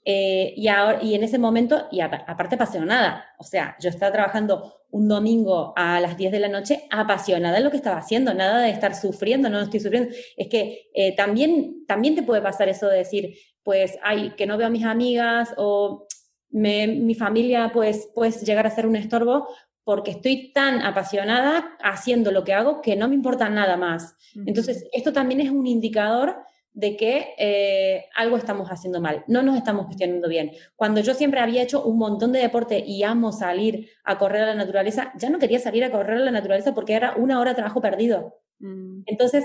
eh, 0.04 0.52
y, 0.56 0.68
ahora, 0.68 1.02
y 1.02 1.14
en 1.14 1.22
ese 1.22 1.38
momento, 1.38 1.86
y 1.90 2.00
aparte 2.00 2.56
apasionada, 2.56 3.24
o 3.38 3.44
sea, 3.44 3.76
yo 3.80 3.88
estaba 3.88 4.12
trabajando 4.12 4.81
un 4.92 5.08
domingo 5.08 5.72
a 5.74 6.00
las 6.00 6.16
10 6.16 6.32
de 6.32 6.38
la 6.38 6.48
noche 6.48 6.84
apasionada 6.90 7.56
en 7.56 7.64
lo 7.64 7.70
que 7.70 7.78
estaba 7.78 7.96
haciendo, 7.96 8.34
nada 8.34 8.60
de 8.60 8.70
estar 8.70 8.94
sufriendo, 8.94 9.48
no 9.48 9.60
estoy 9.60 9.80
sufriendo. 9.80 10.14
Es 10.36 10.48
que 10.48 10.90
eh, 10.94 11.16
también, 11.16 11.84
también 11.86 12.14
te 12.14 12.22
puede 12.22 12.42
pasar 12.42 12.68
eso 12.68 12.88
de 12.88 12.98
decir, 12.98 13.34
pues, 13.62 13.98
ay, 14.02 14.34
que 14.36 14.46
no 14.46 14.58
veo 14.58 14.66
a 14.66 14.70
mis 14.70 14.84
amigas 14.84 15.54
o 15.56 16.06
mi 16.50 17.14
familia 17.14 17.70
pues, 17.72 18.10
pues 18.14 18.42
llegar 18.42 18.66
a 18.66 18.70
ser 18.70 18.86
un 18.86 18.94
estorbo 18.94 19.48
porque 19.84 20.10
estoy 20.10 20.52
tan 20.52 20.82
apasionada 20.82 21.76
haciendo 21.82 22.30
lo 22.30 22.44
que 22.44 22.52
hago 22.52 22.82
que 22.82 22.94
no 22.94 23.08
me 23.08 23.14
importa 23.14 23.48
nada 23.48 23.78
más. 23.78 24.14
Entonces, 24.46 24.86
esto 24.92 25.12
también 25.12 25.40
es 25.40 25.50
un 25.50 25.66
indicador 25.66 26.36
de 26.74 26.96
que 26.96 27.34
eh, 27.38 28.06
algo 28.14 28.36
estamos 28.36 28.68
haciendo 28.70 29.00
mal, 29.00 29.24
no 29.26 29.42
nos 29.42 29.56
estamos 29.56 29.88
gestionando 29.88 30.28
bien. 30.28 30.52
Cuando 30.74 31.00
yo 31.00 31.14
siempre 31.14 31.40
había 31.40 31.62
hecho 31.62 31.84
un 31.84 31.98
montón 31.98 32.32
de 32.32 32.40
deporte 32.40 32.82
y 32.86 33.02
amo 33.02 33.30
salir 33.32 33.90
a 34.04 34.18
correr 34.18 34.42
a 34.42 34.46
la 34.46 34.54
naturaleza, 34.54 35.12
ya 35.18 35.28
no 35.28 35.38
quería 35.38 35.58
salir 35.58 35.84
a 35.84 35.90
correr 35.90 36.16
a 36.16 36.24
la 36.24 36.30
naturaleza 36.30 36.74
porque 36.74 36.94
era 36.94 37.14
una 37.16 37.40
hora 37.40 37.50
de 37.50 37.56
trabajo 37.56 37.82
perdido. 37.82 38.40
Mm. 38.58 39.02
Entonces, 39.06 39.44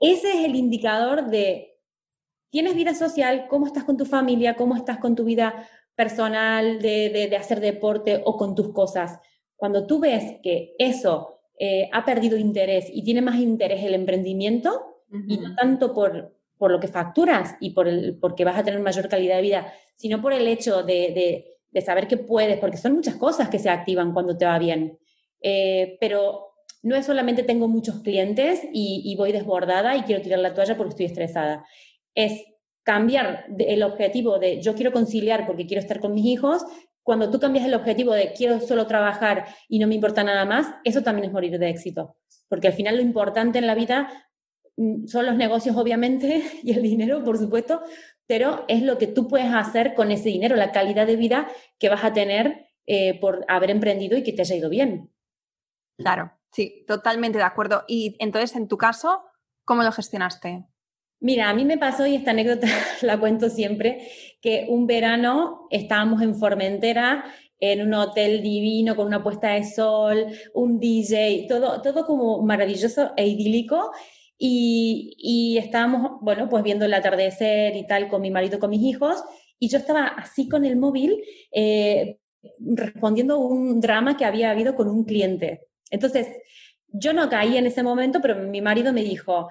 ese 0.00 0.32
es 0.32 0.44
el 0.44 0.56
indicador 0.56 1.26
de, 1.26 1.78
¿tienes 2.50 2.74
vida 2.74 2.94
social? 2.94 3.46
¿Cómo 3.48 3.66
estás 3.66 3.84
con 3.84 3.96
tu 3.96 4.04
familia? 4.04 4.56
¿Cómo 4.56 4.76
estás 4.76 4.98
con 4.98 5.14
tu 5.14 5.24
vida 5.24 5.68
personal 5.94 6.82
de, 6.82 7.28
de, 7.30 7.36
hacer 7.36 7.60
deporte 7.60 8.22
o 8.24 8.36
con 8.36 8.56
tus 8.56 8.72
cosas? 8.72 9.20
Cuando 9.54 9.86
tú 9.86 10.00
ves 10.00 10.40
que 10.42 10.74
eso 10.78 11.40
eh, 11.58 11.88
ha 11.92 12.04
perdido 12.04 12.36
interés 12.36 12.86
y 12.92 13.04
tiene 13.04 13.22
más 13.22 13.36
interés 13.36 13.84
el 13.84 13.94
emprendimiento, 13.94 14.93
y 15.10 15.38
no 15.38 15.54
tanto 15.54 15.92
por, 15.94 16.34
por 16.58 16.70
lo 16.70 16.80
que 16.80 16.88
facturas 16.88 17.56
y 17.60 17.70
por 17.70 17.88
el, 17.88 18.18
porque 18.18 18.44
vas 18.44 18.58
a 18.58 18.64
tener 18.64 18.80
mayor 18.80 19.08
calidad 19.08 19.36
de 19.36 19.42
vida, 19.42 19.72
sino 19.96 20.20
por 20.20 20.32
el 20.32 20.48
hecho 20.48 20.82
de, 20.82 21.50
de, 21.72 21.80
saber 21.82 22.06
que 22.06 22.16
puedes, 22.16 22.58
porque 22.58 22.76
son 22.76 22.94
muchas 22.94 23.16
cosas 23.16 23.48
que 23.48 23.58
se 23.58 23.68
activan 23.68 24.12
cuando 24.12 24.36
te 24.36 24.44
va 24.44 24.58
bien. 24.58 24.98
Eh, 25.40 25.96
pero 26.00 26.54
no 26.82 26.94
es 26.94 27.06
solamente 27.06 27.42
tengo 27.42 27.68
muchos 27.68 28.00
clientes 28.00 28.62
y, 28.72 29.02
y, 29.04 29.16
voy 29.16 29.32
desbordada 29.32 29.96
y 29.96 30.02
quiero 30.02 30.22
tirar 30.22 30.38
la 30.38 30.54
toalla 30.54 30.76
porque 30.76 30.90
estoy 30.90 31.06
estresada. 31.06 31.64
Es 32.14 32.44
cambiar 32.84 33.46
el 33.58 33.82
objetivo 33.82 34.38
de 34.38 34.60
yo 34.60 34.74
quiero 34.74 34.92
conciliar 34.92 35.46
porque 35.46 35.66
quiero 35.66 35.80
estar 35.80 36.00
con 36.00 36.14
mis 36.14 36.26
hijos, 36.26 36.64
cuando 37.04 37.30
tú 37.30 37.38
cambias 37.38 37.66
el 37.66 37.74
objetivo 37.74 38.14
de 38.14 38.32
quiero 38.32 38.60
solo 38.60 38.86
trabajar 38.86 39.44
y 39.68 39.78
no 39.78 39.86
me 39.86 39.94
importa 39.94 40.24
nada 40.24 40.44
más, 40.46 40.74
eso 40.84 41.02
también 41.02 41.26
es 41.26 41.32
morir 41.32 41.58
de 41.58 41.68
éxito. 41.68 42.16
Porque 42.48 42.68
al 42.68 42.72
final 42.72 42.96
lo 42.96 43.02
importante 43.02 43.58
en 43.58 43.66
la 43.66 43.74
vida 43.74 44.08
son 45.06 45.26
los 45.26 45.36
negocios, 45.36 45.76
obviamente, 45.76 46.42
y 46.62 46.72
el 46.72 46.82
dinero, 46.82 47.22
por 47.24 47.38
supuesto, 47.38 47.82
pero 48.26 48.64
es 48.68 48.82
lo 48.82 48.98
que 48.98 49.06
tú 49.06 49.28
puedes 49.28 49.52
hacer 49.52 49.94
con 49.94 50.10
ese 50.10 50.28
dinero, 50.30 50.56
la 50.56 50.72
calidad 50.72 51.06
de 51.06 51.16
vida 51.16 51.48
que 51.78 51.88
vas 51.88 52.04
a 52.04 52.12
tener 52.12 52.66
eh, 52.86 53.18
por 53.20 53.44
haber 53.48 53.70
emprendido 53.70 54.16
y 54.16 54.22
que 54.22 54.32
te 54.32 54.42
haya 54.42 54.56
ido 54.56 54.70
bien. 54.70 55.10
Claro, 55.96 56.32
sí, 56.52 56.84
totalmente 56.86 57.38
de 57.38 57.44
acuerdo. 57.44 57.84
Y 57.86 58.16
entonces, 58.18 58.56
en 58.56 58.68
tu 58.68 58.76
caso, 58.76 59.22
¿cómo 59.64 59.82
lo 59.82 59.92
gestionaste? 59.92 60.66
Mira, 61.20 61.48
a 61.48 61.54
mí 61.54 61.64
me 61.64 61.78
pasó, 61.78 62.06
y 62.06 62.16
esta 62.16 62.32
anécdota 62.32 62.66
la 63.02 63.18
cuento 63.18 63.48
siempre, 63.48 64.08
que 64.40 64.66
un 64.68 64.86
verano 64.86 65.66
estábamos 65.70 66.20
en 66.22 66.34
Formentera, 66.34 67.24
en 67.60 67.82
un 67.82 67.94
hotel 67.94 68.42
divino, 68.42 68.94
con 68.96 69.06
una 69.06 69.22
puesta 69.22 69.52
de 69.52 69.64
sol, 69.64 70.26
un 70.52 70.78
DJ, 70.78 71.46
todo, 71.48 71.80
todo 71.80 72.04
como 72.04 72.42
maravilloso 72.42 73.12
e 73.16 73.26
idílico. 73.26 73.92
Y, 74.38 75.14
y 75.18 75.58
estábamos, 75.58 76.20
bueno, 76.20 76.48
pues 76.48 76.62
viendo 76.64 76.84
el 76.84 76.94
atardecer 76.94 77.76
y 77.76 77.86
tal 77.86 78.08
con 78.08 78.20
mi 78.20 78.30
marido, 78.30 78.58
con 78.58 78.70
mis 78.70 78.82
hijos, 78.82 79.22
y 79.58 79.68
yo 79.68 79.78
estaba 79.78 80.06
así 80.06 80.48
con 80.48 80.64
el 80.64 80.76
móvil 80.76 81.22
eh, 81.52 82.18
respondiendo 82.58 83.38
un 83.38 83.80
drama 83.80 84.16
que 84.16 84.24
había 84.24 84.50
habido 84.50 84.74
con 84.74 84.88
un 84.88 85.04
cliente. 85.04 85.68
Entonces, 85.90 86.28
yo 86.88 87.12
no 87.12 87.28
caí 87.28 87.56
en 87.56 87.66
ese 87.66 87.82
momento, 87.82 88.20
pero 88.20 88.36
mi 88.36 88.60
marido 88.60 88.92
me 88.92 89.02
dijo, 89.02 89.48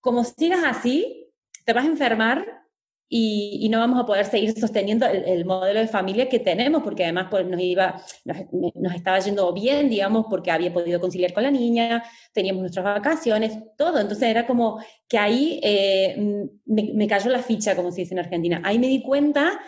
como 0.00 0.24
sigas 0.24 0.64
así, 0.64 1.30
te 1.64 1.72
vas 1.72 1.84
a 1.84 1.88
enfermar 1.88 2.46
y, 3.10 3.68
no 3.70 3.78
vamos 3.78 3.98
a 3.98 4.04
poder 4.04 4.26
seguir 4.26 4.52
sosteniendo 4.58 5.06
el, 5.06 5.44
modelo 5.46 5.80
de 5.80 5.88
familia 5.88 6.28
que 6.28 6.40
tenemos, 6.40 6.82
porque 6.82 7.04
además 7.04 7.28
pues, 7.30 7.46
nos, 7.46 7.60
iba, 7.60 8.02
nos, 8.24 8.94
estaba 8.94 9.18
yendo 9.18 9.50
bien, 9.54 9.88
digamos, 9.88 10.26
porque 10.28 10.50
había 10.50 10.72
podido 10.72 11.00
conciliar 11.00 11.32
con 11.32 11.42
la 11.42 11.50
niña, 11.50 12.04
teníamos 12.34 12.60
nuestras 12.60 12.84
vacaciones, 12.84 13.58
todo. 13.78 13.98
Entonces 13.98 14.28
era 14.28 14.46
como 14.46 14.82
que 15.08 15.16
ahí 15.16 15.58
eh, 15.62 16.16
me, 16.66 16.90
me, 16.94 17.06
cayó 17.06 17.30
la 17.30 17.42
ficha, 17.42 17.74
como 17.74 17.90
se 17.90 18.02
dice 18.02 18.12
en 18.12 18.20
Argentina. 18.20 18.60
Ahí 18.62 18.78
me 18.78 18.88
di 18.88 19.02
cuenta 19.02 19.58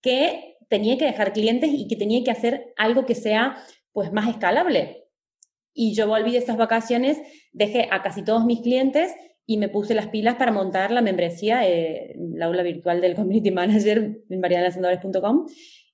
que 0.00 0.56
tenía 0.68 0.96
que 0.96 1.06
dejar 1.06 1.32
clientes 1.32 1.70
y 1.72 1.88
que 1.88 1.96
tenía 1.96 2.22
que 2.22 2.30
hacer 2.30 2.72
algo 2.76 3.04
que 3.04 3.16
sea 3.16 3.56
pues 3.90 4.12
más 4.12 4.28
escalable. 4.28 5.08
Y 5.74 5.94
yo 5.94 6.06
volví 6.06 6.30
de 6.30 6.38
esas 6.38 6.56
vacaciones, 6.56 7.18
dejé 7.52 7.88
a 7.90 8.02
casi 8.02 8.22
todos 8.22 8.44
mis 8.44 8.60
clientes 8.60 9.12
y 9.46 9.58
me 9.58 9.68
puse 9.68 9.94
las 9.94 10.08
pilas 10.08 10.34
para 10.34 10.50
montar 10.50 10.90
la 10.90 11.00
membresía, 11.00 11.66
eh, 11.68 12.14
la 12.16 12.46
aula 12.46 12.62
virtual 12.62 13.00
del 13.00 13.14
Community 13.14 13.52
Manager 13.52 14.22
en 14.28 14.40
marianasandores.com. 14.40 15.46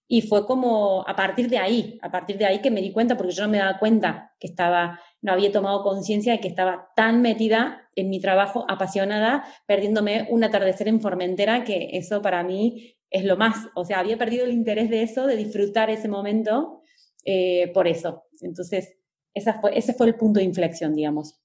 Y 0.09 0.23
fue 0.23 0.47
como 0.47 1.05
a 1.07 1.15
partir 1.17 1.49
de 1.49 1.59
ahí, 1.59 1.99
a 2.03 2.11
partir 2.11 2.37
de 2.39 2.47
ahí 2.47 2.61
que 2.61 2.71
me 2.71 2.83
di 2.83 2.93
cuenta, 2.93 3.17
porque 3.17 3.33
yo 3.33 3.45
no 3.45 3.51
me 3.51 3.59
daba 3.59 3.79
cuenta 3.79 4.35
que 4.41 4.47
estaba, 4.47 5.01
no 5.21 5.33
había 5.33 5.53
tomado 5.53 5.83
conciencia 5.83 6.33
de 6.33 6.41
que 6.41 6.49
estaba 6.49 6.89
tan 6.97 7.23
metida 7.23 7.89
en 7.95 8.11
mi 8.11 8.21
trabajo, 8.21 8.65
apasionada, 8.69 9.45
perdiéndome 9.67 10.27
un 10.31 10.45
atardecer 10.45 10.89
en 10.89 11.01
Formentera, 11.01 11.65
que 11.65 11.91
eso 11.93 12.21
para 12.21 12.43
mí 12.43 12.97
es 13.11 13.25
lo 13.25 13.37
más. 13.37 13.69
O 13.75 13.85
sea, 13.85 14.01
había 14.01 14.19
perdido 14.19 14.45
el 14.45 14.53
interés 14.53 14.91
de 14.91 15.03
eso, 15.03 15.27
de 15.27 15.37
disfrutar 15.37 15.91
ese 15.91 16.09
momento, 16.09 16.83
eh, 17.25 17.71
por 17.73 17.87
eso. 17.87 18.25
Entonces, 18.41 18.97
esa 19.35 19.61
fue, 19.61 19.79
ese 19.79 19.95
fue 19.95 20.07
el 20.09 20.15
punto 20.15 20.41
de 20.41 20.45
inflexión, 20.45 20.95
digamos. 20.95 21.42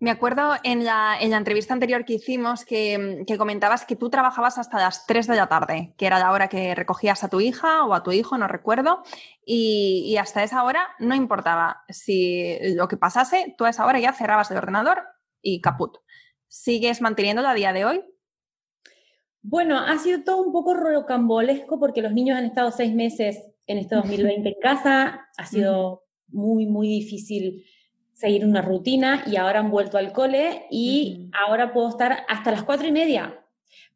Me 0.00 0.10
acuerdo 0.12 0.52
en 0.62 0.84
la, 0.84 1.16
en 1.20 1.32
la 1.32 1.38
entrevista 1.38 1.74
anterior 1.74 2.04
que 2.04 2.14
hicimos 2.14 2.64
que, 2.64 3.24
comentabas 3.36 3.84
que 3.84 3.96
tú 3.96 4.10
trabajabas 4.10 4.56
hasta 4.56 4.78
las 4.78 5.06
3 5.06 5.26
de 5.26 5.34
la 5.36 5.48
tarde, 5.48 5.92
que 5.96 6.06
era 6.06 6.20
la 6.20 6.30
hora 6.30 6.48
que 6.48 6.76
recogías 6.76 7.24
a 7.24 7.28
tu 7.28 7.40
hija 7.40 7.84
o 7.84 7.94
a 7.94 8.04
tu 8.04 8.12
hijo, 8.12 8.38
no 8.38 8.46
recuerdo, 8.46 9.02
y, 9.44 10.16
hasta 10.16 10.44
esa 10.44 10.62
hora 10.62 10.86
no 11.00 11.16
importaba 11.16 11.82
si 11.88 12.58
lo 12.76 12.86
que 12.86 12.96
pasase, 12.96 13.54
tú 13.58 13.64
a 13.64 13.70
esa 13.70 13.86
hora 13.86 13.98
ya 13.98 14.12
cerrabas 14.12 14.50
el 14.52 14.58
ordenador 14.58 15.02
y 15.42 15.60
caput. 15.60 15.96
¿Sigues 16.46 17.00
manteniéndolo 17.00 17.48
a 17.48 17.54
día 17.54 17.72
de 17.72 17.84
hoy? 17.84 18.04
Bueno, 19.42 19.78
ha 19.78 19.98
sido 19.98 20.22
todo 20.22 20.42
un 20.42 20.52
poco 20.52 20.74
rocambolesco 20.74 21.80
porque 21.80 22.02
los 22.02 22.12
niños 22.12 22.38
han 22.38 22.44
estado 22.44 22.70
seis 22.70 22.94
meses 22.94 23.42
en 23.66 23.78
este 23.78 23.94
2020 23.96 24.48
en 24.48 24.60
casa, 24.62 25.28
ha 25.36 25.46
sido 25.46 26.04
muy, 26.28 26.66
muy 26.66 26.88
difícil 26.88 27.64
seguir 28.18 28.44
una 28.44 28.62
rutina 28.62 29.22
y 29.26 29.36
ahora 29.36 29.60
han 29.60 29.70
vuelto 29.70 29.96
al 29.96 30.12
cole 30.12 30.66
y 30.70 31.30
ahora 31.32 31.72
puedo 31.72 31.88
estar 31.88 32.24
hasta 32.28 32.50
las 32.50 32.64
cuatro 32.64 32.88
y 32.88 32.92
media. 32.92 33.44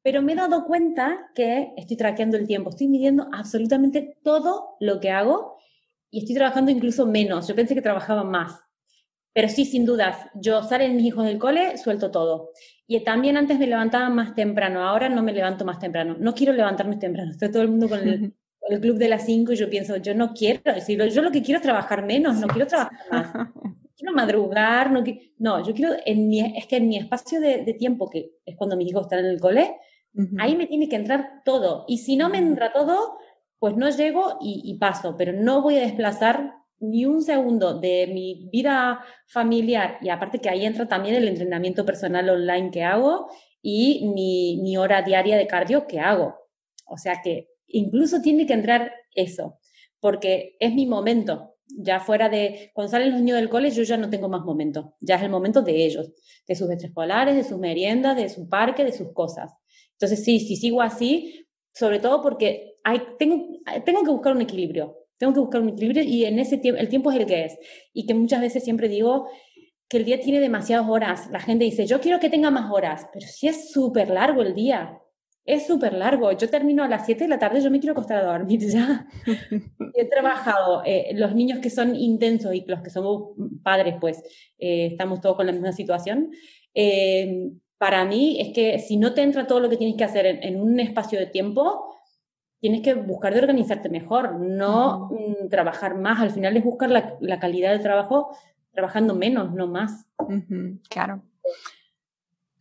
Pero 0.00 0.22
me 0.22 0.32
he 0.32 0.36
dado 0.36 0.64
cuenta 0.64 1.30
que 1.34 1.72
estoy 1.76 1.96
traqueando 1.96 2.36
el 2.36 2.46
tiempo, 2.46 2.70
estoy 2.70 2.86
midiendo 2.86 3.28
absolutamente 3.32 4.18
todo 4.22 4.76
lo 4.78 5.00
que 5.00 5.10
hago 5.10 5.58
y 6.08 6.20
estoy 6.20 6.36
trabajando 6.36 6.70
incluso 6.70 7.04
menos. 7.04 7.48
Yo 7.48 7.56
pensé 7.56 7.74
que 7.74 7.82
trabajaba 7.82 8.22
más. 8.22 8.60
Pero 9.32 9.48
sí, 9.48 9.64
sin 9.64 9.84
dudas, 9.84 10.28
yo 10.34 10.62
salen 10.62 10.94
mis 10.94 11.06
hijos 11.06 11.24
del 11.24 11.38
cole, 11.38 11.76
suelto 11.76 12.12
todo. 12.12 12.50
Y 12.86 13.00
también 13.00 13.36
antes 13.36 13.58
me 13.58 13.66
levantaba 13.66 14.08
más 14.08 14.36
temprano, 14.36 14.86
ahora 14.86 15.08
no 15.08 15.22
me 15.22 15.32
levanto 15.32 15.64
más 15.64 15.80
temprano. 15.80 16.14
No 16.18 16.32
quiero 16.32 16.52
levantarme 16.52 16.96
temprano, 16.96 17.32
está 17.32 17.50
todo 17.50 17.62
el 17.62 17.70
mundo 17.70 17.88
con 17.88 18.06
el, 18.06 18.32
club 18.80 18.98
de 18.98 19.08
las 19.08 19.26
cinco 19.26 19.52
y 19.52 19.56
yo 19.56 19.68
pienso, 19.68 19.96
yo 19.96 20.14
no 20.14 20.32
quiero, 20.32 20.72
decirlo, 20.72 21.06
yo 21.06 21.22
lo 21.22 21.32
que 21.32 21.42
quiero 21.42 21.58
es 21.58 21.62
trabajar 21.62 22.04
menos, 22.06 22.36
no 22.36 22.46
quiero 22.46 22.68
trabajar 22.68 23.00
más. 23.10 23.48
quiero 24.02 24.16
madrugar, 24.16 24.90
no, 24.90 25.04
no 25.38 25.64
yo 25.64 25.72
quiero, 25.74 25.94
en 26.04 26.28
mi, 26.28 26.40
es 26.40 26.66
que 26.66 26.76
en 26.76 26.88
mi 26.88 26.98
espacio 26.98 27.40
de, 27.40 27.74
tiempo, 27.78 28.10
que 28.10 28.32
es 28.44 28.56
cuando 28.56 28.76
mis 28.76 28.88
hijos 28.88 29.02
están 29.02 29.20
en 29.20 29.26
el 29.26 29.40
cole, 29.40 29.76
ahí 30.38 30.56
me 30.56 30.66
tiene 30.66 30.88
que 30.88 30.96
entrar 30.96 31.42
todo. 31.44 31.84
Y 31.86 31.98
si 31.98 32.16
no 32.16 32.28
me 32.28 32.38
entra 32.38 32.72
todo, 32.72 33.16
pues 33.58 33.76
no 33.76 33.88
llego 33.90 34.38
y, 34.40 34.76
paso, 34.78 35.14
pero 35.16 35.32
no 35.32 35.62
voy 35.62 35.76
a 35.76 35.82
desplazar 35.82 36.54
ni 36.80 37.06
un 37.06 37.22
segundo 37.22 37.78
de 37.78 38.08
mi 38.12 38.48
vida 38.50 39.04
familiar 39.28 39.98
y 40.02 40.08
aparte 40.08 40.40
que 40.40 40.48
ahí 40.48 40.66
entra 40.66 40.88
también 40.88 41.14
el 41.14 41.28
entrenamiento 41.28 41.86
personal 41.86 42.28
online 42.28 42.72
que 42.72 42.82
hago 42.82 43.28
y 43.62 44.10
mi, 44.12 44.58
mi 44.60 44.76
hora 44.76 45.02
diaria 45.02 45.36
de 45.36 45.46
cardio 45.46 45.86
que 45.86 46.00
hago. 46.00 46.34
O 46.86 46.98
sea 46.98 47.22
que 47.22 47.50
incluso 47.68 48.20
tiene 48.20 48.46
que 48.46 48.54
entrar 48.54 48.92
eso, 49.14 49.60
porque 50.00 50.56
es 50.58 50.74
mi 50.74 50.86
momento, 50.86 51.51
ya 51.68 52.00
fuera 52.00 52.28
de, 52.28 52.70
cuando 52.74 52.90
salen 52.90 53.12
los 53.12 53.20
niños 53.20 53.38
del 53.38 53.48
cole, 53.48 53.70
yo 53.70 53.82
ya 53.82 53.96
no 53.96 54.10
tengo 54.10 54.28
más 54.28 54.42
momento, 54.42 54.94
ya 55.00 55.16
es 55.16 55.22
el 55.22 55.30
momento 55.30 55.62
de 55.62 55.84
ellos, 55.84 56.12
de 56.46 56.54
sus 56.54 56.70
extraescolares, 56.70 57.34
de 57.34 57.44
sus 57.44 57.58
meriendas, 57.58 58.16
de 58.16 58.28
su 58.28 58.48
parque, 58.48 58.84
de 58.84 58.92
sus 58.92 59.12
cosas. 59.12 59.52
Entonces, 59.92 60.24
sí, 60.24 60.40
si 60.40 60.56
sigo 60.56 60.82
así, 60.82 61.46
sobre 61.72 61.98
todo 61.98 62.22
porque 62.22 62.76
hay, 62.84 63.00
tengo, 63.18 63.60
tengo 63.84 64.02
que 64.02 64.10
buscar 64.10 64.34
un 64.34 64.42
equilibrio, 64.42 64.96
tengo 65.16 65.32
que 65.32 65.40
buscar 65.40 65.60
un 65.60 65.70
equilibrio 65.70 66.02
y 66.02 66.24
en 66.24 66.38
ese 66.38 66.58
tiempo, 66.58 66.80
el 66.80 66.88
tiempo 66.88 67.10
es 67.12 67.18
el 67.18 67.26
que 67.26 67.44
es. 67.44 67.58
Y 67.92 68.06
que 68.06 68.14
muchas 68.14 68.40
veces 68.40 68.64
siempre 68.64 68.88
digo 68.88 69.28
que 69.88 69.98
el 69.98 70.04
día 70.04 70.20
tiene 70.20 70.40
demasiadas 70.40 70.88
horas. 70.88 71.28
La 71.30 71.38
gente 71.38 71.64
dice, 71.64 71.86
yo 71.86 72.00
quiero 72.00 72.18
que 72.18 72.30
tenga 72.30 72.50
más 72.50 72.72
horas, 72.72 73.06
pero 73.12 73.26
si 73.26 73.46
es 73.46 73.70
súper 73.70 74.10
largo 74.10 74.42
el 74.42 74.54
día, 74.54 74.98
es 75.44 75.66
súper 75.66 75.92
largo. 75.94 76.30
Yo 76.32 76.48
termino 76.48 76.84
a 76.84 76.88
las 76.88 77.04
7 77.04 77.24
de 77.24 77.28
la 77.28 77.38
tarde, 77.38 77.60
yo 77.60 77.70
me 77.70 77.80
quiero 77.80 77.92
acostar 77.92 78.18
a 78.18 78.32
dormir 78.32 78.60
ya. 78.68 79.06
He 79.94 80.04
trabajado, 80.08 80.82
eh, 80.84 81.12
los 81.14 81.34
niños 81.34 81.58
que 81.60 81.70
son 81.70 81.94
intensos 81.94 82.54
y 82.54 82.64
los 82.66 82.80
que 82.80 82.90
somos 82.90 83.34
padres, 83.62 83.96
pues 84.00 84.22
eh, 84.58 84.86
estamos 84.92 85.20
todos 85.20 85.36
con 85.36 85.46
la 85.46 85.52
misma 85.52 85.72
situación. 85.72 86.30
Eh, 86.74 87.50
para 87.78 88.04
mí 88.04 88.40
es 88.40 88.54
que 88.54 88.78
si 88.78 88.96
no 88.96 89.12
te 89.12 89.22
entra 89.22 89.46
todo 89.46 89.58
lo 89.58 89.68
que 89.68 89.76
tienes 89.76 89.96
que 89.96 90.04
hacer 90.04 90.26
en, 90.26 90.60
un 90.60 90.78
espacio 90.78 91.18
de 91.18 91.26
tiempo, 91.26 91.96
tienes 92.60 92.80
que 92.80 92.94
buscar 92.94 93.34
de 93.34 93.40
organizarte 93.40 93.88
mejor, 93.88 94.38
no 94.38 95.10
trabajar 95.50 95.96
más. 95.96 96.20
Al 96.20 96.30
final 96.30 96.56
es 96.56 96.62
buscar 96.62 96.90
la, 96.90 97.40
calidad 97.40 97.72
del 97.72 97.82
trabajo 97.82 98.36
trabajando 98.70 99.16
menos, 99.16 99.52
no 99.52 99.66
más. 99.66 100.06
Claro. 100.88 101.22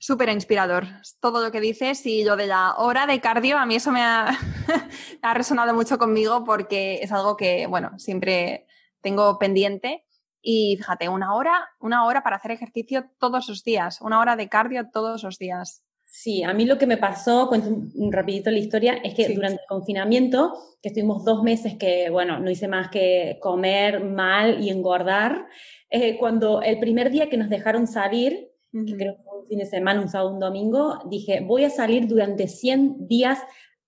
Súper 0.03 0.29
inspirador 0.29 0.87
todo 1.19 1.43
lo 1.43 1.51
que 1.51 1.61
dices 1.61 2.07
y 2.07 2.23
lo 2.23 2.35
de 2.35 2.47
la 2.47 2.73
hora 2.77 3.05
de 3.05 3.21
cardio, 3.21 3.59
a 3.59 3.67
mí 3.67 3.75
eso 3.75 3.91
me 3.91 4.01
ha, 4.01 4.29
ha, 5.21 5.33
resonado 5.35 5.75
mucho 5.75 5.99
conmigo 5.99 6.43
porque 6.43 6.95
es 7.03 7.11
algo 7.11 7.37
que, 7.37 7.67
bueno, 7.67 7.91
siempre 7.99 8.65
tengo 9.01 9.37
pendiente. 9.37 10.03
Y 10.41 10.77
fíjate, 10.77 11.07
una 11.07 11.35
hora, 11.35 11.69
una 11.79 12.03
hora 12.05 12.23
para 12.23 12.37
hacer 12.37 12.49
ejercicio 12.49 13.11
todos 13.19 13.47
los 13.47 13.63
días, 13.63 14.01
una 14.01 14.19
hora 14.19 14.35
de 14.35 14.49
cardio 14.49 14.89
todos 14.91 15.21
los 15.21 15.37
días. 15.37 15.83
Sí, 16.03 16.41
a 16.41 16.51
mí 16.53 16.65
lo 16.65 16.79
que 16.79 16.87
me 16.87 16.97
pasó, 16.97 17.47
cuento 17.47 17.69
un, 17.69 18.11
rapidito 18.11 18.49
la 18.49 18.57
historia, 18.57 18.95
es 19.03 19.13
que 19.13 19.29
durante 19.29 19.61
el 19.61 19.67
confinamiento, 19.69 20.57
que 20.81 20.89
estuvimos 20.89 21.23
dos 21.23 21.43
meses 21.43 21.75
que, 21.77 22.09
bueno, 22.09 22.39
no 22.39 22.49
hice 22.49 22.67
más 22.67 22.89
que 22.89 23.37
comer 23.39 24.03
mal 24.03 24.63
y 24.63 24.71
engordar, 24.71 25.45
eh, 25.91 26.17
cuando 26.17 26.63
el 26.63 26.79
primer 26.79 27.11
día 27.11 27.29
que 27.29 27.37
nos 27.37 27.49
dejaron 27.49 27.85
salir, 27.85 28.50
que 28.71 28.95
creo 28.95 29.17
que 29.17 29.23
fue 29.23 29.39
un 29.39 29.47
fin 29.47 29.59
de 29.59 29.65
semana, 29.65 30.01
un 30.01 30.09
sábado, 30.09 30.33
un 30.33 30.39
domingo, 30.39 30.99
dije, 31.09 31.41
voy 31.41 31.65
a 31.65 31.69
salir 31.69 32.07
durante 32.07 32.47
100 32.47 33.07
días 33.07 33.39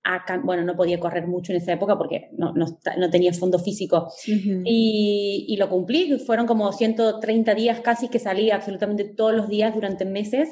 a, 0.04 0.26
bueno, 0.44 0.64
no 0.64 0.76
podía 0.76 1.00
correr 1.00 1.28
mucho 1.28 1.54
en 1.54 1.60
esa 1.60 1.72
época 1.72 1.98
porque 1.98 2.30
no, 2.38 2.54
no, 2.54 2.66
no 2.98 3.10
tenía 3.10 3.32
fondo 3.34 3.58
físico. 3.60 4.10
y, 4.28 5.46
y, 5.48 5.58
lo 5.58 5.70
cumplí, 5.70 6.20
fueron 6.20 6.46
como 6.46 6.72
130 6.72 7.56
días 7.56 7.80
casi 7.80 8.10
que 8.10 8.20
salí 8.20 8.52
absolutamente 8.52 9.06
todos 9.06 9.34
los 9.34 9.48
días 9.48 9.74
durante 9.74 10.04
meses 10.04 10.50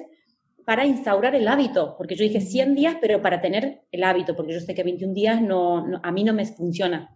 para 0.65 0.85
instaurar 0.85 1.35
el 1.35 1.47
hábito, 1.47 1.95
porque 1.97 2.15
yo 2.15 2.23
dije 2.23 2.39
100 2.39 2.75
días, 2.75 2.95
pero 3.01 3.21
para 3.21 3.41
tener 3.41 3.81
el 3.91 4.03
hábito, 4.03 4.35
porque 4.35 4.53
yo 4.53 4.59
sé 4.61 4.73
que 4.73 4.83
21 4.83 5.13
días 5.13 5.41
no, 5.41 5.85
a 6.01 6.11
mí 6.11 6.23
no 6.23 6.33
me 6.33 6.45
funciona. 6.45 7.13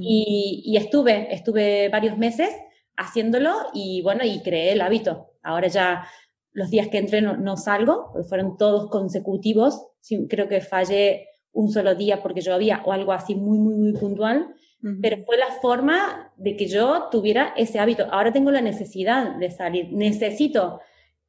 y, 0.00 0.76
estuve, 0.76 1.34
estuve 1.34 1.88
varios 1.88 2.18
meses 2.18 2.50
haciéndolo 2.96 3.50
y 3.74 4.02
bueno, 4.02 4.24
y 4.24 4.40
creé 4.40 4.72
el 4.72 4.80
hábito. 4.82 5.32
Ahora 5.42 5.68
ya 5.68 6.06
los 6.52 6.70
días 6.70 6.88
que 6.88 6.98
entré 6.98 7.22
no, 7.22 7.56
salgo, 7.56 8.10
porque 8.12 8.28
fueron 8.28 8.56
todos 8.56 8.90
consecutivos, 8.90 9.86
creo 10.28 10.48
que 10.48 10.60
fallé 10.60 11.28
un 11.52 11.70
solo 11.70 11.94
día 11.94 12.22
porque 12.22 12.40
yo 12.40 12.54
había 12.54 12.82
o 12.84 12.92
algo 12.92 13.12
así 13.12 13.34
muy, 13.34 13.58
muy, 13.58 13.74
muy 13.74 13.92
puntual, 13.92 14.54
pero 15.00 15.24
fue 15.24 15.36
la 15.36 15.46
forma 15.60 16.32
de 16.36 16.56
que 16.56 16.66
yo 16.66 17.08
tuviera 17.08 17.54
ese 17.56 17.78
hábito. 17.78 18.08
Ahora 18.10 18.32
tengo 18.32 18.50
la 18.50 18.60
necesidad 18.60 19.36
de 19.36 19.50
salir, 19.50 19.92
necesito 19.92 20.80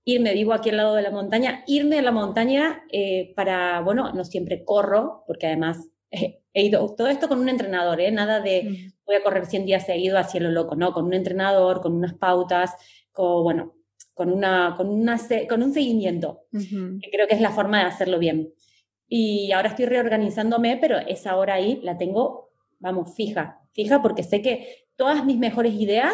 irme, 0.05 0.34
vivo 0.34 0.53
aquí 0.53 0.69
al 0.69 0.78
lado 0.78 0.95
de 0.95 1.03
la 1.03 1.11
montaña, 1.11 1.63
irme 1.67 1.99
a 1.99 2.01
la 2.01 2.11
montaña 2.11 2.84
eh, 2.91 3.32
para, 3.36 3.82
bueno, 3.82 4.11
no 4.11 4.26
siempre 4.26 4.63
corro, 4.65 5.24
porque 5.28 5.47
además 5.47 5.88
he 6.11 6.63
ido, 6.63 6.95
todo 6.95 7.07
esto 7.07 7.28
con 7.28 7.39
un 7.39 7.49
entrenador, 7.49 8.01
¿eh? 8.01 8.11
nada 8.11 8.41
de 8.41 8.91
voy 9.05 9.15
a 9.15 9.24
correr 9.24 9.45
100 9.45 9.65
días 9.65 9.86
seguidos 9.86 10.19
hacia 10.19 10.41
lo 10.41 10.49
loco, 10.49 10.76
no, 10.76 10.93
con 10.93 11.05
un 11.05 11.13
entrenador, 11.13 11.82
con 11.82 11.93
unas 11.93 12.13
pautas, 12.13 12.74
con, 13.11 13.43
bueno, 13.43 13.76
con, 14.14 14.32
una, 14.32 14.76
con, 14.78 14.89
una, 14.89 15.18
con 15.49 15.64
un 15.64 15.74
seguimiento, 15.74 16.45
que 16.51 17.09
creo 17.11 17.28
que 17.28 17.36
es 17.36 17.41
la 17.41 17.51
forma 17.51 17.80
de 17.80 17.86
hacerlo 17.86 18.20
bien. 18.20 18.53
Y 19.07 19.51
ahora 19.51 19.70
estoy 19.70 19.86
reorganizándome, 19.86 20.78
pero 20.78 20.97
esa 20.97 21.36
hora 21.36 21.55
ahí 21.55 21.80
la 21.84 21.97
tengo 21.97 22.43
vamos, 22.84 23.16
fija, 23.16 23.61
fija 23.72 24.01
porque 24.01 24.24
sé 24.24 24.41
que 24.41 24.88
todas 24.97 25.26
mis 25.26 25.38
mejores 25.38 25.74
ideas 25.74 26.14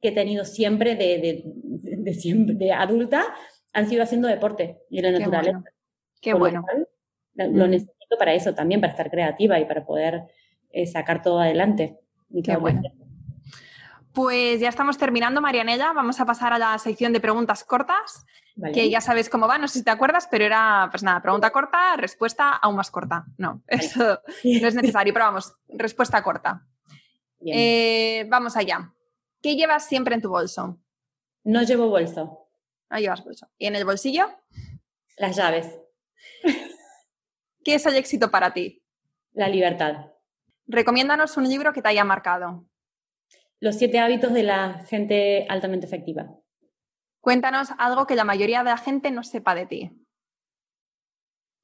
que 0.00 0.08
he 0.08 0.12
tenido 0.12 0.44
siempre 0.44 0.96
de, 0.96 1.44
de, 1.72 2.14
siempre, 2.14 2.56
de 2.56 2.72
adulta 2.72 3.24
han 3.72 3.88
sido 3.88 4.02
haciendo 4.02 4.26
deporte 4.26 4.80
y 4.90 5.00
la 5.00 5.12
naturaleza. 5.12 5.62
Qué 6.20 6.34
bueno. 6.34 6.64
Lo, 7.34 7.66
mm. 7.66 7.70
necesito 7.70 8.18
para 8.18 8.34
eso 8.34 8.52
también, 8.52 8.80
para 8.80 8.90
estar 8.90 9.10
creativa 9.10 9.60
y 9.60 9.64
para 9.64 9.86
poder 9.86 10.24
eh, 10.70 10.86
sacar 10.86 11.22
todo 11.22 11.38
adelante. 11.38 12.00
Qué 12.42 12.56
bueno. 12.56 12.82
Pues 14.18 14.58
ya 14.58 14.68
estamos 14.68 14.98
terminando, 14.98 15.40
Marianella. 15.40 15.92
Vamos 15.92 16.18
a 16.18 16.26
pasar 16.26 16.52
a 16.52 16.58
la 16.58 16.76
sección 16.80 17.12
de 17.12 17.20
preguntas 17.20 17.62
cortas, 17.62 18.26
que 18.74 18.90
ya 18.90 19.00
sabes 19.00 19.30
cómo 19.30 19.46
va, 19.46 19.58
no 19.58 19.68
sé 19.68 19.78
si 19.78 19.84
te 19.84 19.92
acuerdas, 19.92 20.26
pero 20.28 20.44
era, 20.44 20.88
pues 20.90 21.04
nada, 21.04 21.22
pregunta 21.22 21.52
corta, 21.52 21.94
respuesta 21.96 22.50
aún 22.50 22.74
más 22.74 22.90
corta. 22.90 23.26
No, 23.36 23.62
eso 23.68 24.20
no 24.42 24.66
es 24.66 24.74
necesario, 24.74 25.14
pero 25.14 25.26
vamos, 25.26 25.54
respuesta 25.68 26.20
corta. 26.24 26.66
Eh, 27.46 28.26
vamos 28.28 28.56
allá. 28.56 28.92
¿Qué 29.40 29.54
llevas 29.54 29.86
siempre 29.86 30.16
en 30.16 30.20
tu 30.20 30.30
bolso? 30.30 30.80
No 31.44 31.62
llevo 31.62 31.88
bolso. 31.88 32.48
No 32.90 32.98
llevas 32.98 33.22
bolso. 33.24 33.46
¿Y 33.56 33.68
en 33.68 33.76
el 33.76 33.84
bolsillo? 33.84 34.28
Las 35.16 35.36
llaves. 35.36 35.78
¿Qué 37.62 37.76
es 37.76 37.86
el 37.86 37.94
éxito 37.94 38.32
para 38.32 38.52
ti? 38.52 38.82
La 39.34 39.46
libertad. 39.46 40.06
Recomiéndanos 40.66 41.36
un 41.36 41.48
libro 41.48 41.72
que 41.72 41.82
te 41.82 41.88
haya 41.90 42.02
marcado. 42.02 42.64
Los 43.60 43.76
siete 43.76 43.98
hábitos 43.98 44.32
de 44.32 44.42
la 44.44 44.84
gente 44.86 45.46
altamente 45.48 45.86
efectiva. 45.86 46.38
Cuéntanos 47.20 47.70
algo 47.78 48.06
que 48.06 48.14
la 48.14 48.24
mayoría 48.24 48.58
de 48.58 48.70
la 48.70 48.76
gente 48.76 49.10
no 49.10 49.24
sepa 49.24 49.54
de 49.54 49.66
ti. 49.66 50.06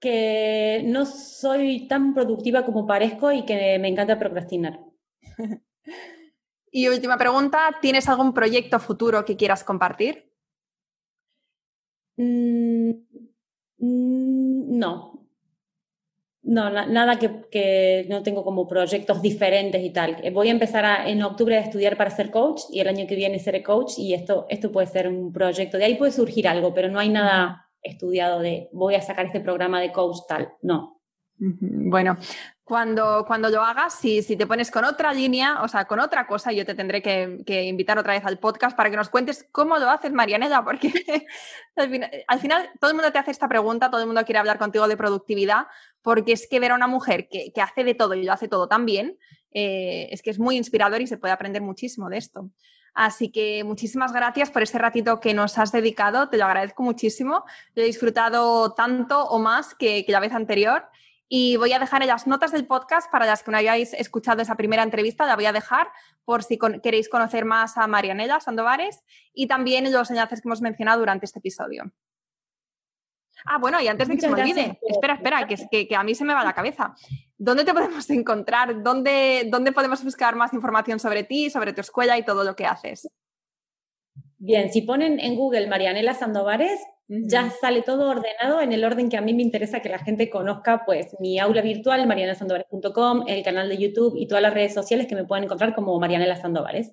Que 0.00 0.82
no 0.84 1.06
soy 1.06 1.86
tan 1.86 2.12
productiva 2.14 2.66
como 2.66 2.86
parezco 2.86 3.32
y 3.32 3.44
que 3.44 3.78
me 3.78 3.88
encanta 3.88 4.18
procrastinar. 4.18 4.80
y 6.70 6.88
última 6.88 7.16
pregunta, 7.16 7.78
¿tienes 7.80 8.08
algún 8.08 8.34
proyecto 8.34 8.80
futuro 8.80 9.24
que 9.24 9.36
quieras 9.36 9.62
compartir? 9.62 10.32
Mm, 12.16 12.90
mm, 13.78 14.78
no, 16.44 16.70
nada 16.70 17.18
que, 17.18 18.06
no 18.08 18.22
tengo 18.22 18.44
como 18.44 18.66
proyectos 18.68 19.22
diferentes 19.22 19.82
y 19.82 19.90
tal. 19.90 20.16
Voy 20.32 20.48
a 20.48 20.52
empezar 20.52 21.08
en 21.08 21.22
octubre 21.22 21.56
a 21.56 21.60
estudiar 21.60 21.96
para 21.96 22.10
ser 22.10 22.30
coach 22.30 22.62
y 22.70 22.80
el 22.80 22.88
año 22.88 23.06
que 23.06 23.16
viene 23.16 23.38
seré 23.38 23.62
coach 23.62 23.98
y 23.98 24.14
esto, 24.14 24.46
esto 24.48 24.70
puede 24.70 24.86
ser 24.86 25.08
un 25.08 25.32
proyecto. 25.32 25.78
De 25.78 25.84
ahí 25.84 25.94
puede 25.96 26.12
surgir 26.12 26.46
algo, 26.46 26.74
pero 26.74 26.88
no 26.88 26.98
hay 26.98 27.08
nada 27.08 27.66
estudiado 27.82 28.40
de 28.40 28.68
voy 28.72 28.94
a 28.94 29.02
sacar 29.02 29.26
este 29.26 29.40
programa 29.40 29.80
de 29.80 29.92
coach 29.92 30.18
tal. 30.28 30.52
No. 30.62 30.93
Bueno, 31.36 32.16
cuando, 32.64 33.24
cuando 33.26 33.50
lo 33.50 33.62
hagas, 33.62 33.94
si, 33.94 34.22
si, 34.22 34.36
te 34.36 34.46
pones 34.46 34.70
con 34.70 34.84
otra 34.84 35.12
línea, 35.12 35.62
o 35.62 35.68
sea, 35.68 35.84
con 35.84 36.00
otra 36.00 36.26
cosa, 36.26 36.52
yo 36.52 36.64
te 36.64 36.74
tendré 36.74 37.02
que, 37.02 37.62
invitar 37.64 37.98
otra 37.98 38.14
vez 38.14 38.24
al 38.24 38.38
podcast 38.38 38.76
para 38.76 38.90
que 38.90 38.96
nos 38.96 39.10
cuentes 39.10 39.46
cómo 39.52 39.76
lo 39.78 39.90
haces, 39.90 40.12
Marianela, 40.12 40.64
porque 40.64 40.92
al, 41.76 42.40
final, 42.40 42.70
todo 42.80 42.90
el 42.90 42.96
mundo 42.96 43.12
te 43.12 43.18
hace 43.18 43.32
esta 43.32 43.48
pregunta, 43.48 43.90
todo 43.90 44.00
el 44.00 44.06
mundo 44.06 44.24
quiere 44.24 44.38
hablar 44.38 44.58
contigo 44.58 44.88
de 44.88 44.96
productividad, 44.96 45.66
porque 46.02 46.32
es 46.32 46.48
que 46.48 46.60
ver 46.60 46.72
a 46.72 46.76
una 46.76 46.86
mujer 46.86 47.28
que, 47.28 47.52
hace 47.60 47.84
de 47.84 47.94
todo 47.94 48.14
y 48.14 48.24
lo 48.24 48.32
hace 48.32 48.48
todo 48.48 48.66
tan 48.66 48.86
bien, 48.86 49.18
eh, 49.50 50.08
es 50.10 50.22
que 50.22 50.30
es 50.30 50.38
muy 50.38 50.56
inspirador 50.56 51.02
y 51.02 51.06
se 51.06 51.18
puede 51.18 51.34
aprender 51.34 51.60
muchísimo 51.60 52.08
de 52.08 52.16
esto. 52.16 52.50
Así 52.94 53.30
que 53.30 53.64
muchísimas 53.64 54.12
gracias 54.12 54.50
por 54.50 54.62
este 54.62 54.78
ratito 54.78 55.18
que 55.18 55.34
nos 55.34 55.58
has 55.58 55.72
dedicado, 55.72 56.28
te 56.28 56.38
lo 56.38 56.44
agradezco 56.44 56.82
muchísimo. 56.84 57.44
Lo 57.74 57.82
he 57.82 57.86
disfrutado 57.86 58.72
tanto 58.72 59.24
o 59.24 59.40
más 59.40 59.74
que, 59.74 60.06
que 60.06 60.12
la 60.12 60.20
vez 60.20 60.32
anterior. 60.32 60.84
Y 61.36 61.56
voy 61.56 61.72
a 61.72 61.80
dejar 61.80 62.00
en 62.00 62.06
las 62.06 62.28
notas 62.28 62.52
del 62.52 62.64
podcast, 62.64 63.10
para 63.10 63.26
las 63.26 63.42
que 63.42 63.50
no 63.50 63.56
hayáis 63.56 63.92
escuchado 63.92 64.40
esa 64.40 64.54
primera 64.54 64.84
entrevista, 64.84 65.26
la 65.26 65.34
voy 65.34 65.46
a 65.46 65.52
dejar 65.52 65.88
por 66.24 66.44
si 66.44 66.60
queréis 66.80 67.08
conocer 67.08 67.44
más 67.44 67.76
a 67.76 67.88
Marianela 67.88 68.38
Sandovares 68.38 69.02
y 69.32 69.48
también 69.48 69.92
los 69.92 70.10
enlaces 70.10 70.40
que 70.40 70.46
hemos 70.46 70.60
mencionado 70.60 71.00
durante 71.00 71.26
este 71.26 71.40
episodio. 71.40 71.90
Ah, 73.46 73.58
bueno, 73.58 73.80
y 73.80 73.88
antes 73.88 74.06
de 74.06 74.14
que 74.14 74.20
se 74.20 74.28
me 74.28 74.40
olvide, 74.40 74.78
espera, 74.88 75.14
espera, 75.14 75.44
que, 75.48 75.88
que, 75.88 75.96
a 75.96 76.04
mí 76.04 76.14
se 76.14 76.24
me 76.24 76.34
va 76.34 76.44
la 76.44 76.52
cabeza. 76.52 76.94
¿Dónde 77.36 77.64
te 77.64 77.74
podemos 77.74 78.08
encontrar? 78.10 78.84
¿Dónde, 78.84 79.48
¿Dónde 79.50 79.72
podemos 79.72 80.04
buscar 80.04 80.36
más 80.36 80.52
información 80.52 81.00
sobre 81.00 81.24
ti, 81.24 81.50
sobre 81.50 81.72
tu 81.72 81.80
escuela 81.80 82.16
y 82.16 82.24
todo 82.24 82.44
lo 82.44 82.54
que 82.54 82.66
haces? 82.66 83.12
Bien, 84.46 84.70
si 84.70 84.82
ponen 84.82 85.20
en 85.20 85.36
Google 85.36 85.68
Marianela 85.68 86.12
Sandovares, 86.12 86.78
ya 87.08 87.48
sale 87.48 87.80
todo 87.80 88.10
ordenado 88.10 88.60
en 88.60 88.74
el 88.74 88.84
orden 88.84 89.08
que 89.08 89.16
a 89.16 89.22
mí 89.22 89.32
me 89.32 89.42
interesa 89.42 89.80
que 89.80 89.88
la 89.88 89.98
gente 89.98 90.28
conozca, 90.28 90.84
pues 90.84 91.16
mi 91.18 91.38
aula 91.38 91.62
virtual, 91.62 92.06
marianasandovares.com, 92.06 93.24
el 93.26 93.42
canal 93.42 93.70
de 93.70 93.78
YouTube 93.78 94.16
y 94.18 94.28
todas 94.28 94.42
las 94.42 94.52
redes 94.52 94.74
sociales 94.74 95.06
que 95.06 95.14
me 95.14 95.24
pueden 95.24 95.44
encontrar 95.44 95.74
como 95.74 95.98
Marianela 95.98 96.36
Sandovares. 96.36 96.92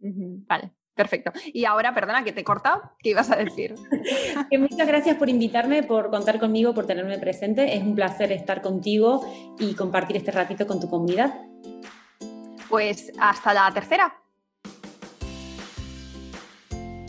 Vale, 0.00 0.70
perfecto. 0.94 1.30
Y 1.52 1.66
ahora, 1.66 1.92
perdona 1.92 2.24
que 2.24 2.32
te 2.32 2.40
he 2.40 2.44
cortado, 2.44 2.80
¿qué 3.00 3.10
ibas 3.10 3.30
a 3.30 3.36
decir? 3.36 3.74
muchas 4.58 4.88
gracias 4.88 5.16
por 5.16 5.28
invitarme, 5.28 5.82
por 5.82 6.08
contar 6.08 6.38
conmigo, 6.40 6.72
por 6.72 6.86
tenerme 6.86 7.18
presente. 7.18 7.76
Es 7.76 7.82
un 7.82 7.94
placer 7.94 8.32
estar 8.32 8.62
contigo 8.62 9.30
y 9.58 9.74
compartir 9.74 10.16
este 10.16 10.30
ratito 10.30 10.66
con 10.66 10.80
tu 10.80 10.88
comunidad. 10.88 11.34
Pues 12.70 13.12
hasta 13.18 13.52
la 13.52 13.70
tercera. 13.74 14.22